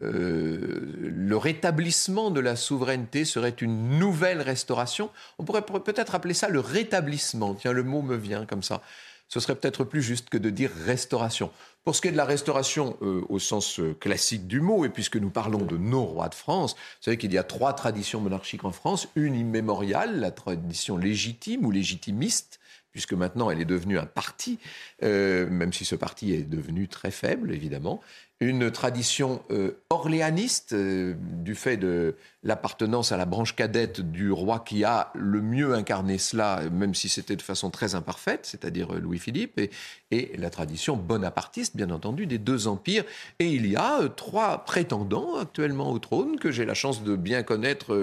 le 0.00 1.36
rétablissement 1.36 2.30
de 2.30 2.40
la 2.40 2.56
souveraineté 2.56 3.24
serait 3.24 3.54
une 3.60 3.98
nouvelle 3.98 4.42
restauration? 4.42 5.10
On 5.38 5.44
pourrait 5.44 5.62
peut-être 5.62 6.14
appeler 6.14 6.34
ça 6.34 6.48
le 6.48 6.60
rétablissement. 6.60 7.54
Tiens, 7.54 7.72
le 7.72 7.82
mot 7.82 8.02
me 8.02 8.16
vient 8.16 8.44
comme 8.44 8.62
ça. 8.62 8.82
Ce 9.28 9.40
serait 9.40 9.54
peut-être 9.54 9.84
plus 9.84 10.02
juste 10.02 10.28
que 10.28 10.36
de 10.36 10.50
dire 10.50 10.70
restauration. 10.84 11.50
Pour 11.84 11.96
ce 11.96 12.02
qui 12.02 12.08
est 12.08 12.12
de 12.12 12.16
la 12.16 12.26
restauration 12.26 12.98
au 13.00 13.38
sens 13.38 13.80
classique 13.98 14.46
du 14.46 14.60
mot, 14.60 14.84
et 14.84 14.90
puisque 14.90 15.16
nous 15.16 15.30
parlons 15.30 15.64
de 15.64 15.78
nos 15.78 16.04
rois 16.04 16.28
de 16.28 16.34
France, 16.34 16.74
vous 16.74 17.04
savez 17.04 17.16
qu'il 17.16 17.32
y 17.32 17.38
a 17.38 17.42
trois 17.42 17.72
traditions 17.72 18.20
monarchiques 18.20 18.64
en 18.64 18.72
France. 18.72 19.08
Une 19.16 19.34
immémoriale, 19.34 20.20
la 20.20 20.30
tradition 20.30 20.98
légitime 20.98 21.64
ou 21.64 21.70
légitimiste, 21.70 22.60
puisque 22.94 23.12
maintenant 23.12 23.50
elle 23.50 23.60
est 23.60 23.66
devenue 23.66 23.98
un 23.98 24.06
parti, 24.06 24.58
euh, 25.02 25.50
même 25.50 25.72
si 25.72 25.84
ce 25.84 25.96
parti 25.96 26.32
est 26.32 26.48
devenu 26.48 26.88
très 26.88 27.10
faible, 27.10 27.52
évidemment. 27.52 28.00
Une 28.40 28.70
tradition 28.70 29.42
euh, 29.50 29.72
orléaniste, 29.90 30.74
euh, 30.74 31.14
du 31.18 31.56
fait 31.56 31.76
de 31.76 32.14
l'appartenance 32.44 33.10
à 33.10 33.16
la 33.16 33.24
branche 33.24 33.56
cadette 33.56 34.00
du 34.00 34.30
roi 34.30 34.60
qui 34.60 34.84
a 34.84 35.10
le 35.14 35.40
mieux 35.40 35.74
incarné 35.74 36.18
cela, 36.18 36.62
même 36.70 36.94
si 36.94 37.08
c'était 37.08 37.34
de 37.34 37.42
façon 37.42 37.70
très 37.70 37.96
imparfaite, 37.96 38.46
c'est-à-dire 38.46 38.92
Louis-Philippe, 38.92 39.58
et, 39.58 39.70
et, 40.12 40.36
la 40.36 40.50
tradition 40.50 40.96
bonapartiste, 40.96 41.76
bien 41.76 41.90
entendu, 41.90 42.26
des 42.26 42.38
deux 42.38 42.68
empires. 42.68 43.04
Et 43.40 43.48
il 43.48 43.66
y 43.66 43.74
a 43.74 44.08
trois 44.08 44.64
prétendants 44.64 45.36
actuellement 45.36 45.90
au 45.90 45.98
trône, 45.98 46.38
que 46.38 46.52
j'ai 46.52 46.64
la 46.64 46.74
chance 46.74 47.02
de 47.02 47.16
bien 47.16 47.42
connaître 47.42 47.96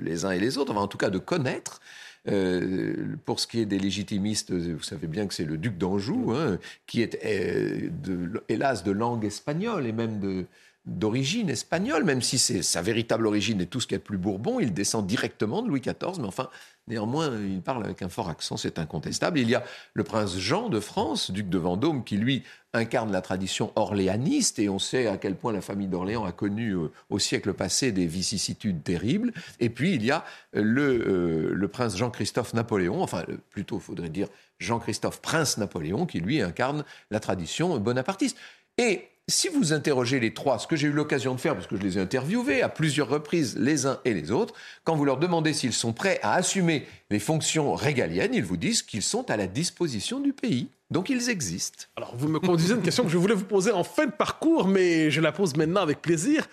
les 0.00 0.24
uns 0.24 0.30
et 0.30 0.38
les 0.38 0.56
autres, 0.56 0.72
enfin 0.72 0.82
en 0.82 0.88
tout 0.88 0.98
cas 0.98 1.10
de 1.10 1.18
connaître. 1.18 1.80
Euh, 2.26 3.16
pour 3.26 3.38
ce 3.38 3.46
qui 3.46 3.60
est 3.60 3.66
des 3.66 3.78
légitimistes, 3.78 4.52
vous 4.52 4.82
savez 4.82 5.06
bien 5.06 5.26
que 5.26 5.34
c'est 5.34 5.44
le 5.44 5.58
duc 5.58 5.76
d'Anjou, 5.76 6.32
hein, 6.32 6.58
qui 6.86 7.02
est 7.02 7.18
euh, 7.24 7.90
de, 7.90 8.42
hélas 8.48 8.82
de 8.82 8.92
langue 8.92 9.26
espagnole 9.26 9.86
et 9.86 9.92
même 9.92 10.20
de, 10.20 10.46
d'origine 10.86 11.50
espagnole, 11.50 12.04
même 12.04 12.22
si 12.22 12.38
c'est 12.38 12.62
sa 12.62 12.80
véritable 12.80 13.26
origine 13.26 13.60
est 13.60 13.66
tout 13.66 13.80
ce 13.80 13.86
qu'il 13.86 13.94
y 13.94 13.96
a 13.96 13.98
de 13.98 14.04
plus 14.04 14.18
bourbon, 14.18 14.58
il 14.58 14.72
descend 14.72 15.06
directement 15.06 15.62
de 15.62 15.68
Louis 15.68 15.80
XIV, 15.80 16.18
mais 16.18 16.26
enfin, 16.26 16.48
néanmoins, 16.88 17.30
il 17.38 17.62
parle 17.62 17.84
avec 17.84 18.02
un 18.02 18.08
fort 18.08 18.28
accent, 18.28 18.56
c'est 18.56 18.78
incontestable. 18.78 19.38
Il 19.38 19.48
y 19.48 19.54
a 19.54 19.64
le 19.94 20.04
prince 20.04 20.38
Jean 20.38 20.68
de 20.68 20.80
France, 20.80 21.30
duc 21.30 21.48
de 21.48 21.58
Vendôme, 21.58 22.04
qui 22.04 22.16
lui 22.16 22.42
incarne 22.72 23.12
la 23.12 23.20
tradition 23.20 23.72
orléaniste, 23.76 24.58
et 24.58 24.68
on 24.68 24.78
sait 24.78 25.06
à 25.06 25.16
quel 25.16 25.36
point 25.36 25.52
la 25.52 25.60
famille 25.60 25.86
d'Orléans 25.86 26.24
a 26.24 26.32
connu 26.32 26.72
euh, 26.72 26.90
au 27.08 27.18
siècle 27.18 27.52
passé 27.52 27.92
des 27.92 28.06
vicissitudes 28.06 28.82
terribles. 28.82 29.32
Et 29.60 29.70
puis, 29.70 29.94
il 29.94 30.04
y 30.04 30.10
a 30.10 30.24
le, 30.52 30.82
euh, 30.82 31.54
le 31.54 31.68
prince 31.68 31.96
Jean-Christophe 31.96 32.52
Napoléon, 32.52 33.02
enfin, 33.02 33.24
plutôt, 33.50 33.78
faudrait 33.78 34.08
dire 34.08 34.28
Jean-Christophe 34.58 35.20
Prince 35.20 35.56
Napoléon, 35.58 36.06
qui 36.06 36.20
lui 36.20 36.42
incarne 36.42 36.84
la 37.10 37.20
tradition 37.20 37.78
bonapartiste. 37.78 38.36
Et 38.76 39.08
si 39.28 39.48
vous 39.48 39.72
interrogez 39.72 40.20
les 40.20 40.34
trois, 40.34 40.58
ce 40.58 40.66
que 40.66 40.76
j'ai 40.76 40.88
eu 40.88 40.92
l'occasion 40.92 41.34
de 41.34 41.40
faire, 41.40 41.54
parce 41.54 41.66
que 41.66 41.76
je 41.76 41.82
les 41.82 41.98
ai 41.98 42.00
interviewés 42.00 42.62
à 42.62 42.68
plusieurs 42.68 43.08
reprises, 43.08 43.56
les 43.58 43.86
uns 43.86 43.98
et 44.04 44.12
les 44.12 44.30
autres, 44.30 44.54
quand 44.84 44.96
vous 44.96 45.04
leur 45.04 45.16
demandez 45.16 45.54
s'ils 45.54 45.72
sont 45.72 45.94
prêts 45.94 46.20
à 46.22 46.34
assumer 46.34 46.86
les 47.10 47.18
fonctions 47.18 47.74
régaliennes, 47.74 48.34
ils 48.34 48.44
vous 48.44 48.58
disent 48.58 48.82
qu'ils 48.82 49.02
sont 49.02 49.30
à 49.30 49.36
la 49.36 49.46
disposition 49.46 50.20
du 50.20 50.32
pays. 50.32 50.68
Donc 50.90 51.08
ils 51.08 51.30
existent. 51.30 51.84
Alors 51.96 52.14
vous 52.16 52.28
me 52.28 52.38
conduisez 52.38 52.74
une 52.74 52.82
question 52.82 53.04
que 53.04 53.10
je 53.10 53.16
voulais 53.16 53.34
vous 53.34 53.44
poser 53.44 53.72
en 53.72 53.84
fin 53.84 54.06
de 54.06 54.12
parcours, 54.12 54.68
mais 54.68 55.10
je 55.10 55.20
la 55.22 55.32
pose 55.32 55.56
maintenant 55.56 55.80
avec 55.80 56.02
plaisir. 56.02 56.46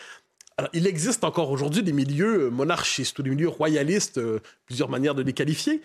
Alors, 0.58 0.70
il 0.74 0.86
existe 0.86 1.24
encore 1.24 1.50
aujourd'hui 1.50 1.82
des 1.82 1.94
milieux 1.94 2.50
monarchistes 2.50 3.18
ou 3.18 3.24
des 3.24 3.32
milieux 3.32 3.50
royalistes, 3.50 4.20
euh, 4.20 4.42
plusieurs 4.66 4.90
manières 4.90 5.16
de 5.16 5.24
les 5.24 5.34
qualifier. 5.34 5.82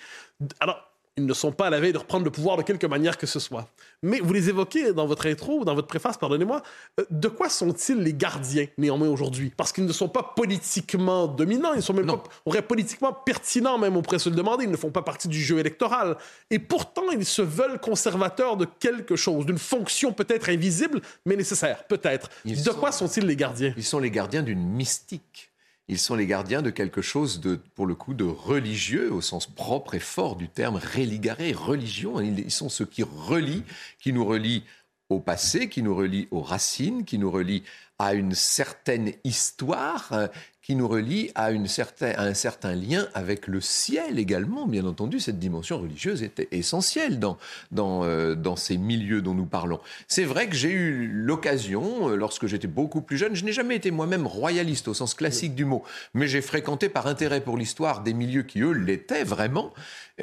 Alors, 0.60 0.86
ils 1.16 1.24
ne 1.24 1.32
sont 1.32 1.50
pas 1.50 1.68
à 1.68 1.70
la 1.70 1.80
veille 1.80 1.94
de 1.94 1.98
reprendre 1.98 2.24
le 2.24 2.30
pouvoir 2.30 2.58
de 2.58 2.62
quelque 2.62 2.86
manière 2.86 3.16
que 3.16 3.26
ce 3.26 3.40
soit. 3.40 3.68
Mais 4.02 4.20
vous 4.20 4.32
les 4.34 4.50
évoquez 4.50 4.92
dans 4.92 5.06
votre 5.06 5.26
intro, 5.26 5.60
ou 5.60 5.64
dans 5.64 5.74
votre 5.74 5.86
préface, 5.86 6.18
pardonnez-moi, 6.18 6.62
euh, 7.00 7.04
de 7.10 7.28
quoi 7.28 7.48
sont-ils 7.48 7.96
les 7.96 8.12
gardiens 8.12 8.66
néanmoins 8.76 9.08
aujourd'hui? 9.08 9.52
Parce 9.56 9.72
qu'ils 9.72 9.86
ne 9.86 9.92
sont 9.92 10.08
pas 10.08 10.34
politiquement 10.36 11.26
dominants, 11.26 11.72
ils 11.74 11.82
sont 11.82 11.94
même 11.94 12.06
pas 12.06 12.22
auraient 12.44 12.62
politiquement 12.62 13.12
pertinents 13.12 13.78
même, 13.78 13.96
on 13.96 14.02
pourrait 14.02 14.18
se 14.18 14.28
le 14.28 14.36
demander, 14.36 14.64
ils 14.64 14.70
ne 14.70 14.76
font 14.76 14.90
pas 14.90 15.02
partie 15.02 15.28
du 15.28 15.40
jeu 15.40 15.58
électoral. 15.58 16.16
Et 16.50 16.58
pourtant, 16.58 17.10
ils 17.10 17.24
se 17.24 17.42
veulent 17.42 17.80
conservateurs 17.80 18.56
de 18.56 18.66
quelque 18.78 19.16
chose, 19.16 19.46
d'une 19.46 19.58
fonction 19.58 20.12
peut-être 20.12 20.50
invisible, 20.50 21.00
mais 21.24 21.36
nécessaire, 21.36 21.84
peut-être. 21.84 22.28
De 22.44 22.70
quoi 22.70 22.92
sont-ils 22.92 23.26
les 23.26 23.36
gardiens? 23.36 23.72
Ils 23.76 23.84
sont 23.84 23.98
les 23.98 24.10
gardiens 24.10 24.42
d'une 24.42 24.62
mystique 24.62 25.50
ils 25.88 25.98
sont 25.98 26.16
les 26.16 26.26
gardiens 26.26 26.62
de 26.62 26.70
quelque 26.70 27.02
chose 27.02 27.40
de, 27.40 27.56
pour 27.74 27.86
le 27.86 27.94
coup, 27.94 28.14
de 28.14 28.24
religieux 28.24 29.12
au 29.12 29.20
sens 29.20 29.46
propre 29.46 29.94
et 29.94 30.00
fort 30.00 30.36
du 30.36 30.48
terme 30.48 30.80
religaré, 30.96 31.52
religion. 31.52 32.20
Ils 32.20 32.50
sont 32.50 32.68
ceux 32.68 32.86
qui 32.86 33.04
relient, 33.04 33.64
qui 34.00 34.12
nous 34.12 34.24
relient 34.24 34.64
au 35.08 35.20
passé, 35.20 35.68
qui 35.68 35.82
nous 35.82 35.94
relient 35.94 36.26
aux 36.32 36.40
racines, 36.40 37.04
qui 37.04 37.18
nous 37.18 37.30
relient 37.30 37.62
à 37.98 38.14
une 38.14 38.34
certaine 38.34 39.12
histoire, 39.24 40.28
qui 40.66 40.74
nous 40.74 40.88
relie 40.88 41.30
à, 41.36 41.52
une 41.52 41.68
certain, 41.68 42.12
un 42.18 42.34
certain 42.34 42.74
lien 42.74 43.06
avec 43.14 43.46
le 43.46 43.60
ciel 43.60 44.18
également. 44.18 44.66
Bien 44.66 44.84
entendu, 44.84 45.20
cette 45.20 45.38
dimension 45.38 45.78
religieuse 45.78 46.24
est 46.24 46.48
essentielle 46.50 47.20
dans, 47.20 47.38
dans, 47.70 48.02
euh, 48.02 48.34
dans 48.34 48.56
ces 48.56 48.76
milieux 48.76 49.22
dont 49.22 49.34
nous 49.34 49.46
parlons. 49.46 49.78
C'est 50.08 50.24
vrai 50.24 50.48
que 50.48 50.56
j'ai 50.56 50.72
eu 50.72 51.06
l'occasion, 51.06 52.10
euh, 52.10 52.16
lorsque 52.16 52.48
j'étais 52.48 52.66
beaucoup 52.66 53.00
plus 53.00 53.16
jeune, 53.16 53.36
je 53.36 53.44
n'ai 53.44 53.52
jamais 53.52 53.76
été 53.76 53.92
moi-même 53.92 54.26
royaliste 54.26 54.88
au 54.88 54.94
sens 54.94 55.14
classique 55.14 55.54
du 55.54 55.64
mot, 55.64 55.84
mais 56.14 56.26
j'ai 56.26 56.40
fréquenté 56.40 56.88
par 56.88 57.06
intérêt 57.06 57.40
pour 57.40 57.56
l'histoire 57.56 58.02
des 58.02 58.12
milieux 58.12 58.42
qui, 58.42 58.60
eux, 58.62 58.72
l'étaient 58.72 59.22
vraiment. 59.22 59.72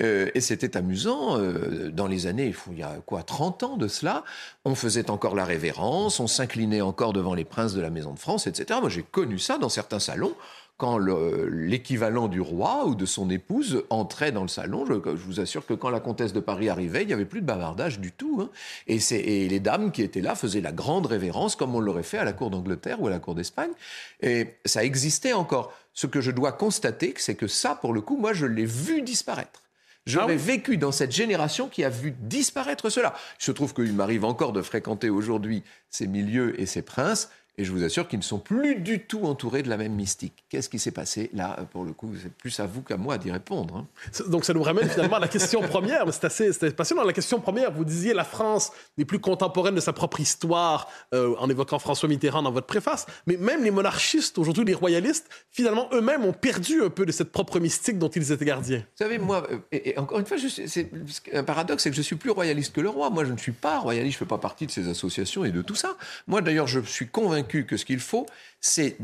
Euh, 0.02 0.30
et 0.34 0.41
c'était 0.41 0.76
amusant, 0.78 1.38
dans 1.91 2.08
les 2.08 2.28
années, 2.28 2.54
il 2.72 2.78
y 2.80 2.84
a 2.84 2.96
quoi, 3.06 3.24
30 3.24 3.64
ans 3.64 3.78
de 3.78 3.88
cela, 3.88 4.24
on 4.66 4.76
faisait 4.76 5.10
encore 5.10 5.36
la 5.36 5.46
révérence, 5.46 6.20
on 6.20 6.28
s'inclinait 6.28 6.82
encore 6.82 7.14
devant 7.14 7.34
les 7.34 7.46
princes 7.46 7.74
de 7.74 7.82
la 7.82 7.89
Maison 7.89 8.14
de 8.14 8.20
France, 8.20 8.48
etc. 8.48 8.80
Moi, 8.82 8.89
j'ai 8.89 9.04
connu 9.04 9.39
ça 9.39 9.58
dans 9.58 9.70
certains 9.70 10.00
salons 10.00 10.34
quand 10.78 10.98
l'équivalent 10.98 12.28
du 12.28 12.41
roi 12.41 12.86
ou 12.86 12.96
de 12.96 13.06
son 13.06 13.30
épouse 13.30 13.84
entrait 13.89 14.32
dans 14.32 14.41
le 14.41 14.48
salon, 14.48 14.86
je, 14.86 14.94
vous 14.94 15.39
assure 15.39 15.66
que 15.66 15.74
quand 15.74 15.89
la 15.89 16.00
comtesse 16.00 16.34
de 16.34 16.39
Paris 16.39 16.68
arrivait, 16.68 17.04
il 17.04 17.08
n'y 17.08 17.14
avait 17.14 17.26
plus 17.26 17.41
de 17.41 17.46
bavardage 17.46 18.00
du 18.00 18.12
tout. 18.12 18.41
Hein. 18.41 18.50
Et, 18.88 19.48
les 19.48 19.60
dames 19.60 19.91
qui 19.91 20.02
étaient 20.02 20.22
là 20.22 20.36
faisaient 20.36 20.62
la 20.62 20.72
grande 20.72 21.06
révérence 21.06 21.56
comme 21.56 21.76
on 21.76 21.80
l'aurait 21.80 22.04
fait 22.04 22.18
à 22.18 22.26
la 22.26 22.34
cour 22.34 22.50
d'Angleterre 22.50 23.02
ou 23.02 23.08
à 23.08 23.12
la 23.12 23.20
cour 23.20 23.36
d'Espagne. 23.36 23.72
Et 24.22 24.56
ça 24.66 24.84
existait 24.84 25.34
encore. 25.34 25.72
Ce 25.94 26.08
que 26.08 26.22
je 26.22 26.32
dois 26.32 26.52
constater, 26.52 27.14
c'est 27.18 27.36
que 27.36 27.48
ça, 27.48 27.76
pour 27.76 27.94
le 27.94 28.02
coup, 28.02 28.18
moi, 28.18 28.34
je 28.34 28.48
l'ai 28.48 28.66
vu 28.66 29.04
disparaître. 29.04 29.62
J'aurais 30.06 30.34
ah 30.34 30.38
vécu 30.38 30.78
dans 30.78 30.91
cette 30.91 31.14
génération 31.14 31.70
qui 31.70 31.84
a 31.84 31.89
vu 31.89 32.12
disparaître 32.12 32.89
cela. 32.89 33.14
Il 33.39 33.45
se 33.45 33.51
trouve 33.51 33.74
qu'il 33.74 33.93
m'arrive 33.93 34.26
encore 34.26 34.51
de 34.51 34.62
fréquenter 34.62 35.10
aujourd'hui 35.10 35.64
ces 35.89 36.08
milieux 36.08 36.60
et 36.60 36.66
ces 36.66 36.82
princes. 36.82 37.30
Et 37.58 37.64
je 37.66 37.72
vous 37.72 37.84
assure 37.84 38.08
qu'ils 38.08 38.18
ne 38.18 38.24
sont 38.24 38.39
plus 38.39 38.76
du 38.76 38.99
tout 38.99 39.26
entourés 39.26 39.62
de 39.62 39.70
la 39.70 39.78
même 39.78 39.93
mystique. 39.93 40.43
Qu'est-ce 40.49 40.70
qui 40.70 40.80
s'est 40.80 40.91
passé 40.91 41.30
Là, 41.34 41.56
pour 41.72 41.84
le 41.84 41.93
coup, 41.93 42.12
c'est 42.20 42.34
plus 42.34 42.60
à 42.60 42.66
vous 42.66 42.82
qu'à 42.82 42.97
moi 42.97 43.20
d'y 43.20 43.32
répondre. 43.32 43.78
Hein. 43.78 43.88
Donc 44.28 44.43
ça 44.43 44.54
nous 44.54 44.64
ramène 44.64 44.89
finalement 44.89 45.18
à 45.18 45.20
la 45.20 45.28
question 45.28 45.62
première. 45.68 46.12
C'est 46.12 46.26
assez 46.26 46.51
passionnant. 46.72 47.04
La 47.04 47.14
question 47.14 47.39
première, 47.39 47.72
vous 47.72 47.86
disiez 47.86 48.16
la 48.16 48.24
France 48.24 48.72
n'est 48.97 49.06
plus 49.06 49.20
contemporaine 49.20 49.76
de 49.76 49.80
sa 49.82 49.93
propre 49.93 50.20
histoire 50.20 50.89
euh, 51.14 51.36
en 51.38 51.47
évoquant 51.47 51.78
François 51.78 52.10
Mitterrand 52.10 52.41
dans 52.41 52.51
votre 52.51 52.66
préface. 52.66 53.06
Mais 53.28 53.38
même 53.38 53.64
les 53.64 53.72
monarchistes, 53.72 54.39
aujourd'hui 54.39 54.66
les 54.66 54.74
royalistes, 54.74 55.30
finalement 55.51 55.88
eux-mêmes 55.93 56.26
ont 56.26 56.34
perdu 56.34 56.82
un 56.82 56.89
peu 56.89 57.06
de 57.06 57.12
cette 57.12 57.32
propre 57.32 57.60
mystique 57.60 57.99
dont 57.99 58.10
ils 58.10 58.32
étaient 58.32 58.45
gardiens. 58.45 58.80
Vous 58.80 59.06
savez, 59.06 59.20
moi, 59.20 59.45
euh, 59.51 59.60
et, 59.72 59.95
encore 59.99 60.18
une 60.18 60.26
fois, 60.26 60.38
c'est 60.39 60.89
un 61.32 61.43
paradoxe, 61.43 61.84
c'est 61.84 61.91
que 61.91 61.95
je 61.95 62.01
suis 62.01 62.16
plus 62.16 62.32
royaliste 62.32 62.74
que 62.74 62.82
le 62.82 62.89
roi. 62.89 63.12
Moi, 63.12 63.26
je 63.26 63.32
ne 63.32 63.38
suis 63.38 63.51
pas 63.51 63.78
royaliste, 63.78 64.18
je 64.18 64.24
ne 64.24 64.28
fais 64.28 64.30
pas 64.30 64.39
partie 64.39 64.66
de 64.66 64.72
ces 64.72 64.89
associations 64.89 65.45
et 65.45 65.51
de 65.51 65.62
tout 65.62 65.76
ça. 65.76 65.97
Moi, 66.26 66.41
d'ailleurs, 66.41 66.66
je 66.66 66.80
suis 66.80 67.08
convaincu 67.08 67.43
que 67.44 67.78
ce 67.78 67.86
qu'il 67.86 68.00
faut, 68.00 68.26
c'est 68.60 68.98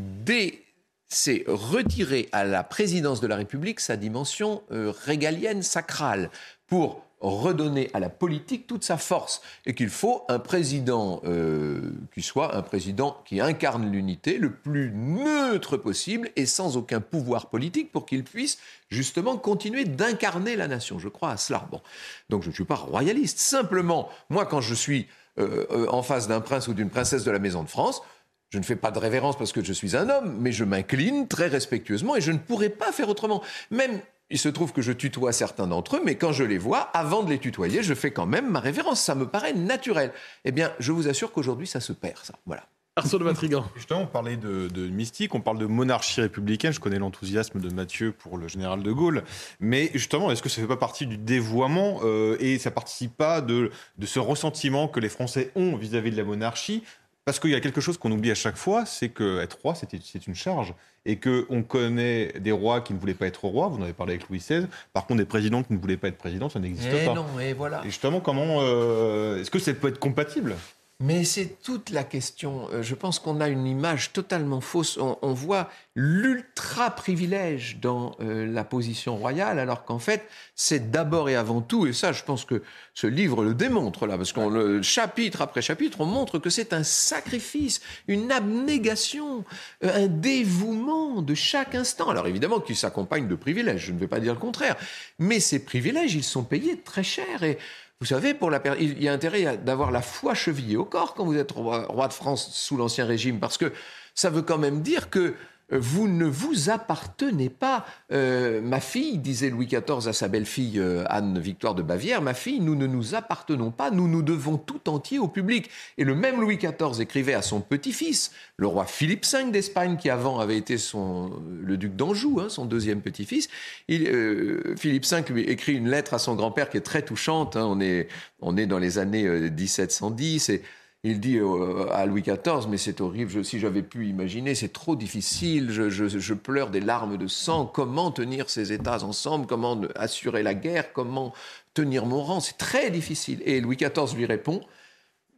retirer 1.48 2.30
à 2.32 2.44
la 2.44 2.64
présidence 2.64 3.22
de 3.22 3.28
la 3.28 3.36
République 3.36 3.80
sa 3.80 3.98
dimension 3.98 4.64
euh, 4.72 4.92
régalienne, 5.06 5.64
sacrale, 5.64 6.30
pour 6.68 7.04
redonner 7.20 7.90
à 7.94 8.00
la 8.00 8.10
politique 8.10 8.66
toute 8.66 8.84
sa 8.84 8.98
force 8.98 9.42
et 9.66 9.74
qu'il 9.76 9.90
faut 9.90 10.24
un 10.30 10.40
président 10.40 11.22
euh, 11.26 11.92
qui 12.14 12.22
soit 12.22 12.56
un 12.56 12.62
président 12.62 13.22
qui 13.26 13.42
incarne 13.42 13.92
l'unité 13.92 14.38
le 14.38 14.54
plus 14.54 14.92
neutre 14.94 15.76
possible 15.76 16.30
et 16.36 16.46
sans 16.46 16.78
aucun 16.78 17.02
pouvoir 17.02 17.50
politique 17.50 17.92
pour 17.92 18.06
qu'il 18.06 18.24
puisse 18.24 18.58
justement 18.90 19.38
continuer 19.38 19.84
d'incarner 19.84 20.56
la 20.56 20.68
nation. 20.68 20.98
Je 20.98 21.10
crois 21.10 21.32
à 21.32 21.38
cela. 21.38 21.68
Bon. 21.72 21.82
Donc 22.30 22.44
je 22.44 22.50
ne 22.50 22.54
suis 22.54 22.66
pas 22.66 22.76
royaliste. 22.76 23.40
Simplement, 23.40 24.10
moi 24.30 24.46
quand 24.46 24.62
je 24.62 24.74
suis 24.74 25.08
euh, 25.40 25.88
en 25.90 26.04
face 26.04 26.28
d'un 26.28 26.42
prince 26.42 26.68
ou 26.68 26.74
d'une 26.74 26.90
princesse 26.90 27.24
de 27.26 27.32
la 27.32 27.40
Maison 27.40 27.64
de 27.64 27.70
France, 27.70 28.02
je 28.50 28.58
ne 28.58 28.64
fais 28.64 28.76
pas 28.76 28.92
de 28.92 29.00
révérence 29.00 29.38
parce 29.38 29.52
que 29.52 29.64
je 29.64 29.74
suis 29.74 29.96
un 29.96 30.10
homme, 30.10 30.38
mais 30.40 30.52
je 30.52 30.64
m'incline 30.64 31.28
très 31.28 31.48
respectueusement 31.48 32.16
et 32.16 32.22
je 32.22 32.32
ne 32.32 32.38
pourrais 32.38 32.70
pas 32.70 32.92
faire 32.92 33.10
autrement. 33.10 33.44
Même, 33.70 34.00
il 34.32 34.40
se 34.40 34.50
trouve 34.50 34.74
que 34.74 34.82
je 34.82 34.92
tutoie 34.92 35.32
certains 35.34 35.68
d'entre 35.68 35.98
eux, 35.98 36.02
mais 36.04 36.16
quand 36.16 36.32
je 36.32 36.44
les 36.44 36.58
vois, 36.58 36.82
avant 36.94 37.24
de 37.24 37.30
les 37.30 37.40
tutoyer, 37.40 37.84
je 37.84 37.94
fais 37.94 38.12
quand 38.12 38.26
même 38.26 38.50
ma 38.50 38.60
révérence. 38.60 39.02
Ça 39.02 39.16
me 39.16 39.28
paraît 39.28 39.54
naturel. 39.54 40.12
Eh 40.46 40.52
bien, 40.52 40.72
je 40.80 40.92
vous 40.92 41.08
assure 41.08 41.32
qu'aujourd'hui, 41.32 41.68
ça 41.68 41.80
se 41.80 41.94
perd, 41.94 42.20
ça. 42.24 42.34
Voilà. 42.46 42.64
Arceau 42.96 43.18
de 43.18 43.24
Matrigan. 43.24 43.66
Justement, 43.76 44.02
on 44.02 44.08
parlait 44.08 44.36
de, 44.36 44.88
mystique, 44.90 45.34
on 45.34 45.42
parle 45.42 45.58
de 45.58 45.66
monarchie 45.66 46.22
républicaine. 46.22 46.74
Je 46.74 46.80
connais 46.80 47.00
l'enthousiasme 47.00 47.60
de 47.60 47.70
Mathieu 47.70 48.12
pour 48.12 48.38
le 48.38 48.48
général 48.48 48.84
de 48.84 48.92
Gaulle. 48.92 49.24
Mais 49.60 49.90
justement, 49.94 50.32
est-ce 50.32 50.44
que 50.44 50.50
ça 50.50 50.60
ne 50.60 50.66
fait 50.66 50.74
pas 50.74 50.78
partie 50.78 51.08
du 51.08 51.18
dévoiement 51.18 52.00
euh, 52.04 52.36
et 52.40 52.60
ça 52.60 52.72
participe 52.72 53.16
pas 53.16 53.42
de, 53.42 53.72
de 53.98 54.06
ce 54.06 54.20
ressentiment 54.20 54.88
que 54.88 55.00
les 55.00 55.10
Français 55.10 55.52
ont 55.56 55.78
vis 55.78 55.96
à 55.96 56.02
-vis 56.02 56.12
de 56.12 56.18
la 56.18 56.24
monarchie 56.24 56.84
parce 57.30 57.40
qu'il 57.40 57.52
y 57.52 57.56
a 57.56 57.60
quelque 57.60 57.80
chose 57.80 58.00
qu'on 58.00 58.12
oublie 58.12 58.32
à 58.32 58.36
chaque 58.36 58.58
fois, 58.58 58.88
c'est 58.88 59.10
qu'être 59.10 59.60
roi, 59.62 59.76
c'est 59.76 60.26
une 60.26 60.34
charge. 60.34 60.74
Et 61.06 61.20
qu'on 61.20 61.62
connaît 61.62 62.34
des 62.40 62.52
rois 62.52 62.82
qui 62.82 62.92
ne 62.92 62.98
voulaient 62.98 63.14
pas 63.14 63.28
être 63.28 63.46
rois, 63.46 63.68
vous 63.68 63.78
en 63.78 63.84
avez 63.84 63.94
parlé 63.94 64.14
avec 64.14 64.28
Louis 64.30 64.40
XVI. 64.40 64.66
Par 64.94 65.06
contre, 65.06 65.20
des 65.20 65.26
présidents 65.26 65.62
qui 65.62 65.74
ne 65.74 65.78
voulaient 65.78 65.96
pas 65.96 66.08
être 66.08 66.18
présidents, 66.18 66.50
ça 66.50 66.58
n'existe 66.58 66.90
eh 66.92 67.06
pas. 67.06 67.14
Non, 67.14 67.28
et 67.40 67.54
voilà. 67.54 67.82
Et 67.86 67.92
justement, 67.92 68.20
comment. 68.20 68.62
Euh, 68.64 69.40
est-ce 69.40 69.52
que 69.52 69.60
ça 69.60 69.72
peut 69.76 69.90
être 69.90 70.00
compatible? 70.00 70.56
Mais 71.02 71.24
c'est 71.24 71.62
toute 71.64 71.92
la 71.92 72.04
question. 72.04 72.68
Euh, 72.74 72.84
je 72.84 72.94
pense 72.94 73.20
qu'on 73.20 73.40
a 73.40 73.48
une 73.48 73.66
image 73.66 74.12
totalement 74.12 74.60
fausse. 74.60 75.00
On, 75.00 75.34
voit 75.34 75.70
l'ultra 75.96 76.92
privilège 76.92 77.78
dans 77.82 78.18
euh, 78.20 78.46
la 78.46 78.66
position 78.66 79.16
royale, 79.16 79.60
alors 79.60 79.86
qu'en 79.86 80.00
fait, 80.00 80.28
c'est 80.56 80.92
d'abord 80.92 81.30
et 81.30 81.38
avant 81.38 81.62
tout, 81.62 81.88
et 81.88 81.94
ça, 81.94 82.12
je 82.12 82.24
pense 82.24 82.44
que 82.44 82.64
ce 82.94 83.08
livre 83.08 83.46
le 83.46 83.54
démontre 83.54 84.08
là, 84.08 84.18
parce 84.18 84.34
qu'on 84.34 84.82
chapitre 84.82 85.42
après 85.42 85.62
chapitre, 85.62 86.02
on 86.02 86.06
montre 86.06 86.38
que 86.38 86.50
c'est 86.50 86.74
un 86.74 86.84
sacrifice, 86.84 87.80
une 88.10 88.30
abnégation, 88.30 89.46
euh, 89.86 90.06
un 90.06 90.08
dévouement 90.08 91.22
de 91.22 91.34
chaque 91.34 91.76
instant. 91.76 92.10
Alors 92.10 92.28
évidemment, 92.28 92.60
qu'il 92.60 92.76
s'accompagne 92.76 93.30
de 93.30 93.36
privilèges. 93.36 93.86
Je 93.86 93.94
ne 93.94 94.00
vais 94.00 94.08
pas 94.08 94.20
dire 94.20 94.34
le 94.34 94.40
contraire, 94.40 94.76
mais 95.18 95.40
ces 95.40 95.64
privilèges, 95.64 96.14
ils 96.16 96.26
sont 96.26 96.44
payés 96.44 96.78
très 96.78 97.04
cher 97.04 97.44
et 97.44 97.58
vous 98.02 98.06
savez, 98.06 98.34
pour 98.34 98.50
la 98.50 98.62
il 98.80 99.04
y 99.04 99.10
a 99.10 99.14
intérêt 99.14 99.58
d'avoir 99.58 99.92
la 99.92 100.02
foi 100.02 100.34
chevillée 100.34 100.78
au 100.78 100.86
corps 100.86 101.14
quand 101.14 101.26
vous 101.26 101.36
êtes 101.36 101.52
roi, 101.52 102.08
de 102.08 102.14
France 102.14 102.50
sous 102.54 102.78
l'Ancien 102.78 103.06
Régime, 103.06 103.40
parce 103.42 103.58
que 103.58 103.74
ça 104.16 104.30
veut 104.30 104.42
quand 104.42 104.58
même 104.58 104.82
dire 104.82 105.10
que 105.10 105.36
vous 105.72 106.08
ne 106.08 106.26
vous 106.26 106.70
appartenez 106.70 107.50
pas. 107.50 107.86
Euh, 108.12 108.62
ma 108.62 108.80
fille, 108.80 109.18
disait 109.18 109.50
Louis 109.50 109.68
XIV 109.68 110.08
à 110.08 110.14
sa 110.14 110.28
belle-fille 110.28 110.80
euh, 110.80 111.04
Anne 111.08 111.40
Victoire 111.40 111.76
de 111.76 111.84
Bavière, 111.84 112.22
ma 112.22 112.34
fille, 112.34 112.60
nous 112.60 112.76
ne 112.76 112.88
nous 112.88 113.16
appartenons 113.16 113.72
pas, 113.72 113.92
nous 113.92 114.08
nous 114.08 114.22
devons 114.22 114.58
tout 114.58 114.90
entier 114.90 115.20
au 115.20 115.28
public. 115.28 115.70
Et 115.98 116.04
le 116.04 116.16
même 116.16 116.42
Louis 116.42 116.58
XIV 116.58 117.00
écrivait 117.00 117.34
à 117.34 117.42
son 117.42 117.62
petit-fils, 117.62 118.32
le 118.58 118.68
roi 118.68 118.86
Philippe 118.86 119.26
V 119.26 119.52
d'Espagne, 119.52 119.98
qui 119.98 120.10
avant 120.10 120.40
avait 120.40 120.58
été 120.58 120.78
son, 120.78 121.32
le 121.62 121.78
duc 121.78 121.96
d'Anjou, 121.96 122.40
hein, 122.40 122.50
son 122.50 122.66
deuxième 122.66 123.02
petit-fils. 123.02 123.50
Euh, 123.90 124.76
Philippe 124.78 125.06
V 125.06 125.24
lui 125.30 125.44
écrit 125.44 125.74
une 125.74 125.90
lettre 125.90 126.14
à 126.14 126.20
son 126.20 126.36
grand-père 126.36 126.70
qui 126.70 126.78
est 126.78 126.82
très 126.82 127.04
touchante. 127.04 127.56
Hein. 127.56 127.66
on, 127.66 127.80
est, 127.80 128.08
on 128.42 128.58
est 128.58 128.66
dans 128.66 128.80
les 128.80 128.98
années 128.98 129.28
1710 129.28 130.50
et 130.50 130.64
il 131.04 131.20
dit 131.22 131.38
euh, 131.38 131.88
à 131.92 132.06
Louis 132.06 132.22
XIV, 132.22 132.68
mais 132.70 132.78
c'est 132.78 133.00
horrible, 133.00 133.46
si 133.46 133.60
j'avais 133.60 133.84
pu 133.84 134.08
imaginer, 134.08 134.54
c'est 134.54 134.74
trop 134.74 134.98
difficile, 134.98 135.72
je, 135.72 136.34
pleure 136.34 136.70
des 136.70 136.82
larmes 136.82 137.18
de 137.18 137.28
sang, 137.28 137.66
comment 137.66 138.12
tenir 138.12 138.50
ces 138.50 138.74
États 138.74 139.04
ensemble, 139.04 139.48
comment 139.48 139.80
assurer 139.96 140.44
la 140.44 140.54
guerre, 140.54 140.92
comment 140.92 141.34
tenir 141.74 142.06
mon 142.06 142.22
rang, 142.22 142.42
c'est 142.42 142.58
très 142.58 142.92
difficile. 142.92 143.42
Et 143.46 143.62
Louis 143.62 143.78
XIV 143.78 144.14
lui 144.16 144.26
répond, 144.26 144.62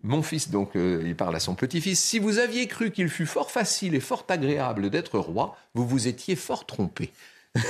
mon 0.01 0.23
fils, 0.23 0.49
donc 0.49 0.75
euh, 0.75 1.03
il 1.05 1.15
parle 1.15 1.35
à 1.35 1.39
son 1.39 1.53
petit-fils, 1.53 1.99
si 1.99 2.17
vous 2.17 2.39
aviez 2.39 2.65
cru 2.65 2.89
qu'il 2.89 3.09
fût 3.09 3.27
fort 3.27 3.51
facile 3.51 3.93
et 3.93 3.99
fort 3.99 4.25
agréable 4.29 4.89
d'être 4.89 5.19
roi, 5.19 5.55
vous 5.75 5.85
vous 5.85 6.07
étiez 6.07 6.35
fort 6.35 6.65
trompé. 6.65 7.11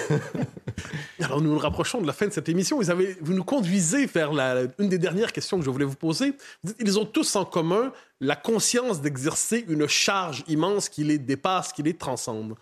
Alors 1.20 1.42
nous 1.42 1.52
nous 1.52 1.58
rapprochons 1.58 2.02
de 2.02 2.08
la 2.08 2.14
fin 2.14 2.28
de 2.28 2.32
cette 2.32 2.50
émission. 2.50 2.78
Vous, 2.78 2.90
avez, 2.90 3.18
vous 3.22 3.34
nous 3.34 3.44
conduisez 3.44 4.06
vers 4.06 4.32
la, 4.34 4.64
une 4.80 4.90
des 4.90 4.98
dernières 4.98 5.32
questions 5.32 5.58
que 5.58 5.66
je 5.66 5.70
voulais 5.70 5.86
vous 5.86 5.96
poser. 5.96 6.34
ils 6.80 7.00
ont 7.00 7.06
tous 7.06 7.36
en 7.36 7.46
commun 7.46 7.92
la 8.20 8.36
conscience 8.36 9.02
d'exercer 9.02 9.66
une 9.68 9.88
charge 9.88 10.44
immense 10.48 10.90
qui 10.90 11.04
les 11.04 11.18
dépasse, 11.18 11.74
qui 11.74 11.84
les 11.84 11.96
transcende. 11.96 12.56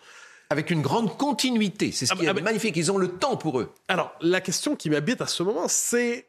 Avec 0.48 0.70
une 0.70 0.82
grande 0.82 1.16
continuité. 1.16 1.92
C'est 1.92 2.06
ce 2.06 2.14
qui 2.14 2.26
ah, 2.26 2.32
est 2.32 2.38
ah, 2.38 2.42
magnifique. 2.42 2.76
Ils 2.76 2.90
ont 2.90 2.98
le 2.98 3.08
temps 3.08 3.36
pour 3.36 3.60
eux. 3.60 3.72
Alors 3.88 4.12
la 4.20 4.40
question 4.40 4.74
qui 4.74 4.90
m'habite 4.90 5.20
à 5.20 5.26
ce 5.26 5.42
moment, 5.42 5.68
c'est 5.68 6.28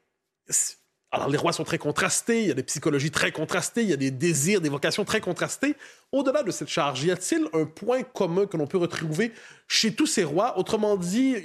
alors, 1.14 1.28
les 1.28 1.38
rois 1.38 1.51
sont 1.51 1.66
très 1.66 1.78
contrastés, 1.78 2.41
il 2.41 2.47
y 2.47 2.51
a 2.51 2.53
des 2.53 2.64
psychologies 2.64 3.12
très 3.12 3.34
contrastées, 3.34 3.84
il 3.84 3.89
y 3.89 3.93
a 3.93 3.97
des 3.97 4.12
désirs, 4.12 4.62
des 4.62 4.70
vocations 4.70 5.03
très 5.03 5.20
contrastées. 5.20 5.76
Au-delà 6.14 6.41
de 6.41 6.51
cette 6.51 6.70
charge, 6.70 7.03
y 7.03 7.12
a-t-il 7.12 7.47
un 7.51 7.66
point 7.66 8.03
commun 8.03 8.45
que 8.45 8.55
l'on 8.55 8.66
peut 8.66 8.78
retrouver 8.78 9.34
chez 9.68 9.93
tous 9.93 10.07
ces 10.07 10.24
rois? 10.24 10.57
Autrement 10.57 10.95
dit, 10.95 11.36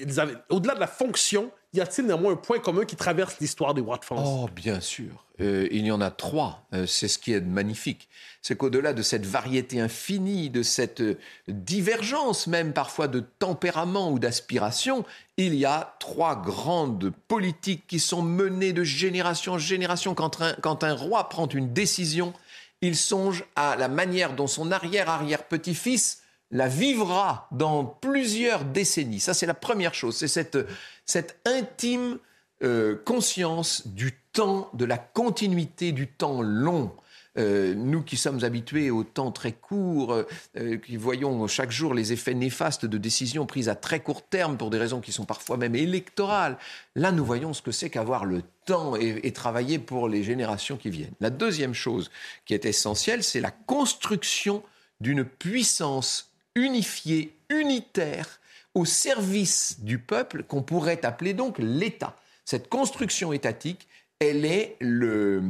au-delà 0.50 0.76
de 0.76 0.80
la 0.80 0.86
fonction, 0.86 1.50
y 1.74 1.80
a-t-il 1.80 2.06
néanmoins 2.06 2.34
un 2.34 2.36
point 2.36 2.60
commun 2.60 2.84
qui 2.84 2.94
traverse 2.94 3.40
l'histoire 3.40 3.74
des 3.74 3.80
rois 3.80 3.98
de 3.98 4.04
France? 4.04 4.28
Oh, 4.30 4.48
bien 4.54 4.80
sûr. 4.80 5.26
Euh, 5.40 5.68
il 5.70 5.84
y 5.84 5.90
en 5.90 6.00
a 6.00 6.10
trois. 6.10 6.66
Euh, 6.72 6.86
c'est 6.86 7.08
ce 7.08 7.18
qui 7.18 7.32
est 7.32 7.40
magnifique. 7.40 8.08
C'est 8.40 8.56
qu'au-delà 8.56 8.92
de 8.92 9.02
cette 9.02 9.26
variété 9.26 9.80
infinie, 9.80 10.48
de 10.48 10.62
cette 10.62 11.00
euh, 11.00 11.18
divergence 11.48 12.46
même 12.46 12.72
parfois 12.72 13.08
de 13.08 13.20
tempérament 13.20 14.10
ou 14.10 14.18
d'aspiration, 14.18 15.04
il 15.36 15.54
y 15.54 15.66
a 15.66 15.96
trois 15.98 16.36
grandes 16.36 17.12
politiques 17.28 17.86
qui 17.86 18.00
sont 18.00 18.22
menées 18.22 18.72
de 18.72 18.84
génération 18.84 19.54
en 19.54 19.58
génération. 19.58 20.14
Quand 20.14 20.84
un, 20.84 20.94
roi 20.94 21.28
prend 21.28 21.46
une 21.48 21.72
décision, 21.72 22.32
il 22.80 22.96
songe 22.96 23.44
à 23.54 23.76
la 23.76 23.88
manière 23.88 24.34
dont 24.34 24.46
son 24.46 24.72
arrière-arrière-petit-fils 24.72 26.22
la 26.50 26.68
vivra 26.68 27.48
dans 27.50 27.84
plusieurs 27.84 28.64
décennies. 28.64 29.20
Ça, 29.20 29.34
c'est 29.34 29.46
la 29.46 29.54
première 29.54 29.94
chose. 29.94 30.16
C'est 30.16 30.28
cette, 30.28 30.58
cette 31.04 31.38
intime 31.44 32.18
euh, 32.62 32.96
conscience 33.04 33.86
du 33.88 34.18
temps, 34.32 34.70
de 34.72 34.84
la 34.84 34.96
continuité 34.96 35.92
du 35.92 36.06
temps 36.06 36.40
long. 36.40 36.92
Euh, 37.38 37.74
nous 37.74 38.02
qui 38.02 38.16
sommes 38.16 38.44
habitués 38.44 38.90
au 38.90 39.04
temps 39.04 39.30
très 39.30 39.52
court, 39.52 40.24
euh, 40.56 40.76
qui 40.78 40.96
voyons 40.96 41.46
chaque 41.46 41.70
jour 41.70 41.92
les 41.92 42.12
effets 42.12 42.34
néfastes 42.34 42.86
de 42.86 42.98
décisions 42.98 43.46
prises 43.46 43.68
à 43.68 43.74
très 43.74 44.00
court 44.00 44.22
terme 44.22 44.56
pour 44.56 44.70
des 44.70 44.78
raisons 44.78 45.00
qui 45.00 45.12
sont 45.12 45.26
parfois 45.26 45.56
même 45.56 45.74
électorales, 45.74 46.56
là 46.94 47.12
nous 47.12 47.24
voyons 47.24 47.52
ce 47.52 47.62
que 47.62 47.72
c'est 47.72 47.90
qu'avoir 47.90 48.24
le 48.24 48.42
temps 48.64 48.96
et, 48.96 49.32
travailler 49.32 49.78
pour 49.78 50.08
les 50.08 50.22
générations 50.22 50.76
qui 50.76 50.90
viennent. 50.90 51.14
La 51.20 51.30
deuxième 51.30 51.74
chose 51.74 52.10
qui 52.46 52.54
est 52.54 52.64
essentielle, 52.64 53.22
c'est 53.22 53.40
la 53.40 53.50
construction 53.50 54.62
d'une 55.00 55.24
puissance 55.24 56.32
unifiée, 56.54 57.36
unitaire, 57.50 58.40
au 58.74 58.84
service 58.84 59.80
du 59.80 59.98
peuple, 59.98 60.42
qu'on 60.42 60.62
pourrait 60.62 61.04
appeler 61.04 61.32
donc 61.32 61.56
l'État. 61.58 62.16
Cette 62.44 62.68
construction 62.68 63.32
étatique, 63.32 63.88
elle 64.20 64.44
est 64.44 64.76
le, 64.80 65.42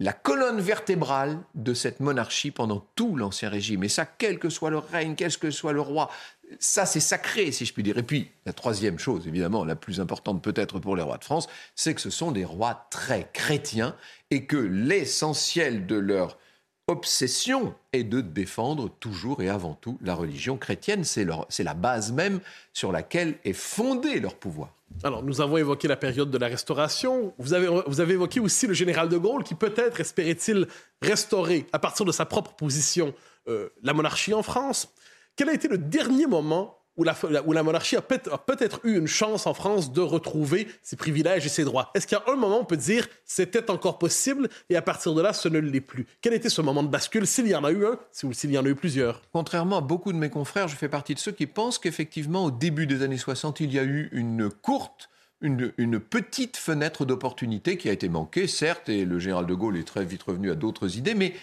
la 0.00 0.12
colonne 0.12 0.60
vertébrale 0.60 1.38
de 1.54 1.74
cette 1.74 2.00
monarchie 2.00 2.50
pendant 2.50 2.86
tout 2.96 3.14
l'Ancien 3.16 3.48
Régime. 3.48 3.84
Et 3.84 3.88
ça, 3.88 4.04
quel 4.04 4.38
que 4.38 4.48
soit 4.48 4.70
le 4.70 4.78
règne, 4.78 5.14
quel 5.14 5.36
que 5.36 5.50
soit 5.50 5.72
le 5.72 5.80
roi, 5.80 6.10
ça 6.58 6.86
c'est 6.86 7.00
sacré, 7.00 7.52
si 7.52 7.64
je 7.64 7.72
puis 7.72 7.82
dire. 7.82 7.98
Et 7.98 8.02
puis, 8.02 8.30
la 8.44 8.52
troisième 8.52 8.98
chose, 8.98 9.28
évidemment, 9.28 9.64
la 9.64 9.76
plus 9.76 10.00
importante 10.00 10.42
peut-être 10.42 10.80
pour 10.80 10.96
les 10.96 11.02
rois 11.02 11.18
de 11.18 11.24
France, 11.24 11.48
c'est 11.74 11.94
que 11.94 12.00
ce 12.00 12.10
sont 12.10 12.32
des 12.32 12.44
rois 12.44 12.88
très 12.90 13.28
chrétiens 13.32 13.94
et 14.30 14.46
que 14.46 14.56
l'essentiel 14.56 15.86
de 15.86 15.96
leur 15.96 16.38
obsession 16.88 17.74
est 17.92 18.04
de 18.04 18.20
défendre 18.20 18.90
toujours 18.98 19.40
et 19.40 19.48
avant 19.48 19.74
tout 19.74 19.98
la 20.02 20.14
religion 20.14 20.56
chrétienne. 20.58 21.04
C'est 21.04 21.24
la 21.24 21.74
base 21.74 22.12
même 22.12 22.40
sur 22.72 22.90
laquelle 22.90 23.38
est 23.44 23.52
fondé 23.52 24.18
leur 24.18 24.34
pouvoir. 24.34 24.74
Alors, 25.04 25.22
nous 25.22 25.40
avons 25.40 25.56
évoqué 25.56 25.88
la 25.88 25.96
période 25.96 26.30
de 26.30 26.38
la 26.38 26.48
Restauration. 26.48 27.34
Vous 27.38 27.54
avez, 27.54 27.68
vous 27.86 28.00
avez 28.00 28.14
évoqué 28.14 28.40
aussi 28.40 28.66
le 28.66 28.74
général 28.74 29.08
de 29.08 29.16
Gaulle 29.16 29.44
qui 29.44 29.54
peut-être 29.54 30.00
espérait-il 30.00 30.66
restaurer, 31.00 31.66
à 31.72 31.78
partir 31.78 32.06
de 32.06 32.12
sa 32.12 32.24
propre 32.24 32.54
position, 32.54 33.14
euh, 33.48 33.68
la 33.82 33.92
monarchie 33.94 34.34
en 34.34 34.42
France. 34.42 34.92
Quel 35.36 35.48
a 35.48 35.54
été 35.54 35.68
le 35.68 35.78
dernier 35.78 36.26
moment 36.26 36.81
où 36.96 37.04
la, 37.04 37.62
monarchie 37.62 37.96
a 37.96 38.02
peut-être 38.02 38.80
eu 38.84 38.98
une 38.98 39.06
chance 39.06 39.46
en 39.46 39.54
France 39.54 39.92
de 39.92 40.00
retrouver 40.00 40.68
ses 40.82 40.96
privilèges 40.96 41.46
et 41.46 41.48
ses 41.48 41.64
droits. 41.64 41.90
Est-ce 41.94 42.06
qu'à 42.06 42.22
un 42.26 42.36
moment, 42.36 42.60
on 42.60 42.64
peut 42.64 42.76
dire 42.76 43.08
c'était 43.24 43.70
encore 43.70 43.98
possible 43.98 44.48
et 44.68 44.76
à 44.76 44.82
partir 44.82 45.14
de 45.14 45.22
là, 45.22 45.32
ce 45.32 45.48
ne 45.48 45.58
l'est 45.58 45.80
plus? 45.80 46.06
Quel 46.20 46.34
était 46.34 46.50
ce 46.50 46.60
moment 46.60 46.82
de 46.82 46.88
bascule, 46.88 47.26
s'il 47.26 47.48
y 47.48 47.54
en 47.54 47.64
a 47.64 47.72
eu 47.72 47.86
un, 47.86 47.98
s'il 48.12 48.50
y 48.50 48.58
en 48.58 48.64
a 48.64 48.68
eu 48.68 48.74
plusieurs? 48.74 49.22
Contrairement 49.32 49.78
à 49.78 49.80
beaucoup 49.80 50.12
de 50.12 50.18
mes 50.18 50.30
confrères, 50.30 50.68
je 50.68 50.76
fais 50.76 50.88
partie 50.88 51.14
de 51.14 51.18
ceux 51.18 51.32
qui 51.32 51.46
pensent 51.46 51.78
qu'effectivement, 51.78 52.44
au 52.44 52.50
début 52.50 52.86
des 52.86 53.02
années 53.02 53.18
60, 53.18 53.60
il 53.60 53.72
y 53.72 53.78
a 53.78 53.84
eu 53.84 54.08
une 54.12 54.50
courte 54.50 55.08
une, 55.40 55.72
une, 55.76 55.98
petite 55.98 56.56
fenêtre 56.56 57.04
d'opportunité 57.04 57.76
qui 57.76 57.88
a 57.88 57.92
été 57.92 58.08
manquée, 58.08 58.46
certes, 58.46 58.88
et 58.88 59.04
le 59.04 59.18
général 59.18 59.44
de 59.44 59.54
Gaulle 59.54 59.76
est 59.76 59.82
très 59.82 60.04
vite 60.04 60.22
revenu 60.22 60.52
à 60.52 60.54
d'autres 60.54 60.96
idées, 60.96 61.14
mais 61.14 61.34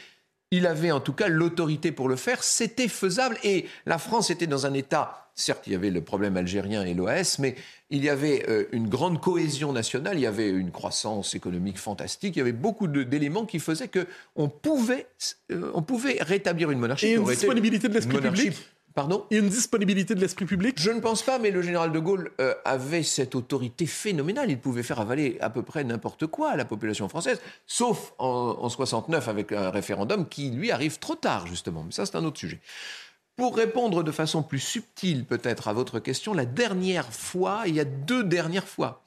il 0.51 0.67
avait 0.67 0.91
en 0.91 0.99
tout 0.99 1.13
cas 1.13 1.27
l'autorité 1.27 1.91
pour 1.91 2.09
le 2.09 2.15
faire, 2.15 2.43
c'était 2.43 2.87
faisable, 2.87 3.37
et 3.43 3.65
la 3.85 3.97
France 3.97 4.29
était 4.29 4.47
dans 4.47 4.65
un 4.65 4.73
état 4.73 5.29
Certes, 5.39 5.67
il 5.67 5.71
y 5.71 5.75
avait 5.77 5.89
le 5.89 6.01
problème 6.01 6.35
algérien 6.35 6.83
et 6.83 6.93
l'OS, 6.93 7.39
mais 7.39 7.55
il 7.89 8.03
y 8.03 8.09
avait 8.09 8.45
euh, 8.49 8.65
une 8.73 8.89
grande 8.89 9.21
cohésion 9.21 9.71
nationale, 9.71 10.17
il 10.17 10.21
y 10.23 10.25
avait 10.25 10.49
une 10.49 10.69
croissance 10.69 11.33
économique 11.33 11.77
fantastique, 11.77 12.35
il 12.35 12.39
y 12.39 12.41
avait 12.41 12.51
beaucoup 12.51 12.87
d'éléments 12.87 13.45
qui 13.45 13.59
faisaient 13.59 13.87
que 13.87 14.05
on 14.35 14.49
pouvait, 14.49 15.07
euh, 15.53 15.71
on 15.73 15.81
pouvait 15.81 16.17
rétablir 16.19 16.71
une 16.71 16.79
monarchie. 16.79 17.07
Et 17.07 17.13
une 17.13 17.23
disponibilité 17.23 17.87
de 17.87 17.93
l'esprit 17.93 18.19
public 18.19 18.53
Pardon 18.95 19.25
une 19.29 19.49
disponibilité 19.49 20.15
de 20.15 20.19
l'esprit 20.19 20.45
public 20.45 20.75
Je 20.79 20.89
ne 20.89 20.99
pense 20.99 21.21
pas, 21.21 21.37
mais 21.37 21.51
le 21.51 21.61
général 21.61 21.91
de 21.91 21.99
Gaulle 21.99 22.31
euh, 22.41 22.55
avait 22.65 23.03
cette 23.03 23.35
autorité 23.35 23.85
phénoménale. 23.85 24.49
Il 24.49 24.59
pouvait 24.59 24.83
faire 24.83 24.99
avaler 24.99 25.37
à 25.41 25.49
peu 25.49 25.61
près 25.61 25.83
n'importe 25.83 26.25
quoi 26.27 26.51
à 26.51 26.55
la 26.55 26.65
population 26.65 27.07
française, 27.07 27.39
sauf 27.67 28.13
en, 28.17 28.57
en 28.59 28.69
69 28.69 29.27
avec 29.27 29.51
un 29.51 29.69
référendum 29.69 30.27
qui, 30.27 30.49
lui, 30.49 30.71
arrive 30.71 30.97
trop 30.99 31.15
tard, 31.15 31.45
justement. 31.45 31.83
Mais 31.83 31.91
ça, 31.91 32.05
c'est 32.05 32.15
un 32.15 32.25
autre 32.25 32.39
sujet. 32.39 32.59
Pour 33.35 33.55
répondre 33.55 34.03
de 34.03 34.11
façon 34.11 34.43
plus 34.43 34.59
subtile 34.59 35.23
peut-être 35.23 35.69
à 35.69 35.73
votre 35.73 35.99
question, 35.99 36.33
la 36.33 36.45
dernière 36.45 37.13
fois, 37.13 37.63
il 37.67 37.75
y 37.75 37.79
a 37.79 37.85
deux 37.85 38.23
dernières 38.23 38.67
fois. 38.67 39.05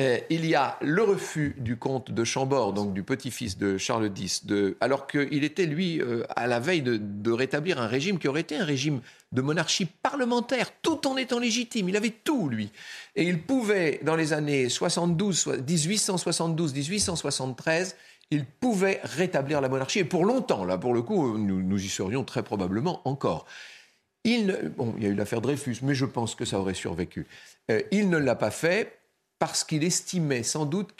Euh, 0.00 0.18
il 0.28 0.44
y 0.44 0.56
a 0.56 0.76
le 0.80 1.04
refus 1.04 1.54
du 1.58 1.76
comte 1.76 2.10
de 2.10 2.24
Chambord, 2.24 2.72
donc 2.72 2.94
du 2.94 3.04
petit-fils 3.04 3.56
de 3.56 3.78
Charles 3.78 4.10
X, 4.16 4.44
alors 4.80 5.06
qu'il 5.06 5.44
était, 5.44 5.66
lui, 5.66 6.00
euh, 6.00 6.24
à 6.34 6.48
la 6.48 6.58
veille 6.58 6.82
de, 6.82 7.30
rétablir 7.30 7.80
un 7.80 7.86
régime 7.86 8.18
qui 8.18 8.26
aurait 8.26 8.40
été 8.40 8.56
un 8.56 8.64
régime 8.64 9.02
de 9.30 9.40
monarchie 9.40 9.86
parlementaire, 9.86 10.72
tout 10.82 11.06
en 11.06 11.16
étant 11.16 11.38
légitime. 11.38 11.88
Il 11.88 11.96
avait 11.96 12.10
tout, 12.10 12.48
lui. 12.48 12.72
Et 13.14 13.22
il 13.22 13.40
pouvait, 13.40 14.00
dans 14.02 14.16
les 14.16 14.32
années 14.32 14.68
72, 14.68 15.62
1872-1873, 15.64 17.94
il 18.32 18.44
pouvait 18.44 18.98
rétablir 19.04 19.60
la 19.60 19.68
monarchie, 19.68 20.00
et 20.00 20.04
pour 20.04 20.24
longtemps, 20.24 20.64
là, 20.64 20.76
pour 20.76 20.92
le 20.92 21.02
coup, 21.02 21.38
nous, 21.38 21.84
y 21.84 21.88
serions 21.88 22.24
très 22.24 22.42
probablement 22.42 23.00
encore. 23.04 23.46
Il, 24.24 24.72
bon, 24.76 24.92
il 24.96 25.04
y 25.04 25.06
a 25.06 25.10
eu 25.10 25.14
l'affaire 25.14 25.40
Dreyfus, 25.40 25.76
mais 25.82 25.94
je 25.94 26.06
pense 26.06 26.34
que 26.34 26.44
ça 26.44 26.58
aurait 26.58 26.74
survécu. 26.74 27.28
Euh, 27.70 27.80
il 27.92 28.10
ne 28.10 28.18
l'a 28.18 28.34
pas 28.34 28.50
fait 28.50 28.98
parce 29.38 29.64
qu'il 29.64 29.84
estimait 29.84 30.42
sans 30.42 30.66
doute, 30.66 30.94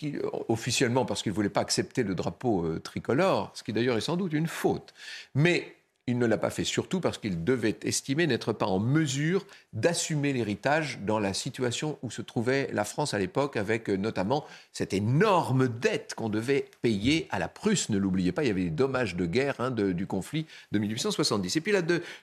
officiellement 0.49 1.05
parce 1.05 1.23
qu'il 1.23 1.33
ne 1.33 1.37
voulait 1.37 1.49
pas 1.49 1.61
accepter 1.61 2.03
le 2.03 2.15
drapeau 2.15 2.65
euh, 2.65 2.81
tricolore, 2.81 3.51
ce 3.55 3.63
qui 3.63 3.73
d'ailleurs 3.73 3.97
est 3.97 4.03
sans 4.03 4.17
doute 4.17 4.33
une 4.33 4.49
faute, 4.49 4.93
mais 5.35 5.75
il 6.07 6.19
ne 6.19 6.27
l'a 6.27 6.37
pas 6.37 6.51
fait 6.51 6.65
surtout 6.65 7.01
parce 7.01 7.17
qu'il 7.17 7.45
devait 7.45 7.79
estimer 7.83 8.27
n'être 8.27 8.53
pas 8.53 8.67
en 8.67 8.79
mesure 8.79 9.47
d'assumer 9.73 10.35
l'héritage 10.35 10.99
dans 11.01 11.19
la 11.19 11.33
situation 11.33 11.99
où 12.03 12.11
se 12.11 12.21
trouvait 12.21 12.69
la 12.73 12.85
France 12.85 13.15
à 13.15 13.19
l'époque, 13.19 13.57
avec 13.57 13.89
euh, 13.89 13.97
notamment 13.97 14.45
cette 14.73 14.93
énorme 14.93 15.69
dette 15.69 16.15
qu'on 16.15 16.29
devait 16.29 16.67
payer 16.83 17.27
à 17.31 17.39
la 17.39 17.49
Prusse. 17.49 17.89
Ne 17.89 17.99
l'oubliez 17.99 18.33
pas, 18.33 18.45
il 18.45 18.49
y 18.49 18.51
avait 18.51 18.65
des 18.65 18.71
dommages 18.71 19.17
de 19.17 19.25
guerre 19.25 19.55
hein, 19.61 19.71
du 19.71 20.07
conflit 20.07 20.47
de 20.73 20.79
1870. 20.79 21.57
Et 21.57 21.61
puis 21.61 21.73
là, 21.73 21.81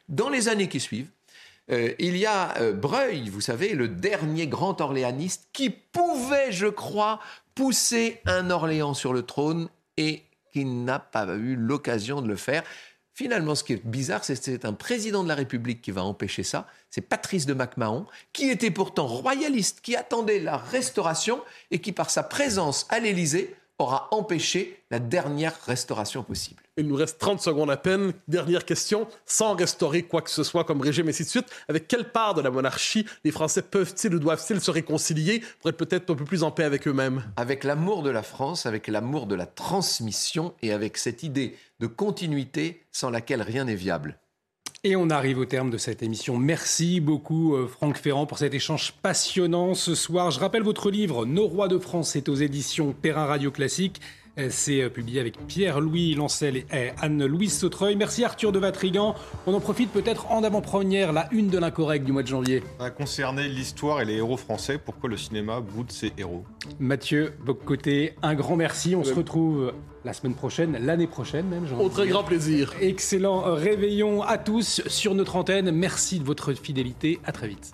dans 0.10 0.30
les 0.30 0.48
années 0.48 0.70
qui 0.70 0.80
suivent, 0.80 1.10
Euh, 1.70 1.94
il 2.00 2.18
y 2.18 2.26
a 2.26 2.58
euh, 2.60 2.74
Breuil, 2.74 3.30
vous 3.30 3.42
savez, 3.42 3.74
le 3.74 3.88
dernier 3.88 4.48
grand 4.48 4.82
orléaniste 4.82 5.50
qui 5.54 5.70
pouvait, 5.70 6.52
je 6.52 6.68
crois, 6.68 7.20
pousser 7.56 8.20
un 8.26 8.50
Orléans 8.50 8.94
sur 8.94 9.14
le 9.14 9.24
trône 9.24 9.70
et 9.98 10.24
qui 10.52 10.66
n'a 10.66 11.00
pas 11.00 11.28
eu 11.28 11.56
l'occasion 11.56 12.22
de 12.22 12.28
le 12.28 12.36
faire. 12.36 12.64
Finalement, 13.14 13.56
ce 13.56 13.64
qui 13.64 13.74
est 13.74 13.86
bizarre, 13.86 14.24
c'est 14.24 14.36
que 14.36 14.44
c'est 14.44 14.66
un 14.66 14.74
président 14.74 15.24
de 15.24 15.28
la 15.28 15.36
République 15.36 15.82
qui 15.82 15.92
va 15.92 16.04
empêcher 16.04 16.44
ça. 16.44 16.68
C'est 16.90 17.02
Patrice 17.02 17.46
de 17.46 17.54
MacMahon, 17.54 18.06
qui 18.34 18.50
était 18.50 18.72
pourtant 18.72 19.06
royaliste, 19.06 19.82
qui 19.82 19.96
attendait 19.96 20.40
la 20.40 20.58
restauration 20.58 21.42
et 21.72 21.80
qui, 21.80 21.92
par 21.92 22.10
sa 22.10 22.24
présence 22.24 22.88
à 22.90 23.00
l'Élysée, 23.00 23.56
aura 23.78 24.08
empêché 24.12 24.82
la 24.92 25.00
dernière 25.00 25.60
restauration 25.66 26.24
possible. 26.24 26.61
Il 26.78 26.88
nous 26.88 26.96
reste 26.96 27.20
30 27.20 27.42
secondes 27.42 27.70
à 27.70 27.76
peine. 27.76 28.14
Dernière 28.30 28.64
question. 28.64 29.08
Sans 29.26 29.56
restaurer 29.56 30.04
quoi 30.04 30.22
que 30.22 30.30
ce 30.30 30.44
soit 30.44 30.64
comme 30.64 30.80
régime, 30.80 31.08
et 31.08 31.10
ainsi 31.10 31.24
de 31.24 31.30
suite, 31.30 31.48
avec 31.68 31.88
quelle 31.88 32.12
part 32.12 32.34
de 32.34 32.42
la 32.42 32.50
monarchie 32.50 33.06
les 33.26 33.32
Français 33.32 33.62
peuvent-ils 33.62 34.16
ou 34.16 34.20
doivent-ils 34.20 34.62
se 34.62 34.72
réconcilier 34.72 35.44
pour 35.60 35.70
être 35.70 35.78
peut-être 35.78 36.10
un 36.12 36.16
peu 36.16 36.24
plus 36.24 36.44
en 36.44 36.52
paix 36.52 36.64
avec 36.64 36.88
eux-mêmes? 36.88 37.24
Avec 37.36 37.66
l'amour 37.66 38.04
de 38.04 38.10
la 38.10 38.24
France, 38.24 38.66
avec 38.66 38.88
l'amour 38.88 39.28
de 39.28 39.36
la 39.36 39.46
transmission 39.46 40.54
et 40.62 40.72
avec 40.72 40.98
cette 40.98 41.24
idée 41.24 41.58
de 41.82 41.88
continuité 41.88 42.84
sans 42.92 43.10
laquelle 43.10 43.42
rien 43.42 43.66
n'est 43.66 43.76
viable. 43.76 44.18
Et 44.84 44.96
on 44.96 45.12
arrive 45.12 45.38
au 45.38 45.46
terme 45.46 45.70
de 45.70 45.78
cette 45.78 46.02
émission. 46.02 46.38
Merci 46.38 47.02
beaucoup 47.02 47.56
euh, 47.56 47.68
Franck 47.68 47.98
Ferrand 47.98 48.26
pour 48.26 48.40
cet 48.40 48.56
échange 48.56 48.94
passionnant 49.04 49.76
ce 49.76 49.94
soir. 49.94 50.32
Je 50.32 50.40
rappelle 50.40 50.64
votre 50.64 50.90
livre 50.90 51.26
Nos 51.28 51.46
rois 51.48 51.68
de 51.68 51.78
France, 51.78 52.12
c'est 52.14 52.30
aux 52.30 52.36
éditions 52.36 52.92
Perrin 52.94 53.26
Radio 53.26 53.52
Classique. 53.52 54.02
Euh, 54.42 54.48
c'est 54.50 54.82
euh, 54.82 54.90
publié 54.90 55.20
avec 55.20 55.46
Pierre-Louis 55.48 56.16
Lancel 56.16 56.58
et 56.58 56.92
Anne-Louise 57.02 57.58
Sautreuil. 57.58 57.96
Merci 57.96 58.24
Arthur 58.24 58.52
de 58.52 58.60
Vatrigan. 58.60 59.16
On 59.46 59.54
en 59.54 59.60
profite 59.60 59.92
peut-être 59.92 60.32
en 60.32 60.44
avant-première, 60.44 61.14
la 61.14 61.28
une 61.32 61.50
de 61.50 61.58
l'incorrect 61.58 62.06
du 62.06 62.12
mois 62.12 62.24
de 62.24 62.28
janvier. 62.28 62.64
Ça 62.80 62.86
a 62.86 62.90
concerné 62.90 63.48
l'histoire 63.48 64.02
et 64.02 64.06
les 64.06 64.16
héros 64.16 64.38
français. 64.38 64.78
Pourquoi 64.78 65.10
le 65.10 65.18
cinéma 65.18 65.60
boude 65.60 65.92
ses 65.92 66.14
héros? 66.18 66.44
Mathieu 66.80 67.34
Boccoté, 67.46 68.16
un 68.22 68.36
grand 68.36 68.56
merci. 68.56 68.96
On 68.96 69.04
se 69.04 69.14
retrouve 69.14 69.74
la 70.04 70.14
semaine 70.14 70.36
prochaine, 70.36 70.78
l'année 70.82 71.08
prochaine 71.08 71.48
même. 71.48 71.66
Au 71.80 71.90
très 71.90 72.08
grand 72.08 72.24
plaisir. 72.24 72.74
Excellent 72.82 73.42
réveillon 73.54 74.24
à 74.24 74.38
tous 74.38 74.82
sur 74.88 75.16
notre 75.16 75.36
antenne. 75.36 75.72
Merci 75.72 76.20
de 76.20 76.24
votre 76.24 76.54
fidélité. 76.54 77.20
À 77.26 77.32
très 77.32 77.48
vite. 77.48 77.74